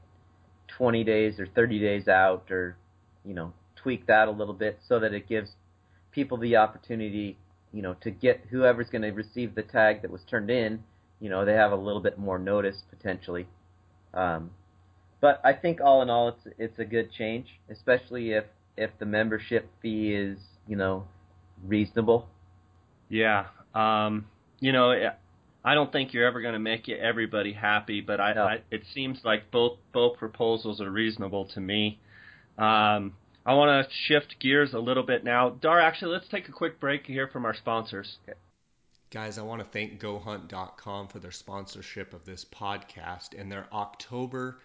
20 0.78 1.04
days 1.04 1.38
or 1.38 1.46
30 1.46 1.78
days 1.78 2.08
out, 2.08 2.50
or 2.50 2.76
you 3.24 3.34
know, 3.34 3.52
tweak 3.76 4.06
that 4.06 4.26
a 4.26 4.32
little 4.32 4.54
bit 4.54 4.80
so 4.88 4.98
that 4.98 5.14
it 5.14 5.28
gives 5.28 5.50
people 6.16 6.38
the 6.38 6.56
opportunity, 6.56 7.36
you 7.72 7.82
know, 7.82 7.94
to 8.00 8.10
get 8.10 8.40
whoever's 8.50 8.88
going 8.88 9.02
to 9.02 9.10
receive 9.10 9.54
the 9.54 9.62
tag 9.62 10.02
that 10.02 10.10
was 10.10 10.22
turned 10.28 10.50
in. 10.50 10.82
You 11.20 11.30
know, 11.30 11.44
they 11.44 11.52
have 11.52 11.72
a 11.72 11.76
little 11.76 12.00
bit 12.00 12.18
more 12.18 12.38
notice 12.38 12.82
potentially. 12.90 13.46
Um, 14.12 14.50
but 15.20 15.40
I 15.44 15.52
think 15.52 15.80
all 15.80 16.02
in 16.02 16.10
all, 16.10 16.28
it's 16.28 16.56
it's 16.58 16.78
a 16.78 16.84
good 16.84 17.12
change, 17.12 17.46
especially 17.70 18.32
if 18.32 18.44
if 18.76 18.90
the 18.98 19.06
membership 19.06 19.68
fee 19.80 20.14
is 20.14 20.38
you 20.66 20.76
know 20.76 21.06
reasonable. 21.64 22.28
Yeah. 23.08 23.46
Um, 23.74 24.26
you 24.58 24.72
know, 24.72 24.92
I 25.64 25.74
don't 25.74 25.92
think 25.92 26.12
you're 26.14 26.26
ever 26.26 26.40
going 26.40 26.54
to 26.54 26.58
make 26.58 26.88
everybody 26.88 27.52
happy, 27.52 28.00
but 28.00 28.20
I, 28.20 28.32
No. 28.32 28.44
I 28.44 28.62
it 28.70 28.82
seems 28.94 29.18
like 29.22 29.50
both 29.50 29.78
both 29.92 30.16
proposals 30.16 30.80
are 30.80 30.90
reasonable 30.90 31.44
to 31.54 31.60
me. 31.60 31.98
Um, 32.58 33.14
I 33.46 33.54
want 33.54 33.88
to 33.88 33.94
shift 33.94 34.40
gears 34.40 34.74
a 34.74 34.80
little 34.80 35.04
bit 35.04 35.22
now. 35.22 35.50
Dar, 35.50 35.80
actually, 35.80 36.12
let's 36.12 36.26
take 36.26 36.48
a 36.48 36.52
quick 36.52 36.80
break 36.80 37.06
here 37.06 37.28
from 37.28 37.44
our 37.44 37.54
sponsors. 37.54 38.18
Guys, 39.12 39.38
I 39.38 39.42
want 39.42 39.62
to 39.62 39.68
thank 39.68 40.00
GoHunt.com 40.00 41.06
for 41.06 41.20
their 41.20 41.30
sponsorship 41.30 42.12
of 42.12 42.24
this 42.24 42.44
podcast 42.44 43.40
and 43.40 43.50
their 43.50 43.68
October 43.72 44.58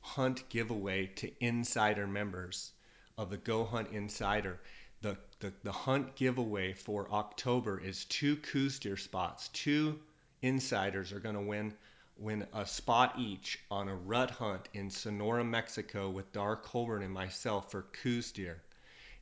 hunt 0.00 0.48
giveaway 0.48 1.06
to 1.06 1.30
insider 1.38 2.08
members 2.08 2.72
of 3.16 3.30
the 3.30 3.36
Go 3.36 3.64
Hunt 3.64 3.92
Insider. 3.92 4.58
The, 5.02 5.16
the, 5.38 5.52
the 5.62 5.70
hunt 5.70 6.16
giveaway 6.16 6.72
for 6.72 7.08
October 7.12 7.78
is 7.78 8.06
two 8.06 8.34
Coues 8.34 8.80
deer 8.80 8.96
spots. 8.96 9.48
Two 9.50 10.00
insiders 10.42 11.12
are 11.12 11.20
going 11.20 11.36
to 11.36 11.40
win 11.40 11.74
win 12.18 12.46
a 12.54 12.64
spot 12.64 13.18
each 13.18 13.58
on 13.70 13.88
a 13.88 13.94
rut 13.94 14.30
hunt 14.30 14.68
in 14.72 14.88
Sonora, 14.88 15.44
Mexico 15.44 16.08
with 16.08 16.32
Dar 16.32 16.56
Colburn 16.56 17.02
and 17.02 17.12
myself 17.12 17.70
for 17.70 17.82
Coues 17.82 18.32
deer. 18.32 18.62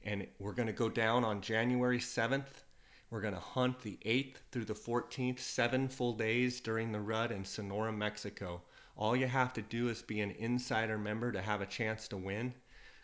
And 0.04 0.28
we're 0.38 0.52
going 0.52 0.68
to 0.68 0.72
go 0.72 0.88
down 0.88 1.24
on 1.24 1.40
January 1.40 1.98
7th 1.98 2.62
We're 3.10 3.20
going 3.20 3.34
to 3.34 3.40
hunt 3.40 3.80
the 3.80 3.98
8th 4.04 4.36
through 4.52 4.66
the 4.66 4.74
14th, 4.74 5.40
seven 5.40 5.88
full 5.88 6.12
days 6.12 6.60
during 6.60 6.92
the 6.92 7.00
rut 7.00 7.32
in 7.32 7.44
Sonora, 7.44 7.92
Mexico. 7.92 8.62
All 8.96 9.16
you 9.16 9.26
have 9.26 9.52
to 9.54 9.62
do 9.62 9.88
is 9.88 10.02
be 10.02 10.20
an 10.20 10.30
insider 10.30 10.96
member 10.96 11.32
to 11.32 11.42
have 11.42 11.62
a 11.62 11.66
chance 11.66 12.06
to 12.08 12.16
win. 12.16 12.54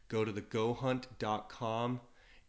Go 0.08 0.24
to 0.24 0.32
thegohunt.com 0.32 2.00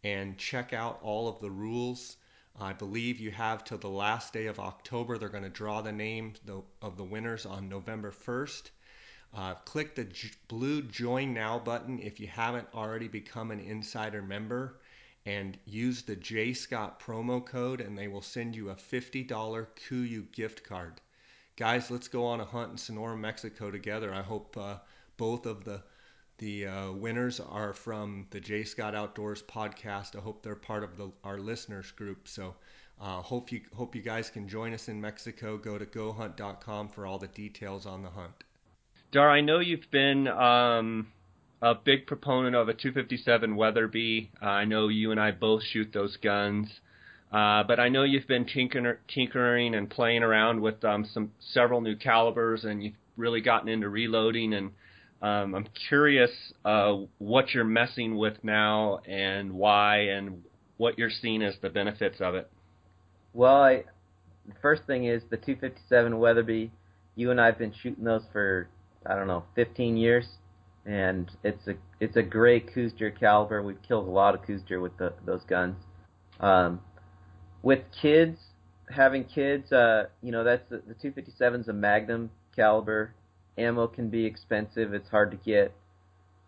and 0.04 0.38
check 0.38 0.72
out 0.72 1.00
all 1.02 1.28
of 1.28 1.40
the 1.40 1.50
rules. 1.50 2.16
I 2.58 2.72
believe 2.72 3.18
you 3.18 3.30
have 3.30 3.64
till 3.64 3.78
the 3.78 3.88
last 3.88 4.32
day 4.32 4.46
of 4.46 4.60
October. 4.60 5.18
They're 5.18 5.28
going 5.28 5.42
to 5.42 5.50
draw 5.50 5.80
the 5.80 5.92
name 5.92 6.34
of 6.80 6.96
the 6.96 7.04
winners 7.04 7.46
on 7.46 7.68
November 7.68 8.12
1st. 8.12 8.70
Uh, 9.34 9.54
click 9.54 9.94
the 9.94 10.04
j- 10.04 10.30
blue 10.48 10.82
Join 10.82 11.32
Now 11.32 11.58
button 11.58 11.98
if 11.98 12.20
you 12.20 12.26
haven't 12.26 12.68
already 12.74 13.08
become 13.08 13.50
an 13.50 13.60
insider 13.60 14.22
member 14.22 14.78
and 15.24 15.58
use 15.64 16.02
the 16.02 16.16
J 16.16 16.52
Scott 16.52 17.00
promo 17.00 17.44
code, 17.44 17.80
and 17.80 17.96
they 17.96 18.08
will 18.08 18.22
send 18.22 18.54
you 18.54 18.70
a 18.70 18.74
$50 18.74 19.26
KUIU 19.26 20.30
gift 20.32 20.64
card. 20.64 21.00
Guys, 21.56 21.90
let's 21.90 22.08
go 22.08 22.26
on 22.26 22.40
a 22.40 22.44
hunt 22.44 22.72
in 22.72 22.78
Sonora, 22.78 23.16
Mexico 23.16 23.70
together. 23.70 24.12
I 24.12 24.22
hope 24.22 24.56
uh, 24.58 24.78
both 25.16 25.46
of 25.46 25.64
the 25.64 25.82
the 26.42 26.66
uh, 26.66 26.90
winners 26.90 27.38
are 27.38 27.72
from 27.72 28.26
the 28.30 28.40
J 28.40 28.64
Scott 28.64 28.96
Outdoors 28.96 29.44
podcast. 29.44 30.16
I 30.16 30.20
hope 30.20 30.42
they're 30.42 30.56
part 30.56 30.82
of 30.82 30.96
the, 30.96 31.12
our 31.22 31.38
listeners 31.38 31.92
group. 31.92 32.26
So 32.26 32.56
uh, 33.00 33.22
hope 33.22 33.52
you 33.52 33.60
hope 33.72 33.94
you 33.94 34.02
guys 34.02 34.28
can 34.28 34.48
join 34.48 34.74
us 34.74 34.88
in 34.88 35.00
Mexico. 35.00 35.56
Go 35.56 35.78
to 35.78 35.86
gohunt.com 35.86 36.88
for 36.88 37.06
all 37.06 37.20
the 37.20 37.28
details 37.28 37.86
on 37.86 38.02
the 38.02 38.10
hunt. 38.10 38.32
Dar, 39.12 39.30
I 39.30 39.40
know 39.40 39.60
you've 39.60 39.88
been 39.92 40.26
um, 40.26 41.06
a 41.62 41.76
big 41.76 42.08
proponent 42.08 42.56
of 42.56 42.68
a 42.68 42.74
257 42.74 43.54
Weatherby. 43.54 44.32
Uh, 44.42 44.46
I 44.46 44.64
know 44.64 44.88
you 44.88 45.12
and 45.12 45.20
I 45.20 45.30
both 45.30 45.62
shoot 45.62 45.92
those 45.92 46.16
guns. 46.16 46.68
Uh, 47.30 47.62
but 47.62 47.78
I 47.78 47.88
know 47.88 48.02
you've 48.02 48.26
been 48.26 48.46
tinker- 48.46 49.00
tinkering 49.06 49.76
and 49.76 49.88
playing 49.88 50.24
around 50.24 50.60
with 50.60 50.84
um, 50.84 51.04
some 51.14 51.30
several 51.38 51.80
new 51.80 51.94
calibers, 51.94 52.64
and 52.64 52.82
you've 52.82 52.94
really 53.16 53.40
gotten 53.40 53.68
into 53.68 53.88
reloading 53.88 54.54
and 54.54 54.72
um, 55.22 55.54
I'm 55.54 55.68
curious 55.88 56.30
uh, 56.64 56.96
what 57.18 57.54
you're 57.54 57.64
messing 57.64 58.16
with 58.16 58.34
now 58.42 58.98
and 59.06 59.52
why, 59.52 59.98
and 59.98 60.42
what 60.78 60.98
you're 60.98 61.10
seeing 61.10 61.42
as 61.42 61.54
the 61.62 61.70
benefits 61.70 62.20
of 62.20 62.34
it. 62.34 62.50
Well, 63.32 63.62
I, 63.62 63.84
the 64.46 64.54
first 64.60 64.82
thing 64.86 65.04
is 65.04 65.22
the 65.30 65.36
257 65.36 66.18
Weatherby. 66.18 66.72
You 67.14 67.30
and 67.30 67.40
I've 67.40 67.56
been 67.56 67.72
shooting 67.82 68.04
those 68.04 68.24
for 68.32 68.68
I 69.06 69.14
don't 69.14 69.28
know 69.28 69.44
15 69.54 69.96
years, 69.96 70.26
and 70.86 71.30
it's 71.44 71.68
a 71.68 71.74
it's 72.00 72.16
a 72.16 72.22
great 72.22 72.74
Coues 72.74 72.92
caliber. 73.20 73.62
We've 73.62 73.82
killed 73.86 74.08
a 74.08 74.10
lot 74.10 74.34
of 74.34 74.44
Coues 74.44 74.62
with 74.68 74.96
the, 74.98 75.12
those 75.24 75.42
guns. 75.48 75.76
Um, 76.40 76.80
with 77.62 77.80
kids, 78.00 78.40
having 78.90 79.22
kids, 79.24 79.70
uh, 79.70 80.06
you 80.20 80.32
know 80.32 80.42
that's 80.42 80.68
the, 80.68 80.78
the 80.78 80.94
257 80.94 81.60
is 81.60 81.68
a 81.68 81.72
Magnum 81.72 82.30
caliber 82.56 83.14
ammo 83.58 83.86
can 83.86 84.08
be 84.08 84.24
expensive. 84.24 84.94
It's 84.94 85.08
hard 85.08 85.30
to 85.30 85.36
get. 85.36 85.72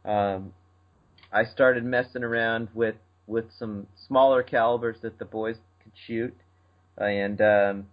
Um, 0.04 0.52
I 1.32 1.44
started 1.44 1.84
messing 1.84 2.22
around 2.22 2.68
with 2.74 2.96
with 3.26 3.46
some 3.58 3.86
smaller 4.06 4.42
calibers 4.42 4.98
that 5.02 5.18
the 5.18 5.24
boys 5.24 5.56
could 5.82 5.92
shoot, 6.06 6.34
and 6.98 7.40
um, 7.40 7.86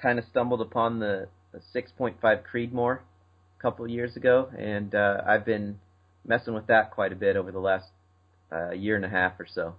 kind 0.00 0.18
of 0.18 0.24
stumbled 0.30 0.60
upon 0.60 0.98
the, 0.98 1.28
the 1.52 1.60
6.5 1.74 2.14
Creedmoor 2.22 2.98
a 3.58 3.62
couple 3.62 3.84
of 3.84 3.90
years 3.90 4.16
ago, 4.16 4.50
and 4.58 4.94
uh, 4.94 5.22
I've 5.26 5.46
been 5.46 5.78
messing 6.26 6.54
with 6.54 6.66
that 6.66 6.90
quite 6.90 7.12
a 7.12 7.16
bit 7.16 7.36
over 7.36 7.50
the 7.50 7.58
last 7.58 7.86
uh, 8.52 8.72
year 8.72 8.96
and 8.96 9.04
a 9.04 9.08
half 9.08 9.40
or 9.40 9.46
so. 9.52 9.74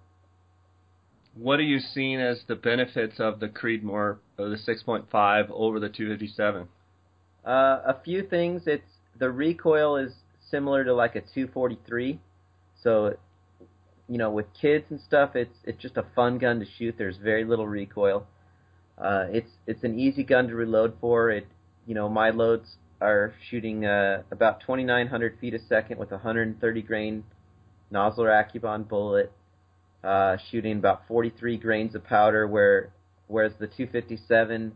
What 1.36 1.60
are 1.60 1.64
you 1.64 1.80
seeing 1.80 2.20
as 2.20 2.40
the 2.48 2.56
benefits 2.56 3.20
of 3.20 3.40
the 3.40 3.48
Creedmoor, 3.48 4.18
or 4.40 4.50
the 4.50 4.58
6.5 4.58 5.52
over 5.52 5.80
the 5.80 5.90
257? 5.90 6.68
Uh, 7.48 7.82
a 7.86 7.96
few 8.04 8.24
things. 8.24 8.64
It's 8.66 8.92
the 9.18 9.32
recoil 9.32 9.96
is 9.96 10.12
similar 10.52 10.84
to 10.84 10.94
like 10.94 11.16
a 11.16 11.22
243, 11.22 12.20
so 12.84 13.16
you 14.10 14.18
know 14.18 14.32
with 14.32 14.48
kids 14.60 14.84
and 14.90 15.00
stuff, 15.00 15.34
it's 15.36 15.56
it's 15.64 15.82
just 15.82 15.96
a 15.96 16.06
fun 16.14 16.40
gun 16.40 16.60
to 16.60 16.66
shoot. 16.78 16.96
There's 16.98 17.16
very 17.16 17.46
little 17.46 17.66
recoil. 17.66 18.28
Uh, 18.98 19.28
it's 19.30 19.50
it's 19.66 19.86
an 19.86 19.98
easy 19.98 20.26
gun 20.26 20.50
to 20.50 20.56
reload 20.56 20.96
for. 21.00 21.30
It 21.30 21.48
you 21.86 21.96
know 21.96 22.10
my 22.10 22.32
loads 22.32 22.68
are 23.00 23.34
shooting 23.50 23.86
uh, 23.86 24.24
about 24.30 24.60
2,900 24.62 25.38
feet 25.40 25.54
a 25.54 25.60
second 25.70 26.00
with 26.00 26.10
a 26.12 26.16
130 26.16 26.82
grain 26.82 27.24
Nosler 27.94 28.28
AccuBond 28.28 28.90
bullet, 28.90 29.32
uh, 30.04 30.36
shooting 30.52 30.80
about 30.80 31.08
43 31.08 31.56
grains 31.60 31.96
of 31.96 32.04
powder, 32.04 32.46
where 32.46 32.92
whereas 33.28 33.54
the 33.58 33.68
257 33.68 34.74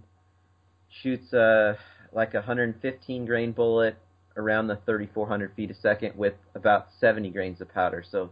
shoots 1.02 1.34
uh, 1.34 1.76
like 2.14 2.34
a 2.34 2.38
115 2.38 3.26
grain 3.26 3.52
bullet 3.52 3.96
around 4.38 4.68
the 4.68 4.78
3,400 4.86 5.54
feet 5.56 5.72
a 5.72 5.76
second 5.76 6.16
with 6.16 6.34
about 6.56 6.88
70 7.00 7.30
grains 7.32 7.62
of 7.62 7.74
powder. 7.74 8.04
So, 8.10 8.30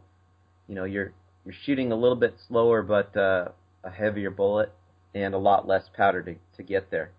you 0.68 0.76
know, 0.76 0.86
you're 0.86 1.14
you're 1.46 1.56
shooting 1.66 1.92
a 1.92 1.96
little 1.96 2.18
bit 2.18 2.36
slower, 2.48 2.82
but 2.82 3.16
uh, 3.16 3.50
a 3.84 3.90
heavier 3.90 4.30
bullet 4.30 4.72
and 5.16 5.34
a 5.34 5.38
lot 5.38 5.68
less 5.68 5.90
powder 5.96 6.22
to 6.24 6.36
to 6.58 6.64
get 6.64 6.92
there. 6.92 7.12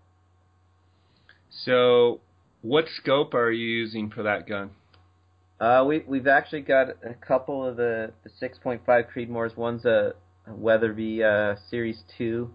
So, 1.49 2.21
what 2.61 2.85
scope 2.87 3.33
are 3.33 3.51
you 3.51 3.67
using 3.67 4.09
for 4.09 4.23
that 4.23 4.47
gun? 4.47 4.71
Uh, 5.59 5.83
we 5.85 6.03
we've 6.07 6.27
actually 6.27 6.61
got 6.61 6.89
a 7.03 7.13
couple 7.13 7.65
of 7.65 7.77
the 7.77 8.11
the 8.23 8.29
6.5 8.29 8.81
Creedmoors. 8.85 9.55
One's 9.57 9.85
a, 9.85 10.13
a 10.47 10.53
Weatherby 10.53 11.23
uh, 11.23 11.55
Series 11.69 12.03
Two 12.17 12.51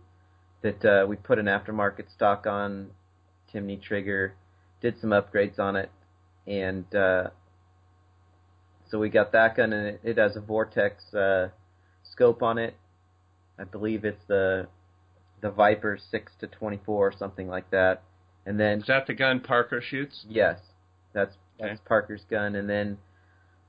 that 0.63 0.85
uh, 0.85 1.07
we 1.07 1.17
put 1.17 1.39
an 1.39 1.47
aftermarket 1.47 2.11
stock 2.13 2.47
on 2.47 2.91
Timney 3.57 3.81
trigger, 3.81 4.35
did 4.81 5.01
some 5.01 5.11
upgrades 5.11 5.59
on 5.59 5.77
it, 5.77 5.91
and 6.47 6.93
uh, 6.95 7.29
so 8.91 8.99
we 8.99 9.09
got 9.09 9.33
that 9.33 9.57
gun, 9.57 9.73
and 9.73 9.87
it, 9.89 10.01
it 10.05 10.19
has 10.19 10.37
a 10.37 10.41
Vortex 10.41 11.15
uh, 11.15 11.49
scope 12.03 12.43
on 12.43 12.59
it. 12.59 12.77
I 13.59 13.65
believe 13.65 14.05
it's 14.05 14.23
the 14.29 14.69
the 15.41 15.51
Viper 15.51 15.99
six 16.11 16.33
to 16.41 16.47
twenty 16.47 16.81
four 16.85 17.09
or 17.09 17.13
something 17.17 17.49
like 17.49 17.71
that. 17.71 18.03
And 18.45 18.61
then 18.61 18.81
is 18.81 18.87
that 18.87 19.07
the 19.07 19.15
gun 19.15 19.41
Parker 19.41 19.81
shoots? 19.81 20.25
Yes, 20.29 20.61
that's 21.13 21.37
okay. 21.61 21.71
that's 21.71 21.81
Parker's 21.87 22.25
gun. 22.31 22.55
And 22.55 22.69
then 22.69 22.99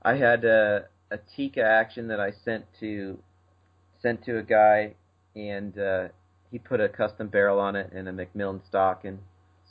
I 0.01 0.15
had 0.15 0.43
a 0.45 0.85
a 1.09 1.17
Tikka 1.35 1.63
action 1.63 2.07
that 2.09 2.19
I 2.19 2.31
sent 2.43 2.65
to 2.79 3.17
sent 4.01 4.23
to 4.25 4.37
a 4.37 4.43
guy, 4.43 4.93
and 5.35 5.77
uh, 5.79 6.07
he 6.51 6.59
put 6.59 6.79
a 6.79 6.89
custom 6.89 7.27
barrel 7.27 7.59
on 7.59 7.75
it 7.75 7.91
and 7.93 8.07
a 8.07 8.11
McMillan 8.11 8.65
stock, 8.67 9.05
and 9.05 9.19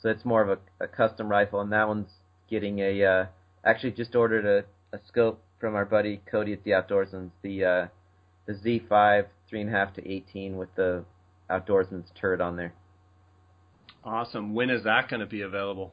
so 0.07 0.11
it's 0.11 0.23
more 0.23 0.41
of 0.41 0.49
a, 0.79 0.85
a 0.85 0.87
custom 0.87 1.27
rifle, 1.27 1.59
and 1.59 1.71
that 1.73 1.85
one's 1.85 2.07
getting 2.49 2.79
a. 2.79 3.03
Uh, 3.03 3.25
actually, 3.65 3.91
just 3.91 4.15
ordered 4.15 4.45
a, 4.45 4.95
a 4.95 4.99
scope 5.05 5.41
from 5.59 5.75
our 5.75 5.83
buddy 5.83 6.21
Cody 6.31 6.53
at 6.53 6.63
the 6.63 6.71
Outdoorsman's, 6.71 7.33
the 7.41 7.65
uh, 7.65 7.87
the 8.45 8.53
Z5 8.53 9.25
three 9.49 9.61
and 9.61 9.69
a 9.69 9.73
half 9.73 9.93
to 9.95 10.09
18 10.09 10.55
with 10.55 10.73
the 10.75 11.03
Outdoorsman's 11.49 12.09
turret 12.19 12.39
on 12.39 12.55
there. 12.55 12.73
Awesome. 14.05 14.53
When 14.53 14.69
is 14.69 14.85
that 14.85 15.09
going 15.09 15.19
to 15.19 15.25
be 15.25 15.41
available? 15.41 15.91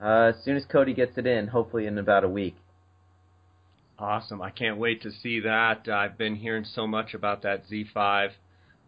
Uh, 0.00 0.32
as 0.36 0.44
soon 0.44 0.56
as 0.56 0.64
Cody 0.64 0.94
gets 0.94 1.18
it 1.18 1.26
in, 1.26 1.48
hopefully 1.48 1.86
in 1.86 1.98
about 1.98 2.22
a 2.22 2.28
week. 2.28 2.56
Awesome. 3.98 4.40
I 4.40 4.50
can't 4.50 4.78
wait 4.78 5.02
to 5.02 5.10
see 5.10 5.40
that. 5.40 5.88
I've 5.88 6.16
been 6.16 6.36
hearing 6.36 6.64
so 6.64 6.86
much 6.86 7.14
about 7.14 7.42
that 7.42 7.64
Z5. 7.68 8.30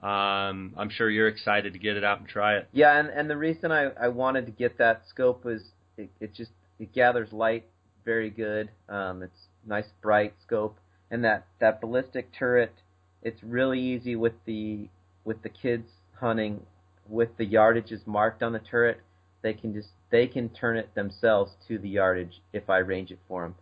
Um, 0.05 0.75
I'm 0.77 0.91
sure 0.91 1.09
you're 1.09 1.29
excited 1.29 1.73
to 1.73 1.79
get 1.79 1.97
it 1.97 2.05
out 2.05 2.19
and 2.19 2.29
try 2.29 2.57
it. 2.57 2.69
Yeah, 2.73 2.99
and 2.99 3.09
and 3.09 3.31
the 3.31 3.39
reason 3.39 3.73
I 3.73 3.85
I 3.99 4.09
wanted 4.09 4.45
to 4.47 4.53
get 4.53 4.77
that 4.77 5.03
scope 5.09 5.45
was 5.45 5.63
it, 5.97 6.11
it 6.21 6.35
just 6.35 6.51
it 6.79 6.93
gathers 6.93 7.33
light 7.33 7.65
very 8.05 8.29
good. 8.29 8.71
Um, 8.87 9.23
it's 9.23 9.49
nice 9.67 9.87
bright 10.03 10.35
scope, 10.47 10.77
and 11.11 11.25
that 11.25 11.47
that 11.59 11.81
ballistic 11.81 12.31
turret. 12.39 12.75
It's 13.23 13.43
really 13.43 13.81
easy 13.81 14.15
with 14.15 14.35
the 14.45 14.89
with 15.25 15.43
the 15.43 15.49
kids 15.49 15.89
hunting 16.21 16.61
with 17.09 17.37
the 17.39 17.47
yardages 17.47 18.07
marked 18.07 18.43
on 18.43 18.53
the 18.53 18.59
turret. 18.59 19.01
They 19.41 19.55
can 19.55 19.73
just 19.73 19.89
they 20.11 20.27
can 20.27 20.51
turn 20.51 20.77
it 20.77 20.95
themselves 20.95 21.53
to 21.69 21.79
the 21.79 21.89
yardage 21.89 22.43
if 22.53 22.69
I 22.69 22.79
range 22.79 23.11
it 23.11 23.21
for 23.27 23.45
them. 23.45 23.55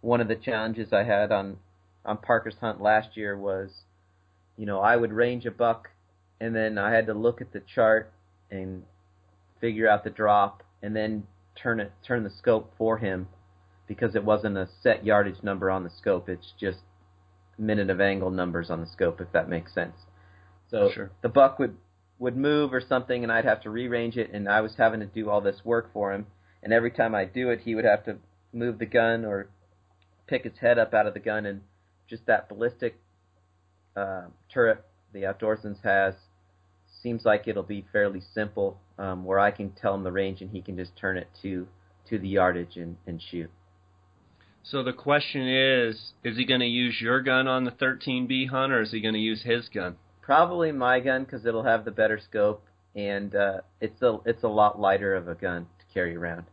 One 0.00 0.20
of 0.20 0.28
the 0.28 0.36
challenges 0.36 0.92
I 0.92 1.02
had 1.02 1.32
on 1.32 1.56
on 2.04 2.18
Parker's 2.18 2.56
hunt 2.60 2.80
last 2.80 3.16
year 3.16 3.36
was 3.36 3.70
you 4.58 4.66
know, 4.66 4.80
I 4.80 4.96
would 4.96 5.12
range 5.12 5.46
a 5.46 5.50
buck 5.50 5.88
and 6.40 6.54
then 6.54 6.76
I 6.76 6.92
had 6.92 7.06
to 7.06 7.14
look 7.14 7.40
at 7.40 7.52
the 7.52 7.62
chart 7.74 8.12
and 8.50 8.82
figure 9.60 9.88
out 9.88 10.04
the 10.04 10.10
drop 10.10 10.62
and 10.82 10.94
then 10.94 11.24
turn 11.54 11.80
it 11.80 11.92
turn 12.06 12.24
the 12.24 12.30
scope 12.30 12.72
for 12.76 12.98
him 12.98 13.28
because 13.86 14.14
it 14.14 14.24
wasn't 14.24 14.56
a 14.56 14.68
set 14.82 15.04
yardage 15.04 15.42
number 15.42 15.70
on 15.70 15.84
the 15.84 15.90
scope. 15.90 16.28
It's 16.28 16.52
just 16.60 16.78
minute 17.56 17.88
of 17.88 18.00
angle 18.00 18.30
numbers 18.30 18.70
on 18.70 18.80
the 18.80 18.86
scope 18.86 19.20
if 19.20 19.32
that 19.32 19.48
makes 19.48 19.72
sense. 19.72 19.96
So 20.70 20.90
sure. 20.92 21.10
the 21.22 21.28
buck 21.28 21.58
would 21.58 21.76
would 22.18 22.36
move 22.36 22.72
or 22.74 22.80
something 22.80 23.22
and 23.22 23.32
I'd 23.32 23.44
have 23.44 23.62
to 23.62 23.70
rearrange 23.70 24.16
it 24.16 24.32
and 24.32 24.48
I 24.48 24.60
was 24.60 24.72
having 24.76 25.00
to 25.00 25.06
do 25.06 25.30
all 25.30 25.40
this 25.40 25.64
work 25.64 25.92
for 25.92 26.12
him 26.12 26.26
and 26.64 26.72
every 26.72 26.90
time 26.90 27.14
I 27.14 27.24
do 27.24 27.50
it 27.50 27.60
he 27.60 27.76
would 27.76 27.84
have 27.84 28.04
to 28.06 28.16
move 28.52 28.78
the 28.78 28.86
gun 28.86 29.24
or 29.24 29.48
pick 30.26 30.42
his 30.42 30.58
head 30.60 30.78
up 30.78 30.94
out 30.94 31.06
of 31.06 31.14
the 31.14 31.20
gun 31.20 31.46
and 31.46 31.60
just 32.08 32.26
that 32.26 32.48
ballistic 32.48 32.98
uh, 33.98 34.26
turret 34.52 34.84
the 35.12 35.22
Outdoorsman's 35.22 35.78
has 35.82 36.14
seems 37.02 37.24
like 37.24 37.46
it'll 37.46 37.62
be 37.62 37.84
fairly 37.92 38.22
simple, 38.34 38.78
um, 38.98 39.24
where 39.24 39.38
I 39.38 39.50
can 39.50 39.70
tell 39.70 39.94
him 39.94 40.02
the 40.02 40.12
range 40.12 40.40
and 40.40 40.50
he 40.50 40.60
can 40.60 40.76
just 40.76 40.96
turn 40.96 41.16
it 41.16 41.28
to 41.42 41.66
to 42.08 42.18
the 42.18 42.28
yardage 42.28 42.76
and, 42.76 42.96
and 43.06 43.20
shoot. 43.30 43.50
So 44.62 44.82
the 44.82 44.92
question 44.92 45.46
is, 45.46 46.12
is 46.24 46.36
he 46.36 46.44
going 46.46 46.60
to 46.60 46.66
use 46.66 47.00
your 47.00 47.20
gun 47.20 47.46
on 47.46 47.64
the 47.64 47.70
13B 47.70 48.48
hunt, 48.48 48.72
or 48.72 48.82
is 48.82 48.90
he 48.92 49.00
going 49.00 49.14
to 49.14 49.20
use 49.20 49.42
his 49.42 49.68
gun? 49.68 49.96
Probably 50.22 50.72
my 50.72 51.00
gun 51.00 51.24
because 51.24 51.44
it'll 51.44 51.64
have 51.64 51.84
the 51.84 51.90
better 51.90 52.18
scope 52.18 52.62
and 52.94 53.34
uh, 53.34 53.60
it's 53.80 54.00
a 54.02 54.18
it's 54.24 54.42
a 54.42 54.48
lot 54.48 54.80
lighter 54.80 55.14
of 55.14 55.28
a 55.28 55.34
gun 55.34 55.66
to 55.78 55.94
carry 55.94 56.16
around. 56.16 56.44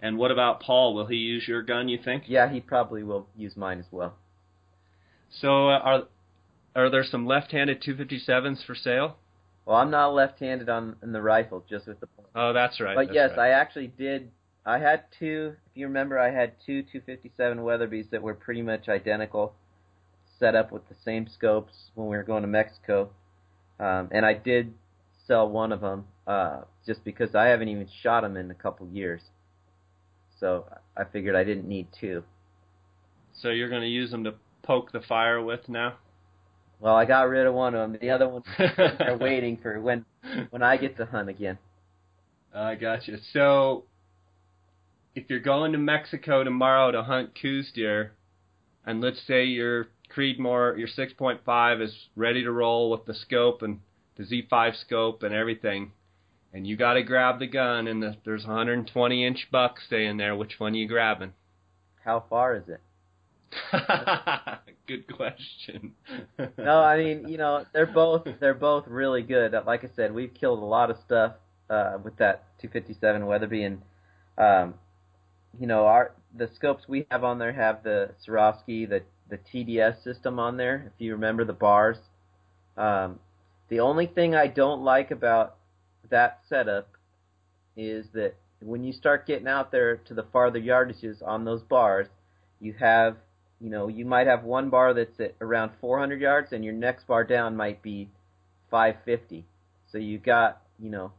And 0.00 0.18
what 0.18 0.30
about 0.30 0.60
Paul? 0.60 0.94
Will 0.94 1.06
he 1.06 1.16
use 1.16 1.46
your 1.48 1.62
gun? 1.62 1.88
You 1.88 1.98
think? 2.02 2.24
Yeah, 2.26 2.50
he 2.50 2.60
probably 2.60 3.02
will 3.02 3.26
use 3.36 3.56
mine 3.56 3.78
as 3.78 3.86
well. 3.90 4.14
So 5.40 5.68
uh, 5.68 5.78
are 5.78 6.02
are 6.76 6.90
there 6.90 7.04
some 7.04 7.26
left-handed 7.26 7.82
257s 7.82 8.64
for 8.64 8.74
sale? 8.74 9.16
Well, 9.64 9.76
I'm 9.78 9.90
not 9.90 10.14
left-handed 10.14 10.68
on 10.68 10.96
in 11.02 11.12
the 11.12 11.22
rifle, 11.22 11.64
just 11.68 11.86
with 11.88 11.98
the 11.98 12.06
point. 12.06 12.28
Oh, 12.34 12.52
that's 12.52 12.80
right. 12.80 12.94
But 12.94 13.06
that's 13.06 13.14
yes, 13.14 13.30
right. 13.36 13.50
I 13.50 13.60
actually 13.60 13.88
did. 13.88 14.30
I 14.64 14.78
had 14.78 15.04
two. 15.18 15.54
If 15.70 15.76
you 15.76 15.86
remember, 15.86 16.18
I 16.18 16.30
had 16.30 16.52
two 16.64 16.82
257 16.82 17.58
Weatherbys 17.58 18.10
that 18.10 18.22
were 18.22 18.34
pretty 18.34 18.62
much 18.62 18.88
identical, 18.88 19.54
set 20.38 20.54
up 20.54 20.70
with 20.70 20.88
the 20.88 20.94
same 21.04 21.26
scopes 21.28 21.72
when 21.94 22.08
we 22.08 22.16
were 22.16 22.22
going 22.22 22.42
to 22.42 22.48
Mexico, 22.48 23.10
um, 23.80 24.08
and 24.12 24.24
I 24.24 24.34
did 24.34 24.74
sell 25.26 25.48
one 25.48 25.72
of 25.72 25.80
them 25.80 26.04
uh, 26.26 26.60
just 26.86 27.02
because 27.04 27.34
I 27.34 27.46
haven't 27.46 27.68
even 27.68 27.88
shot 28.02 28.20
them 28.20 28.36
in 28.36 28.50
a 28.50 28.54
couple 28.54 28.86
years. 28.88 29.22
So 30.38 30.66
I 30.96 31.04
figured 31.04 31.34
I 31.34 31.44
didn't 31.44 31.66
need 31.66 31.88
two. 31.98 32.22
So 33.40 33.48
you're 33.48 33.70
going 33.70 33.82
to 33.82 33.88
use 33.88 34.10
them 34.10 34.24
to 34.24 34.34
poke 34.62 34.92
the 34.92 35.00
fire 35.00 35.42
with 35.42 35.68
now? 35.68 35.94
Well, 36.80 36.94
I 36.94 37.04
got 37.04 37.28
rid 37.28 37.46
of 37.46 37.54
one 37.54 37.74
of 37.74 37.90
them. 37.90 37.98
The 38.00 38.10
other 38.10 38.28
one 38.28 38.42
they're 38.58 39.16
waiting 39.20 39.58
for 39.62 39.80
when 39.80 40.04
when 40.50 40.62
I 40.62 40.76
get 40.76 40.96
to 40.98 41.06
hunt 41.06 41.28
again. 41.28 41.58
I 42.54 42.74
gotcha. 42.74 43.18
So 43.32 43.84
if 45.14 45.24
you're 45.28 45.40
going 45.40 45.72
to 45.72 45.78
Mexico 45.78 46.44
tomorrow 46.44 46.92
to 46.92 47.02
hunt 47.02 47.34
Coues 47.40 47.72
deer, 47.74 48.12
and 48.84 49.00
let's 49.00 49.20
say 49.26 49.44
your 49.44 49.88
Creedmoor, 50.14 50.78
your 50.78 50.88
6.5 50.88 51.82
is 51.82 52.08
ready 52.14 52.44
to 52.44 52.52
roll 52.52 52.90
with 52.90 53.06
the 53.06 53.14
scope 53.14 53.62
and 53.62 53.80
the 54.16 54.24
Z5 54.24 54.76
scope 54.80 55.22
and 55.22 55.34
everything, 55.34 55.92
and 56.52 56.66
you 56.66 56.76
got 56.76 56.94
to 56.94 57.02
grab 57.02 57.38
the 57.38 57.46
gun, 57.46 57.88
and 57.88 58.02
the, 58.02 58.16
there's 58.24 58.44
a 58.44 58.48
120 58.48 59.26
inch 59.26 59.48
buck 59.50 59.80
staying 59.80 60.16
there. 60.16 60.36
Which 60.36 60.58
one 60.58 60.74
are 60.74 60.76
you 60.76 60.88
grabbing? 60.88 61.32
How 62.04 62.24
far 62.30 62.54
is 62.54 62.68
it? 62.68 62.80
good 64.86 65.12
question. 65.14 65.92
no, 66.58 66.80
I 66.80 66.98
mean, 66.98 67.28
you 67.28 67.38
know, 67.38 67.64
they're 67.72 67.86
both 67.86 68.26
they're 68.40 68.54
both 68.54 68.86
really 68.86 69.22
good. 69.22 69.54
Like 69.66 69.84
I 69.84 69.90
said, 69.94 70.14
we've 70.14 70.34
killed 70.34 70.60
a 70.60 70.64
lot 70.64 70.90
of 70.90 70.98
stuff 71.04 71.34
uh, 71.70 71.98
with 72.02 72.16
that 72.18 72.44
257 72.60 73.26
Weatherby, 73.26 73.62
and 73.62 73.82
um, 74.38 74.74
you 75.58 75.66
know, 75.66 75.86
our 75.86 76.12
the 76.36 76.50
scopes 76.54 76.84
we 76.88 77.06
have 77.10 77.24
on 77.24 77.38
there 77.38 77.52
have 77.52 77.82
the 77.82 78.10
Swarovski, 78.26 78.88
the 78.88 79.02
the 79.28 79.38
TDS 79.38 80.02
system 80.04 80.38
on 80.38 80.56
there. 80.56 80.92
If 80.94 81.00
you 81.00 81.12
remember 81.12 81.44
the 81.44 81.52
bars, 81.52 81.98
um, 82.76 83.18
the 83.68 83.80
only 83.80 84.06
thing 84.06 84.34
I 84.34 84.46
don't 84.46 84.82
like 84.82 85.10
about 85.10 85.56
that 86.10 86.40
setup 86.48 86.88
is 87.76 88.06
that 88.14 88.34
when 88.60 88.84
you 88.84 88.92
start 88.92 89.26
getting 89.26 89.48
out 89.48 89.70
there 89.70 89.96
to 89.96 90.14
the 90.14 90.22
farther 90.32 90.60
yardages 90.60 91.26
on 91.26 91.44
those 91.44 91.62
bars, 91.62 92.06
you 92.60 92.72
have 92.74 93.16
you 93.60 93.70
know, 93.70 93.88
you 93.88 94.04
might 94.04 94.26
have 94.26 94.44
one 94.44 94.70
bar 94.70 94.92
that's 94.94 95.18
at 95.18 95.34
around 95.40 95.72
400 95.80 96.20
yards, 96.20 96.52
and 96.52 96.64
your 96.64 96.74
next 96.74 97.06
bar 97.06 97.24
down 97.24 97.56
might 97.56 97.82
be 97.82 98.08
550. 98.70 99.44
So 99.90 99.98
you 99.98 100.18
got, 100.18 100.62
you 100.78 100.90
know, 100.90 101.12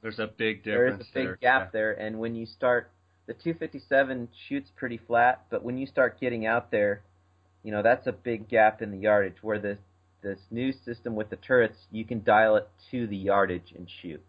there's 0.00 0.18
a 0.18 0.26
big 0.26 0.64
difference. 0.64 0.98
There's 0.98 1.08
a 1.08 1.14
big 1.14 1.26
there. 1.26 1.36
gap 1.36 1.62
yeah. 1.66 1.70
there, 1.72 1.92
and 1.92 2.18
when 2.18 2.34
you 2.34 2.46
start, 2.46 2.90
the 3.26 3.34
257 3.34 4.28
shoots 4.48 4.70
pretty 4.76 4.98
flat, 5.06 5.44
but 5.50 5.62
when 5.62 5.78
you 5.78 5.86
start 5.86 6.20
getting 6.20 6.46
out 6.46 6.70
there, 6.70 7.02
you 7.62 7.70
know, 7.70 7.82
that's 7.82 8.06
a 8.06 8.12
big 8.12 8.48
gap 8.48 8.82
in 8.82 8.90
the 8.90 8.98
yardage. 8.98 9.36
Where 9.42 9.58
this 9.58 9.78
this 10.22 10.38
new 10.50 10.72
system 10.84 11.14
with 11.14 11.30
the 11.30 11.36
turrets, 11.36 11.78
you 11.90 12.04
can 12.04 12.22
dial 12.22 12.56
it 12.56 12.68
to 12.90 13.06
the 13.06 13.16
yardage 13.16 13.72
and 13.76 13.88
shoot. 14.02 14.22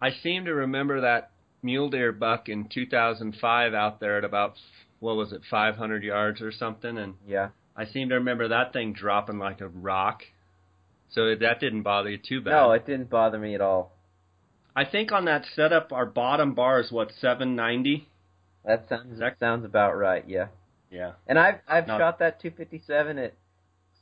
I 0.00 0.10
seem 0.10 0.46
to 0.46 0.54
remember 0.54 1.02
that 1.02 1.30
mule 1.62 1.90
deer 1.90 2.12
buck 2.12 2.48
in 2.48 2.68
2005 2.72 3.74
out 3.74 4.00
there 4.00 4.16
at 4.18 4.24
about 4.24 4.54
what 5.00 5.16
was 5.16 5.32
it, 5.32 5.42
500 5.50 6.02
yards 6.02 6.40
or 6.40 6.52
something, 6.52 6.96
and 6.96 7.14
yeah, 7.26 7.48
I 7.76 7.86
seem 7.86 8.10
to 8.10 8.16
remember 8.16 8.48
that 8.48 8.72
thing 8.72 8.92
dropping 8.92 9.38
like 9.38 9.60
a 9.60 9.68
rock. 9.68 10.22
So 11.12 11.34
that 11.34 11.58
didn't 11.58 11.82
bother 11.82 12.10
you 12.10 12.18
too 12.18 12.40
bad. 12.40 12.52
No, 12.52 12.72
it 12.72 12.86
didn't 12.86 13.10
bother 13.10 13.38
me 13.38 13.54
at 13.54 13.60
all. 13.60 13.92
I 14.76 14.84
think 14.84 15.10
on 15.10 15.24
that 15.24 15.44
setup, 15.56 15.92
our 15.92 16.06
bottom 16.06 16.54
bar 16.54 16.80
is 16.80 16.92
what 16.92 17.10
790. 17.20 18.06
That 18.64 18.86
sounds 18.88 19.18
that 19.18 19.38
sounds 19.40 19.64
about 19.64 19.96
right. 19.96 20.24
Yeah. 20.28 20.46
Yeah. 20.90 21.12
And 21.26 21.38
I've 21.38 21.60
I've 21.66 21.86
Not, 21.86 21.98
shot 21.98 22.18
that 22.20 22.40
257 22.40 23.18
at 23.18 23.34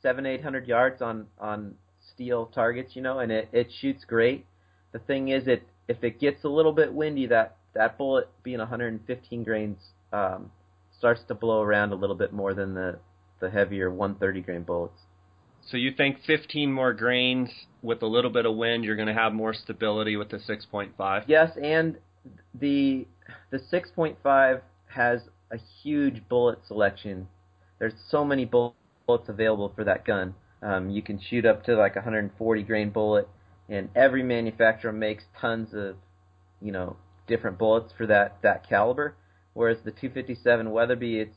seven 0.01 0.25
eight 0.25 0.43
hundred 0.43 0.67
yards 0.67 1.01
on 1.01 1.27
on 1.39 1.75
steel 2.13 2.47
targets, 2.47 2.95
you 2.95 3.01
know, 3.01 3.19
and 3.19 3.31
it 3.31 3.49
it 3.51 3.69
shoots 3.79 4.03
great. 4.05 4.45
The 4.91 4.99
thing 4.99 5.29
is, 5.29 5.47
it 5.47 5.63
if 5.87 6.03
it 6.03 6.19
gets 6.19 6.43
a 6.43 6.49
little 6.49 6.73
bit 6.73 6.93
windy, 6.93 7.27
that 7.27 7.57
that 7.73 7.97
bullet 7.97 8.29
being 8.43 8.59
115 8.59 9.43
grains 9.43 9.77
um, 10.11 10.51
starts 10.99 11.21
to 11.27 11.33
blow 11.33 11.61
around 11.61 11.91
a 11.91 11.95
little 11.95 12.15
bit 12.15 12.31
more 12.31 12.53
than 12.53 12.75
the 12.75 12.99
the 13.39 13.49
heavier 13.49 13.89
130 13.89 14.41
grain 14.41 14.63
bullets. 14.63 14.99
So 15.65 15.77
you 15.77 15.91
think 15.95 16.17
15 16.25 16.71
more 16.71 16.93
grains 16.93 17.49
with 17.81 18.01
a 18.01 18.05
little 18.05 18.31
bit 18.31 18.45
of 18.45 18.55
wind, 18.55 18.83
you're 18.83 18.95
going 18.95 19.07
to 19.07 19.13
have 19.13 19.33
more 19.33 19.53
stability 19.53 20.17
with 20.17 20.29
the 20.29 20.37
6.5? 20.37 21.23
Yes, 21.27 21.51
and 21.61 21.97
the 22.59 23.07
the 23.51 23.59
6.5 23.71 24.61
has 24.87 25.21
a 25.51 25.57
huge 25.81 26.27
bullet 26.27 26.59
selection. 26.67 27.27
There's 27.77 27.93
so 28.09 28.25
many 28.25 28.45
bullets 28.45 28.75
available 29.27 29.71
for 29.75 29.83
that 29.85 30.05
gun. 30.05 30.35
Um, 30.61 30.89
you 30.89 31.01
can 31.01 31.19
shoot 31.19 31.45
up 31.45 31.63
to 31.65 31.75
like 31.75 31.95
140 31.95 32.63
grain 32.63 32.89
bullet, 32.89 33.27
and 33.69 33.89
every 33.95 34.23
manufacturer 34.23 34.91
makes 34.91 35.23
tons 35.39 35.69
of, 35.73 35.95
you 36.61 36.71
know, 36.71 36.97
different 37.27 37.57
bullets 37.57 37.93
for 37.97 38.05
that 38.07 38.37
that 38.41 38.67
caliber. 38.67 39.15
Whereas 39.53 39.77
the 39.83 39.91
257 39.91 40.71
Weatherby, 40.71 41.19
it's 41.19 41.35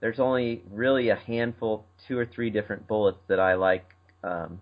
there's 0.00 0.18
only 0.18 0.62
really 0.70 1.10
a 1.10 1.16
handful, 1.16 1.84
two 2.08 2.18
or 2.18 2.26
three 2.26 2.50
different 2.50 2.88
bullets 2.88 3.20
that 3.28 3.38
I 3.38 3.54
like 3.54 3.84
um, 4.24 4.60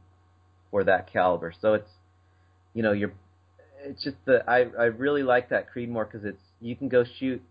for 0.70 0.84
that 0.84 1.10
caliber. 1.10 1.52
So 1.60 1.72
it's, 1.74 1.88
you 2.74 2.82
know, 2.82 2.92
you're, 2.92 3.12
it's 3.82 4.04
just 4.04 4.16
the 4.26 4.44
I 4.46 4.66
I 4.78 4.84
really 4.84 5.22
like 5.22 5.48
that 5.48 5.66
Creedmoor 5.74 6.10
because 6.10 6.26
it's 6.26 6.42
you 6.60 6.76
can 6.76 6.88
go 6.88 7.04
shoot 7.18 7.42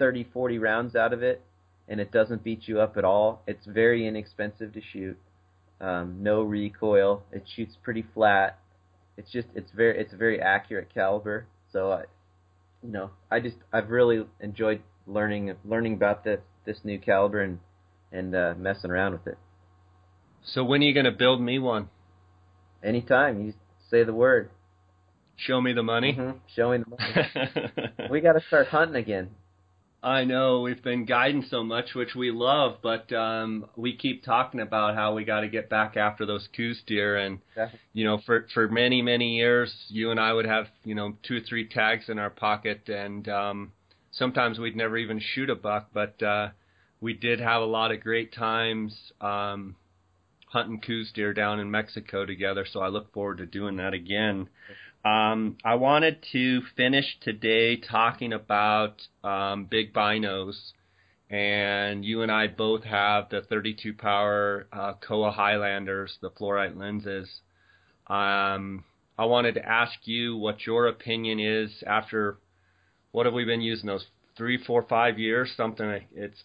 30, 0.00 0.26
40 0.32 0.58
rounds 0.58 0.96
out 0.96 1.12
of 1.12 1.22
it, 1.22 1.40
and 1.88 2.00
it 2.00 2.10
doesn't 2.10 2.42
beat 2.42 2.66
you 2.66 2.80
up 2.80 2.96
at 2.96 3.04
all. 3.04 3.42
It's 3.46 3.64
very 3.66 4.06
inexpensive 4.06 4.72
to 4.72 4.80
shoot. 4.92 5.16
Um, 5.80 6.16
no 6.20 6.42
recoil. 6.42 7.22
It 7.30 7.44
shoots 7.54 7.76
pretty 7.82 8.04
flat. 8.14 8.58
It's 9.16 9.30
just 9.30 9.46
it's 9.54 9.70
very 9.70 10.00
it's 10.00 10.12
a 10.12 10.16
very 10.16 10.40
accurate 10.40 10.92
caliber. 10.92 11.46
So 11.72 11.92
I, 11.92 12.04
you 12.82 12.90
know, 12.90 13.10
I 13.30 13.40
just 13.40 13.56
I've 13.72 13.90
really 13.90 14.24
enjoyed 14.40 14.82
learning 15.06 15.54
learning 15.64 15.94
about 15.94 16.24
this 16.24 16.40
this 16.64 16.78
new 16.84 16.98
caliber 16.98 17.42
and 17.42 17.58
and 18.12 18.34
uh, 18.34 18.54
messing 18.56 18.90
around 18.90 19.12
with 19.12 19.26
it. 19.26 19.38
So 20.44 20.64
when 20.64 20.80
are 20.80 20.84
you 20.84 20.94
going 20.94 21.04
to 21.04 21.12
build 21.12 21.40
me 21.40 21.58
one? 21.58 21.88
Anytime 22.82 23.44
you 23.44 23.54
say 23.90 24.04
the 24.04 24.14
word. 24.14 24.50
Show 25.36 25.60
me 25.60 25.72
the 25.72 25.82
money. 25.82 26.14
Mm-hmm. 26.14 26.38
Show 26.56 26.72
me 26.72 26.78
the 26.78 26.90
money. 26.90 28.08
we 28.10 28.20
got 28.20 28.32
to 28.32 28.40
start 28.48 28.68
hunting 28.68 28.96
again. 28.96 29.30
I 30.02 30.24
know 30.24 30.60
we've 30.60 30.82
been 30.82 31.06
guiding 31.06 31.44
so 31.50 31.64
much, 31.64 31.94
which 31.94 32.14
we 32.14 32.30
love, 32.30 32.78
but 32.82 33.12
um, 33.12 33.66
we 33.74 33.96
keep 33.96 34.24
talking 34.24 34.60
about 34.60 34.94
how 34.94 35.14
we 35.14 35.24
got 35.24 35.40
to 35.40 35.48
get 35.48 35.68
back 35.68 35.96
after 35.96 36.24
those 36.24 36.48
Coues 36.54 36.80
deer, 36.86 37.16
and 37.16 37.40
you 37.92 38.04
know, 38.04 38.18
for 38.24 38.46
for 38.54 38.68
many 38.68 39.02
many 39.02 39.36
years, 39.36 39.74
you 39.88 40.12
and 40.12 40.20
I 40.20 40.32
would 40.32 40.46
have 40.46 40.66
you 40.84 40.94
know 40.94 41.16
two 41.24 41.38
or 41.38 41.40
three 41.40 41.66
tags 41.66 42.08
in 42.08 42.18
our 42.18 42.30
pocket, 42.30 42.88
and 42.88 43.28
um, 43.28 43.72
sometimes 44.12 44.60
we'd 44.60 44.76
never 44.76 44.96
even 44.96 45.20
shoot 45.20 45.50
a 45.50 45.56
buck, 45.56 45.88
but 45.92 46.22
uh, 46.22 46.50
we 47.00 47.12
did 47.12 47.40
have 47.40 47.62
a 47.62 47.66
lot 47.66 47.90
of 47.90 48.00
great 48.00 48.32
times 48.32 48.96
um, 49.20 49.74
hunting 50.46 50.80
Coues 50.80 51.10
deer 51.12 51.34
down 51.34 51.58
in 51.58 51.70
Mexico 51.70 52.24
together. 52.24 52.64
So 52.70 52.80
I 52.80 52.88
look 52.88 53.12
forward 53.12 53.38
to 53.38 53.46
doing 53.46 53.76
that 53.76 53.94
again. 53.94 54.48
Um, 55.08 55.56
I 55.64 55.76
wanted 55.76 56.18
to 56.32 56.60
finish 56.76 57.18
today 57.20 57.76
talking 57.76 58.32
about 58.34 59.00
um, 59.24 59.64
big 59.64 59.94
binos, 59.94 60.72
and 61.30 62.04
you 62.04 62.20
and 62.22 62.30
I 62.30 62.48
both 62.48 62.84
have 62.84 63.30
the 63.30 63.40
32 63.40 63.94
power 63.94 64.66
uh, 64.70 64.94
Kowa 64.94 65.30
Highlanders, 65.30 66.18
the 66.20 66.30
fluorite 66.30 66.76
lenses. 66.76 67.40
Um, 68.06 68.84
I 69.18 69.24
wanted 69.24 69.54
to 69.54 69.66
ask 69.66 69.94
you 70.04 70.36
what 70.36 70.66
your 70.66 70.88
opinion 70.88 71.40
is 71.40 71.82
after 71.86 72.38
what 73.12 73.24
have 73.24 73.34
we 73.34 73.46
been 73.46 73.62
using 73.62 73.86
those 73.86 74.06
three, 74.36 74.62
four, 74.62 74.82
five 74.82 75.18
years? 75.18 75.50
Something 75.56 75.86
like 75.86 76.08
it's 76.14 76.42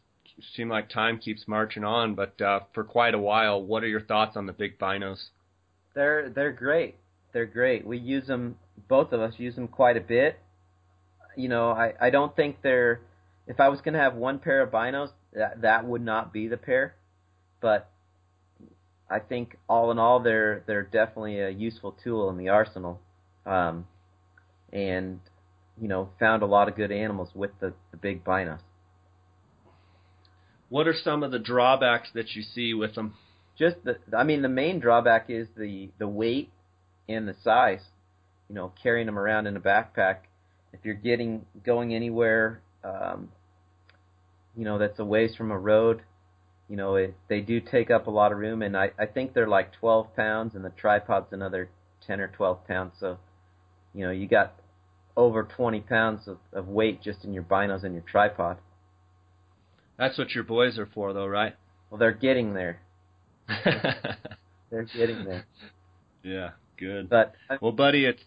seemed 0.56 0.72
like 0.72 0.90
time 0.90 1.18
keeps 1.18 1.48
marching 1.48 1.84
on, 1.84 2.16
but 2.16 2.40
uh, 2.42 2.62
for 2.74 2.86
quite 2.86 3.14
a 3.14 3.20
while. 3.20 3.62
What 3.62 3.84
are 3.84 3.88
your 3.88 4.02
thoughts 4.02 4.38
on 4.38 4.46
the 4.46 4.54
big 4.54 4.80
binos? 4.80 5.20
They're 5.96 6.30
they're 6.30 6.54
great. 6.54 6.96
They're 7.34 7.48
great. 7.48 7.86
We 7.86 7.98
use 7.98 8.28
them. 8.28 8.56
Both 8.88 9.12
of 9.12 9.20
us 9.20 9.34
use 9.38 9.56
them 9.56 9.68
quite 9.68 9.98
a 9.98 10.02
bit. 10.02 10.40
You 11.36 11.50
know, 11.50 11.72
I 11.72 11.94
I 12.00 12.10
don't 12.12 12.36
think 12.36 12.58
they're. 12.62 13.02
If 13.48 13.60
I 13.60 13.70
was 13.70 13.82
going 13.82 13.96
to 13.96 14.00
have 14.00 14.16
one 14.16 14.40
pair 14.40 14.62
of 14.62 14.72
binos, 14.72 15.10
that 15.34 15.62
that 15.64 15.86
would 15.86 16.04
not 16.04 16.32
be 16.32 16.48
the 16.48 16.58
pair. 16.58 16.96
But 17.60 17.90
I 19.10 19.20
think 19.20 19.58
all 19.68 19.92
in 19.92 19.98
all, 19.98 20.20
they're 20.22 20.64
they're 20.68 20.84
definitely 20.84 21.40
a 21.40 21.50
useful 21.50 21.98
tool 22.04 22.30
in 22.30 22.38
the 22.38 22.50
arsenal. 22.50 23.02
Um, 23.46 23.88
and 24.72 25.20
you 25.82 25.88
know, 25.88 26.10
found 26.20 26.44
a 26.44 26.46
lot 26.46 26.70
of 26.70 26.76
good 26.76 26.92
animals 26.92 27.30
with 27.34 27.52
the 27.60 27.74
the 27.92 27.98
big 27.98 28.24
binos. 28.24 28.60
What 30.70 30.88
are 30.88 30.96
some 31.04 31.24
of 31.24 31.32
the 31.32 31.40
drawbacks 31.40 32.10
that 32.14 32.36
you 32.36 32.44
see 32.44 32.74
with 32.74 32.96
them? 32.96 33.16
Just 33.58 33.78
the, 33.84 33.98
I 34.16 34.24
mean, 34.24 34.42
the 34.42 34.50
main 34.50 34.80
drawback 34.80 35.26
is 35.30 35.48
the 35.58 35.90
the 35.98 36.08
weight 36.08 36.52
and 37.08 37.28
the 37.28 37.36
size. 37.44 37.82
You 38.50 38.56
know, 38.56 38.74
carrying 38.82 39.06
them 39.06 39.18
around 39.18 39.48
in 39.48 39.56
a 39.56 39.60
backpack. 39.60 40.18
If 40.74 40.82
you're 40.84 40.96
getting 40.96 41.46
going 41.66 41.94
anywhere, 41.94 42.62
um, 42.84 43.30
you 44.56 44.66
know, 44.66 44.78
that's 44.78 45.00
a 45.00 45.06
ways 45.06 45.36
from 45.36 45.52
a 45.52 45.58
road, 45.58 46.02
you 46.70 46.76
know, 46.76 46.96
it, 46.96 47.16
they 47.30 47.42
do 47.42 47.60
take 47.60 47.92
up 47.92 48.08
a 48.08 48.12
lot 48.12 48.32
of 48.32 48.38
room, 48.38 48.62
and 48.62 48.76
I 48.76 48.92
I 48.98 49.06
think 49.06 49.34
they're 49.34 49.48
like 49.48 49.74
12 49.74 50.16
pounds, 50.16 50.56
and 50.56 50.64
the 50.64 50.72
tripod's 50.72 51.32
another 51.32 51.70
10 52.08 52.20
or 52.20 52.28
12 52.30 52.68
pounds. 52.68 52.94
So, 53.00 53.18
you 53.94 54.06
know, 54.06 54.12
you 54.12 54.28
got 54.28 54.54
over 55.16 55.44
20 55.44 55.82
pounds 55.82 56.28
of, 56.28 56.38
of 56.52 56.68
weight 56.68 57.02
just 57.02 57.24
in 57.24 57.34
your 57.34 57.44
binos 57.44 57.84
and 57.84 57.94
your 57.94 58.04
tripod. 58.04 58.58
That's 59.98 60.18
what 60.18 60.32
your 60.32 60.44
boys 60.44 60.80
are 60.80 60.90
for, 60.94 61.14
though, 61.14 61.28
right? 61.28 61.56
Well, 61.90 62.00
they're 62.00 62.12
getting 62.12 62.54
there. 62.54 62.82
they're 64.72 64.88
getting 64.98 65.26
there. 65.26 65.46
Yeah, 66.24 66.52
good. 66.78 67.10
But 67.10 67.34
well, 67.62 67.72
buddy, 67.72 68.06
it's 68.06 68.22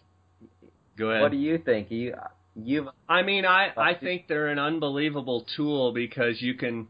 go 0.97 1.09
ahead. 1.09 1.21
What 1.21 1.31
do 1.31 1.37
you 1.37 1.57
think? 1.57 1.91
You 1.91 2.15
you 2.55 2.89
I 3.07 3.21
mean, 3.23 3.45
I 3.45 3.71
I 3.77 3.93
think 3.93 4.27
they're 4.27 4.47
an 4.47 4.59
unbelievable 4.59 5.45
tool 5.55 5.93
because 5.93 6.41
you 6.41 6.55
can 6.55 6.87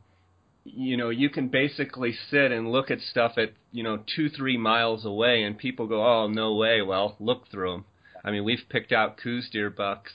you 0.64 0.98
know, 0.98 1.10
you 1.10 1.30
can 1.30 1.48
basically 1.48 2.14
sit 2.30 2.52
and 2.52 2.72
look 2.72 2.92
at 2.92 3.00
stuff 3.00 3.38
at, 3.38 3.52
you 3.72 3.84
know, 3.84 4.04
2 4.16 4.30
3 4.30 4.58
miles 4.58 5.06
away 5.06 5.44
and 5.44 5.58
people 5.58 5.88
go, 5.88 6.06
"Oh, 6.06 6.28
no 6.28 6.56
way." 6.56 6.82
Well, 6.82 7.16
look 7.20 7.48
through 7.50 7.72
them. 7.72 7.86
I 8.24 8.32
mean, 8.32 8.44
we've 8.44 8.64
picked 8.70 8.92
out 8.92 9.18
Coues 9.18 9.50
deer 9.50 9.70
bucks, 9.70 10.12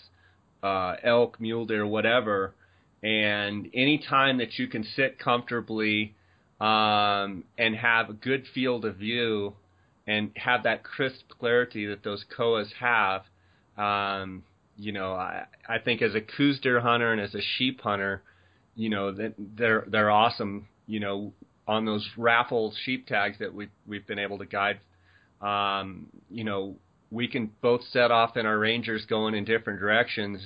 uh 0.63 0.97
elk, 1.03 1.41
mule 1.41 1.65
deer, 1.65 1.87
whatever, 1.87 2.55
and 3.03 3.69
any 3.75 3.99
time 3.99 4.39
that 4.39 4.59
you 4.59 4.67
can 4.69 4.85
sit 4.85 5.19
comfortably 5.19 6.15
um, 6.61 7.45
and 7.59 7.75
have 7.75 8.11
a 8.11 8.13
good 8.13 8.45
field 8.55 8.85
of 8.85 8.97
view 8.97 9.55
and 10.07 10.31
have 10.37 10.65
that 10.65 10.83
crisp 10.83 11.29
clarity 11.29 11.87
that 11.87 12.03
those 12.03 12.25
Kowas 12.37 12.73
have, 12.81 13.23
um, 13.77 14.43
you 14.77 14.93
know, 14.93 15.13
I, 15.15 15.45
I 15.69 15.79
think 15.79 16.03
as 16.03 16.15
a 16.15 16.21
Coues 16.21 16.61
deer 16.61 16.81
hunter 16.81 17.13
and 17.13 17.21
as 17.21 17.35
a 17.35 17.41
sheep 17.57 17.81
hunter, 17.81 18.23
you 18.75 18.89
know, 18.89 19.13
that 19.13 19.35
they're 19.39 19.85
they're 19.89 20.11
awesome. 20.11 20.69
You 20.87 21.01
know, 21.01 21.33
on 21.69 21.85
those 21.85 22.09
raffle 22.17 22.73
sheep 22.85 23.07
tags 23.07 23.39
that 23.39 23.55
we 23.55 23.69
we've 23.87 24.07
been 24.07 24.19
able 24.19 24.39
to 24.39 24.47
guide, 24.47 24.81
um, 25.41 26.07
you 26.31 26.45
know, 26.45 26.77
we 27.11 27.29
can 27.29 27.51
both 27.61 27.83
set 27.93 28.11
off 28.11 28.37
in 28.37 28.47
our 28.47 28.59
rangers 28.59 29.05
going 29.05 29.35
in 29.35 29.45
different 29.45 29.79
directions 29.79 30.41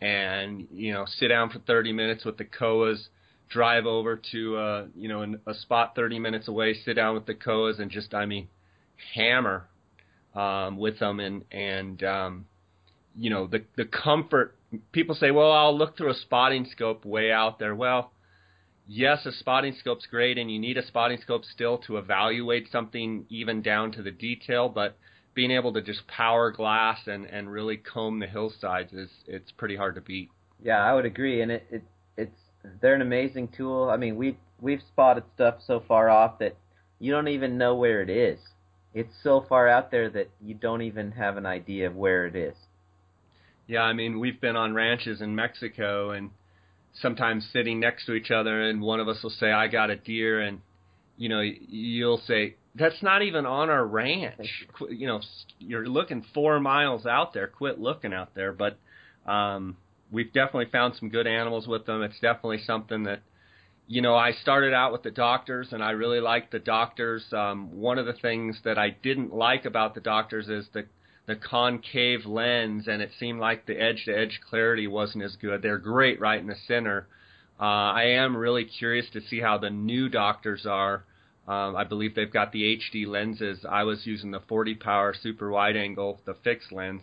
and 0.00 0.66
you 0.72 0.92
know 0.92 1.04
sit 1.06 1.28
down 1.28 1.50
for 1.50 1.58
30 1.60 1.92
minutes 1.92 2.24
with 2.24 2.36
the 2.36 2.44
Kowas 2.44 3.08
drive 3.48 3.86
over 3.86 4.20
to 4.32 4.56
uh 4.56 4.84
you 4.94 5.08
know 5.08 5.34
a 5.46 5.54
spot 5.54 5.94
30 5.94 6.18
minutes 6.18 6.48
away 6.48 6.74
sit 6.74 6.94
down 6.94 7.14
with 7.14 7.26
the 7.26 7.34
Kowas 7.34 7.80
and 7.80 7.90
just 7.90 8.14
i 8.14 8.24
mean 8.24 8.48
hammer 9.14 9.68
um 10.34 10.76
with 10.76 10.98
them 10.98 11.20
and 11.20 11.44
and 11.50 12.02
um 12.04 12.46
you 13.16 13.30
know 13.30 13.46
the 13.46 13.64
the 13.76 13.84
comfort 13.84 14.56
people 14.92 15.14
say 15.14 15.30
well 15.30 15.52
I'll 15.52 15.76
look 15.76 15.96
through 15.96 16.10
a 16.10 16.14
spotting 16.14 16.66
scope 16.70 17.04
way 17.04 17.32
out 17.32 17.58
there 17.58 17.74
well 17.74 18.12
yes 18.86 19.26
a 19.26 19.32
spotting 19.32 19.74
scope's 19.78 20.06
great 20.06 20.38
and 20.38 20.50
you 20.50 20.58
need 20.58 20.78
a 20.78 20.86
spotting 20.86 21.18
scope 21.20 21.44
still 21.44 21.78
to 21.78 21.96
evaluate 21.96 22.70
something 22.70 23.26
even 23.28 23.62
down 23.62 23.92
to 23.92 24.02
the 24.02 24.10
detail 24.12 24.68
but 24.68 24.96
being 25.34 25.50
able 25.50 25.72
to 25.72 25.82
just 25.82 26.06
power 26.06 26.50
glass 26.50 26.98
and 27.06 27.24
and 27.26 27.50
really 27.50 27.76
comb 27.76 28.18
the 28.18 28.26
hillsides 28.26 28.92
is 28.92 29.10
it's 29.26 29.50
pretty 29.52 29.76
hard 29.76 29.94
to 29.94 30.00
beat. 30.00 30.28
Yeah, 30.62 30.84
I 30.84 30.94
would 30.94 31.06
agree, 31.06 31.42
and 31.42 31.52
it, 31.52 31.66
it 31.70 31.82
it's 32.16 32.40
they're 32.80 32.94
an 32.94 33.02
amazing 33.02 33.48
tool. 33.56 33.88
I 33.90 33.96
mean, 33.96 34.16
we've 34.16 34.36
we've 34.60 34.82
spotted 34.92 35.24
stuff 35.34 35.56
so 35.66 35.82
far 35.86 36.10
off 36.10 36.38
that 36.40 36.56
you 36.98 37.12
don't 37.12 37.28
even 37.28 37.56
know 37.56 37.74
where 37.74 38.02
it 38.02 38.10
is. 38.10 38.38
It's 38.92 39.12
so 39.22 39.44
far 39.48 39.68
out 39.68 39.90
there 39.90 40.10
that 40.10 40.30
you 40.40 40.54
don't 40.54 40.82
even 40.82 41.12
have 41.12 41.36
an 41.36 41.46
idea 41.46 41.86
of 41.86 41.94
where 41.94 42.26
it 42.26 42.34
is. 42.34 42.54
Yeah, 43.66 43.82
I 43.82 43.92
mean, 43.92 44.18
we've 44.18 44.40
been 44.40 44.56
on 44.56 44.74
ranches 44.74 45.20
in 45.20 45.34
Mexico 45.34 46.10
and 46.10 46.30
sometimes 46.92 47.48
sitting 47.52 47.78
next 47.78 48.06
to 48.06 48.14
each 48.14 48.32
other 48.32 48.62
and 48.62 48.80
one 48.80 48.98
of 48.98 49.08
us 49.08 49.22
will 49.22 49.30
say 49.30 49.52
I 49.52 49.68
got 49.68 49.90
a 49.90 49.96
deer 49.96 50.40
and 50.40 50.60
you 51.20 51.28
know, 51.28 51.40
you'll 51.42 52.22
say 52.26 52.56
that's 52.74 53.02
not 53.02 53.20
even 53.20 53.44
on 53.44 53.68
our 53.68 53.86
ranch. 53.86 54.66
You 54.88 55.06
know, 55.06 55.20
you're 55.58 55.86
looking 55.86 56.24
four 56.32 56.58
miles 56.60 57.04
out 57.04 57.34
there. 57.34 57.46
Quit 57.46 57.78
looking 57.78 58.14
out 58.14 58.34
there. 58.34 58.54
But 58.54 58.78
um, 59.30 59.76
we've 60.10 60.32
definitely 60.32 60.70
found 60.72 60.94
some 60.98 61.10
good 61.10 61.26
animals 61.26 61.66
with 61.66 61.84
them. 61.84 62.02
It's 62.02 62.18
definitely 62.20 62.62
something 62.66 63.04
that, 63.04 63.20
you 63.90 64.00
know, 64.00 64.14
I 64.14 64.32
started 64.32 64.72
out 64.72 64.92
with 64.92 65.02
the 65.02 65.10
Docters, 65.10 65.72
and 65.72 65.82
I 65.82 65.90
really 65.90 66.20
liked 66.20 66.52
the 66.52 66.60
Docters. 66.60 67.32
Um, 67.32 67.76
one 67.76 67.98
of 67.98 68.06
the 68.06 68.12
things 68.12 68.56
that 68.64 68.78
I 68.78 68.90
didn't 68.90 69.34
like 69.34 69.64
about 69.64 69.94
the 69.94 70.00
Docters 70.00 70.48
is 70.48 70.66
the 70.72 70.86
the 71.26 71.36
concave 71.36 72.24
lens, 72.24 72.88
and 72.88 73.02
it 73.02 73.10
seemed 73.20 73.38
like 73.38 73.66
the 73.66 73.80
edge-to-edge 73.80 74.40
clarity 74.48 74.88
wasn't 74.88 75.22
as 75.22 75.36
good. 75.36 75.62
They're 75.62 75.78
great 75.78 76.18
right 76.18 76.40
in 76.40 76.48
the 76.48 76.56
center. 76.66 77.06
Uh, 77.60 77.92
I 77.92 78.04
am 78.04 78.36
really 78.36 78.64
curious 78.64 79.06
to 79.12 79.20
see 79.20 79.38
how 79.38 79.58
the 79.58 79.70
new 79.70 80.08
Docters 80.08 80.66
are 80.66 81.04
um, 81.50 81.74
I 81.74 81.82
believe 81.82 82.14
they've 82.14 82.32
got 82.32 82.52
the 82.52 82.78
HD 82.78 83.08
lenses. 83.08 83.64
I 83.68 83.82
was 83.82 84.06
using 84.06 84.30
the 84.30 84.40
40 84.48 84.76
power 84.76 85.12
super 85.20 85.50
wide 85.50 85.76
angle, 85.76 86.20
the 86.24 86.34
fixed 86.44 86.70
lens. 86.70 87.02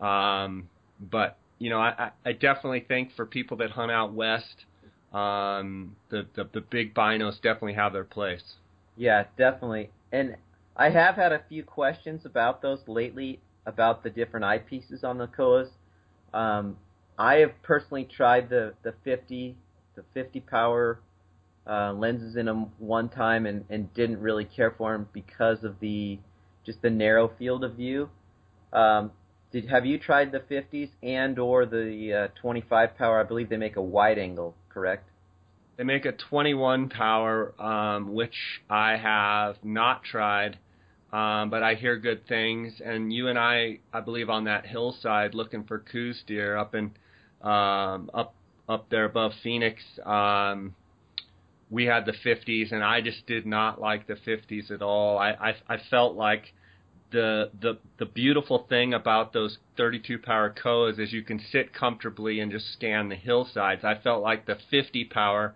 Um, 0.00 0.68
but 1.00 1.38
you 1.58 1.70
know, 1.70 1.78
I, 1.80 2.10
I 2.24 2.32
definitely 2.32 2.84
think 2.86 3.14
for 3.16 3.24
people 3.24 3.56
that 3.58 3.70
hunt 3.70 3.90
out 3.90 4.12
west, 4.12 4.66
um, 5.12 5.96
the, 6.10 6.26
the 6.34 6.48
the 6.52 6.60
big 6.60 6.94
binos 6.94 7.36
definitely 7.36 7.74
have 7.74 7.92
their 7.92 8.04
place. 8.04 8.54
Yeah, 8.96 9.24
definitely. 9.36 9.90
And 10.12 10.36
I 10.76 10.90
have 10.90 11.16
had 11.16 11.32
a 11.32 11.42
few 11.48 11.64
questions 11.64 12.24
about 12.24 12.62
those 12.62 12.80
lately 12.86 13.40
about 13.66 14.02
the 14.02 14.10
different 14.10 14.44
eyepieces 14.44 15.04
on 15.04 15.18
the 15.18 15.26
Kowas. 15.26 15.68
Um, 16.32 16.76
I 17.18 17.36
have 17.36 17.52
personally 17.62 18.04
tried 18.04 18.48
the 18.48 18.74
the 18.82 18.94
50 19.04 19.56
the 19.96 20.04
50 20.14 20.40
power 20.40 21.00
uh, 21.66 21.92
lenses 21.92 22.36
in 22.36 22.46
them 22.46 22.66
one 22.78 23.08
time 23.08 23.46
and, 23.46 23.64
and 23.68 23.92
didn't 23.94 24.20
really 24.20 24.44
care 24.44 24.70
for 24.70 24.92
them 24.92 25.08
because 25.12 25.64
of 25.64 25.78
the 25.80 26.18
just 26.64 26.82
the 26.82 26.90
narrow 26.90 27.30
field 27.38 27.64
of 27.64 27.74
view. 27.74 28.08
Um, 28.72 29.10
did 29.52 29.68
have 29.68 29.84
you 29.84 29.98
tried 29.98 30.32
the 30.32 30.40
50s 30.40 30.90
and 31.02 31.38
or 31.38 31.66
the 31.66 32.28
uh, 32.30 32.40
25 32.40 32.96
power? 32.96 33.20
I 33.20 33.24
believe 33.24 33.48
they 33.48 33.56
make 33.56 33.76
a 33.76 33.82
wide 33.82 34.18
angle, 34.18 34.54
correct? 34.68 35.08
They 35.76 35.84
make 35.84 36.04
a 36.04 36.12
21 36.12 36.90
power, 36.90 37.54
um, 37.60 38.12
which 38.14 38.36
I 38.68 38.96
have 38.96 39.56
not 39.64 40.04
tried, 40.04 40.58
um, 41.12 41.50
but 41.50 41.62
I 41.62 41.74
hear 41.74 41.96
good 41.96 42.28
things. 42.28 42.80
And 42.84 43.12
you 43.12 43.28
and 43.28 43.38
I, 43.38 43.78
I 43.92 44.00
believe, 44.00 44.30
on 44.30 44.44
that 44.44 44.66
hillside 44.66 45.34
looking 45.34 45.64
for 45.64 45.78
Coues 45.78 46.22
deer 46.26 46.56
up 46.56 46.74
in 46.74 46.92
um, 47.40 48.10
up 48.12 48.34
up 48.68 48.88
there 48.90 49.06
above 49.06 49.32
Phoenix. 49.42 49.82
Um, 50.04 50.76
we 51.70 51.86
had 51.86 52.04
the 52.04 52.12
50s, 52.12 52.72
and 52.72 52.84
I 52.84 53.00
just 53.00 53.26
did 53.26 53.46
not 53.46 53.80
like 53.80 54.06
the 54.06 54.14
50s 54.14 54.70
at 54.70 54.82
all. 54.82 55.18
I 55.18 55.30
I, 55.30 55.54
I 55.66 55.76
felt 55.88 56.14
like 56.14 56.52
the 57.10 57.50
the 57.60 57.78
the 57.98 58.06
beautiful 58.06 58.66
thing 58.68 58.94
about 58.94 59.32
those 59.32 59.58
32 59.76 60.18
power 60.18 60.52
Kowas 60.52 60.98
is 60.98 61.12
you 61.12 61.22
can 61.22 61.40
sit 61.52 61.72
comfortably 61.72 62.40
and 62.40 62.50
just 62.50 62.72
scan 62.72 63.08
the 63.08 63.16
hillsides. 63.16 63.84
I 63.84 63.94
felt 63.96 64.22
like 64.22 64.46
the 64.46 64.58
50 64.70 65.04
power 65.04 65.54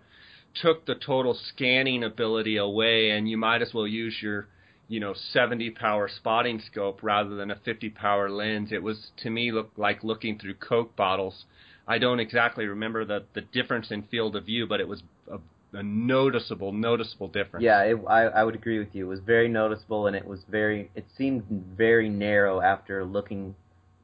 took 0.53 0.85
the 0.85 0.95
total 0.95 1.33
scanning 1.33 2.03
ability 2.03 2.57
away, 2.57 3.11
and 3.11 3.29
you 3.29 3.37
might 3.37 3.61
as 3.61 3.73
well 3.73 3.87
use 3.87 4.17
your 4.21 4.47
you 4.87 4.99
know 4.99 5.13
70 5.13 5.71
power 5.71 6.07
spotting 6.07 6.59
scope 6.59 6.99
rather 7.01 7.35
than 7.35 7.51
a 7.51 7.55
50 7.55 7.89
power 7.89 8.29
lens. 8.29 8.71
It 8.71 8.83
was 8.83 9.11
to 9.17 9.29
me 9.29 9.51
look 9.51 9.71
like 9.77 10.03
looking 10.03 10.37
through 10.37 10.55
Coke 10.55 10.95
bottles. 10.95 11.45
I 11.87 11.97
don't 11.97 12.19
exactly 12.19 12.65
remember 12.65 13.05
the 13.05 13.25
the 13.33 13.41
difference 13.41 13.91
in 13.91 14.03
field 14.03 14.35
of 14.35 14.45
view, 14.45 14.67
but 14.67 14.79
it 14.79 14.87
was 14.87 15.03
a 15.31 15.39
a 15.73 15.83
noticeable, 15.83 16.71
noticeable 16.71 17.27
difference. 17.27 17.63
Yeah, 17.63 17.81
it, 17.81 17.97
I 18.07 18.23
I 18.23 18.43
would 18.43 18.55
agree 18.55 18.79
with 18.79 18.93
you. 18.93 19.05
It 19.05 19.09
was 19.09 19.19
very 19.19 19.47
noticeable, 19.47 20.07
and 20.07 20.15
it 20.15 20.25
was 20.25 20.41
very. 20.49 20.89
It 20.95 21.05
seemed 21.17 21.43
very 21.77 22.09
narrow 22.09 22.61
after 22.61 23.03
looking 23.03 23.55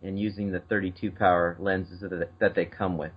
and 0.03 0.19
using 0.19 0.51
the 0.51 0.59
32 0.59 1.11
power 1.11 1.55
lenses 1.59 2.01
that 2.01 2.29
that 2.39 2.55
they 2.55 2.65
come 2.65 2.97
with. 2.97 3.11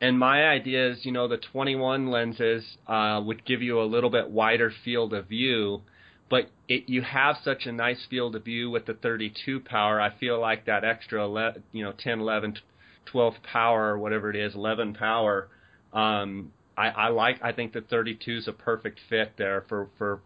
And 0.00 0.18
my 0.18 0.48
idea 0.48 0.90
is, 0.90 1.04
you 1.04 1.12
know, 1.12 1.28
the 1.28 1.36
21 1.36 2.10
lenses 2.10 2.64
uh, 2.86 3.20
would 3.24 3.44
give 3.44 3.60
you 3.60 3.82
a 3.82 3.84
little 3.84 4.08
bit 4.08 4.30
wider 4.30 4.72
field 4.82 5.12
of 5.12 5.28
view, 5.28 5.82
but 6.30 6.50
it, 6.68 6.88
you 6.88 7.02
have 7.02 7.36
such 7.44 7.66
a 7.66 7.72
nice 7.72 8.06
field 8.08 8.34
of 8.34 8.44
view 8.44 8.70
with 8.70 8.86
the 8.86 8.94
32 8.94 9.60
power. 9.60 10.00
I 10.00 10.16
feel 10.18 10.40
like 10.40 10.64
that 10.66 10.84
extra, 10.84 11.22
11, 11.22 11.64
you 11.72 11.84
know, 11.84 11.92
10, 11.92 12.20
11, 12.20 12.56
12 13.04 13.34
power, 13.42 13.90
or 13.90 13.98
whatever 13.98 14.30
it 14.30 14.36
is, 14.36 14.54
11 14.54 14.94
power. 14.94 15.48
Um, 15.92 16.52
I, 16.76 16.88
I 16.88 17.08
like. 17.08 17.40
I 17.42 17.52
think 17.52 17.72
the 17.72 17.80
32 17.80 18.36
is 18.38 18.48
a 18.48 18.52
perfect 18.52 19.00
fit 19.08 19.32
there 19.36 19.64
for 19.68 19.88
for 19.98 20.20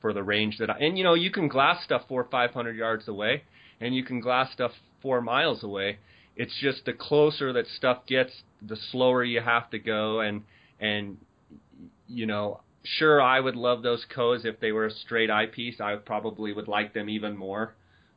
for 0.00 0.12
the 0.12 0.22
range 0.22 0.58
that 0.58 0.70
I. 0.70 0.78
And 0.78 0.98
you 0.98 1.04
know, 1.04 1.14
you 1.14 1.30
can 1.30 1.48
glass 1.48 1.82
stuff 1.84 2.02
four, 2.08 2.26
500 2.30 2.76
yards 2.76 3.08
away, 3.08 3.44
and 3.80 3.94
you 3.94 4.04
can 4.04 4.20
glass 4.20 4.52
stuff 4.52 4.72
four 5.00 5.20
miles 5.20 5.62
away. 5.62 5.98
It's 6.36 6.58
just 6.60 6.84
the 6.84 6.92
closer 6.92 7.52
that 7.52 7.66
stuff 7.66 8.06
gets, 8.06 8.32
the 8.60 8.76
slower 8.76 9.22
you 9.22 9.40
have 9.40 9.70
to 9.70 9.78
go, 9.78 10.20
and 10.20 10.42
and 10.80 11.18
you 12.08 12.26
know, 12.26 12.60
sure, 12.84 13.20
I 13.20 13.40
would 13.40 13.56
love 13.56 13.82
those 13.82 14.04
Kowas 14.14 14.44
if 14.44 14.60
they 14.60 14.72
were 14.72 14.86
a 14.86 14.90
straight 14.90 15.30
eyepiece. 15.30 15.80
I 15.80 15.96
probably 15.96 16.52
would 16.52 16.68
like 16.68 16.94
them 16.94 17.08
even 17.08 17.36
more. 17.36 17.74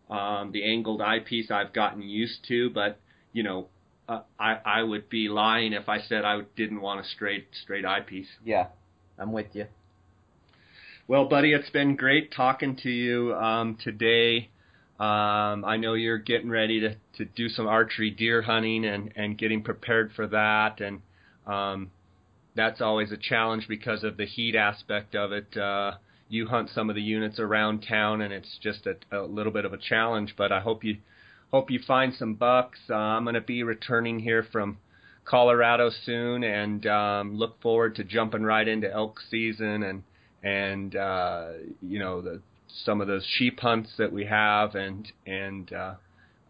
Um, 0.09 0.51
the 0.51 0.63
angled 0.63 1.01
eyepiece 1.01 1.49
I've 1.49 1.73
gotten 1.73 2.01
used 2.01 2.45
to, 2.47 2.69
but 2.69 2.99
you 3.33 3.43
know, 3.43 3.67
uh, 4.07 4.21
I 4.39 4.57
I 4.65 4.83
would 4.83 5.09
be 5.09 5.29
lying 5.29 5.73
if 5.73 5.89
I 5.89 6.01
said 6.01 6.25
I 6.25 6.41
didn't 6.55 6.81
want 6.81 6.99
a 6.99 7.03
straight 7.09 7.47
straight 7.63 7.85
eyepiece. 7.85 8.27
Yeah, 8.43 8.67
I'm 9.17 9.31
with 9.31 9.47
you. 9.53 9.65
Well, 11.07 11.25
buddy, 11.25 11.53
it's 11.53 11.69
been 11.69 11.95
great 11.95 12.33
talking 12.33 12.77
to 12.77 12.89
you 12.89 13.35
um, 13.35 13.77
today. 13.83 14.49
Um, 14.99 15.63
I 15.65 15.77
know 15.77 15.93
you're 15.93 16.17
getting 16.17 16.49
ready 16.49 16.79
to, 16.79 16.95
to 17.17 17.25
do 17.25 17.47
some 17.47 17.67
archery 17.67 18.09
deer 18.09 18.41
hunting 18.41 18.85
and, 18.85 19.11
and 19.15 19.37
getting 19.37 19.61
prepared 19.61 20.13
for 20.15 20.25
that, 20.27 20.79
and 20.79 21.01
um, 21.45 21.91
that's 22.55 22.81
always 22.81 23.11
a 23.11 23.17
challenge 23.17 23.67
because 23.67 24.03
of 24.03 24.17
the 24.17 24.25
heat 24.25 24.55
aspect 24.55 25.13
of 25.13 25.31
it. 25.31 25.55
Uh, 25.55 25.91
you 26.27 26.47
hunt 26.47 26.69
some 26.73 26.89
of 26.89 26.95
the 26.95 27.01
units 27.01 27.39
around 27.39 27.85
town, 27.87 28.21
and 28.21 28.33
it's 28.33 28.57
just 28.63 28.87
a, 28.87 28.95
a 29.11 29.21
little 29.21 29.51
bit 29.51 29.65
of 29.65 29.73
a 29.73 29.77
challenge. 29.77 30.33
But 30.35 30.51
I 30.51 30.59
hope 30.59 30.83
you 30.83 30.97
hope 31.51 31.71
you 31.71 31.79
find 31.85 32.13
some 32.13 32.35
bucks. 32.35 32.79
Uh, 32.89 32.95
I'm 32.95 33.23
going 33.23 33.35
to 33.35 33.41
be 33.41 33.63
returning 33.63 34.19
here 34.19 34.45
from 34.51 34.77
Colorado 35.25 35.89
soon, 36.05 36.43
and 36.43 36.85
um, 36.85 37.37
look 37.37 37.61
forward 37.61 37.95
to 37.95 38.03
jumping 38.03 38.43
right 38.43 38.67
into 38.67 38.91
elk 38.91 39.19
season 39.29 39.83
and 39.83 40.03
and 40.43 40.95
uh, 40.95 41.47
you 41.81 41.99
know 41.99 42.21
the 42.21 42.41
some 42.83 43.01
of 43.01 43.07
those 43.07 43.25
sheep 43.37 43.59
hunts 43.59 43.91
that 43.97 44.11
we 44.11 44.25
have, 44.25 44.75
and 44.75 45.11
and 45.25 45.71
uh, 45.73 45.95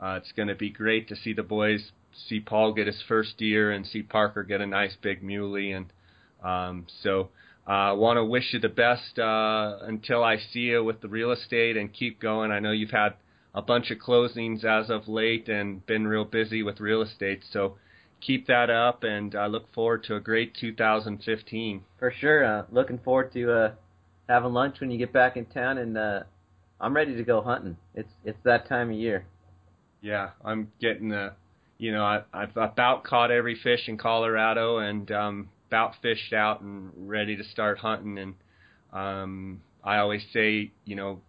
uh, 0.02 0.20
it's 0.22 0.32
going 0.34 0.48
to 0.48 0.56
be 0.56 0.70
great 0.70 1.08
to 1.10 1.16
see 1.16 1.34
the 1.34 1.43
boys 1.43 1.91
see 2.28 2.39
Paul 2.39 2.74
get 2.74 2.88
his 2.88 3.02
first 3.08 3.38
deer 3.38 3.72
and 3.72 3.86
see 3.86 4.02
Parker 4.02 4.43
get 4.43 4.62
a 4.62 4.66
nice 4.66 4.96
big 5.02 5.24
muley, 5.24 5.72
and 5.72 5.86
um, 6.43 6.86
so 7.04 7.30
I 7.68 7.89
uh, 7.89 7.96
want 7.96 8.18
to 8.18 8.26
wish 8.26 8.54
you 8.54 8.60
the 8.60 8.70
best 8.70 9.18
uh, 9.18 9.78
until 9.82 10.24
I 10.24 10.38
see 10.38 10.60
you 10.60 10.84
with 10.84 11.02
the 11.02 11.08
real 11.08 11.32
estate 11.32 11.78
and 11.78 11.91
keep 11.91 12.20
going. 12.20 12.52
I 12.52 12.60
know 12.60 12.72
you've 12.72 12.91
had 12.91 13.16
a 13.56 13.62
bunch 13.62 13.89
of 13.89 13.97
closings 13.97 14.66
as 14.66 14.89
of 14.89 15.08
late 15.08 15.47
and 15.47 15.84
been 15.86 16.06
real 16.06 16.26
busy 16.26 16.62
with 16.62 16.82
real 16.82 17.01
estate, 17.01 17.41
so 17.51 17.78
keep 18.20 18.47
that 18.47 18.70
up, 18.70 19.03
and 19.03 19.34
I 19.34 19.47
look 19.47 19.74
forward 19.74 20.03
to 20.03 20.16
a 20.16 20.20
great 20.20 20.53
2015. 20.56 21.82
For 21.97 22.12
sure, 22.12 22.43
uh, 22.43 22.66
looking 22.70 22.99
forward 22.99 23.32
to 23.34 23.51
uh, 23.51 23.72
having 24.28 24.51
lunch 24.53 24.82
when 24.82 24.91
you 24.91 24.97
get 24.97 25.14
back 25.14 25.38
in 25.38 25.45
town, 25.45 25.78
and 25.78 25.97
uh, 25.97 26.24
I'm 26.82 26.93
ready 26.93 27.16
to 27.16 27.24
go 27.24 27.41
hunting. 27.41 27.78
It's 27.95 28.12
it's 28.26 28.38
that 28.43 28.68
time 28.68 28.89
of 28.89 28.97
year. 28.97 29.26
Yeah, 30.01 30.32
I'm 30.43 30.72
getting 30.82 31.10
the, 31.10 31.34
you 31.78 31.93
know, 31.93 32.03
I, 32.03 32.24
I've 32.34 32.56
about 32.58 33.06
caught 33.06 33.32
every 33.32 33.56
fish 33.56 33.88
in 33.88 33.97
Colorado, 33.97 34.80
and 34.80 35.10
um, 35.12 35.49
about 35.70 35.93
fished 36.01 36.34
out 36.34 36.60
and 36.60 36.91
ready 36.95 37.38
to 37.38 37.43
start 37.45 37.80
hunting. 37.80 38.18
And 38.18 38.36
um, 38.91 39.62
I 39.82 39.97
always 39.97 40.24
say, 40.34 40.72
you 40.84 40.95
know, 40.95 41.22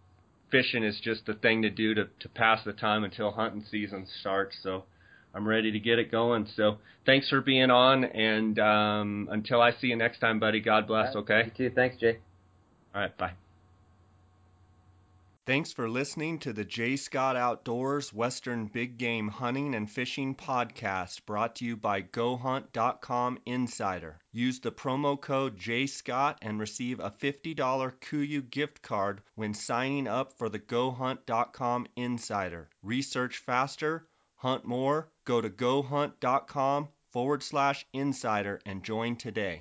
fishing 0.51 0.85
is 0.85 1.01
just 1.03 1.27
the 1.27 1.35
thing 1.35 1.63
to 1.63 1.71
do 1.71 1.95
to 1.95 2.09
to 2.21 2.29
pass 2.29 2.65
the 2.65 2.73
time 2.73 3.05
until 3.05 3.33
hunting 3.33 3.65
season 3.71 4.07
starts. 4.21 4.57
So. 4.63 4.85
I'm 5.35 5.47
ready 5.47 5.71
to 5.71 5.79
get 5.79 5.99
it 5.99 6.11
going. 6.11 6.49
So 6.57 6.79
thanks 7.05 7.29
for 7.29 7.43
being 7.43 7.71
on, 7.71 8.05
and 8.05 8.59
um, 8.59 9.29
until 9.31 9.61
I 9.61 9.73
see 9.73 9.89
you 9.89 9.97
next 9.97 10.19
time, 10.19 10.41
buddy. 10.41 10.61
God 10.61 10.87
bless. 10.87 11.15
Okay. 11.15 11.53
You 11.59 11.69
too. 11.69 11.75
Thanks, 11.75 11.97
Jay. 11.99 12.19
All 12.95 13.03
right, 13.03 13.17
bye. 13.19 13.33
Thanks 15.47 15.73
for 15.73 15.89
listening 15.89 16.41
to 16.41 16.53
the 16.53 16.65
Jay 16.65 16.97
Scott 16.97 17.37
Outdoors 17.37 18.13
Western 18.13 18.67
Big 18.67 18.99
Game 18.99 19.29
Hunting 19.29 19.77
and 19.77 19.89
Fishing 19.89 20.35
Podcast 20.35 21.25
brought 21.25 21.55
to 21.57 21.65
you 21.65 21.77
by 21.77 22.03
GoHunt.com 22.03 23.39
Insider. 23.47 24.19
Use 24.33 24.59
the 24.59 24.73
promo 24.73 25.21
code 25.21 25.57
JScott 25.57 26.39
and 26.43 26.59
receive 26.59 26.99
a 26.99 27.13
$50 27.13 27.55
KUIU 27.55 28.51
gift 28.51 28.83
card 28.83 29.23
when 29.37 29.55
signing 29.55 30.09
up 30.09 30.37
for 30.37 30.49
the 30.49 30.59
GoHunt.com 30.59 31.87
Insider. 31.95 32.69
Research 32.83 33.39
faster, 33.39 34.09
hunt 34.35 34.65
more, 34.65 35.13
go 35.25 35.41
to 35.41 35.49
GoHunt.com 35.49 36.89
forward 37.13 37.45
slash 37.45 37.87
insider 37.93 38.61
and 38.67 38.83
join 38.83 39.15
today. 39.15 39.55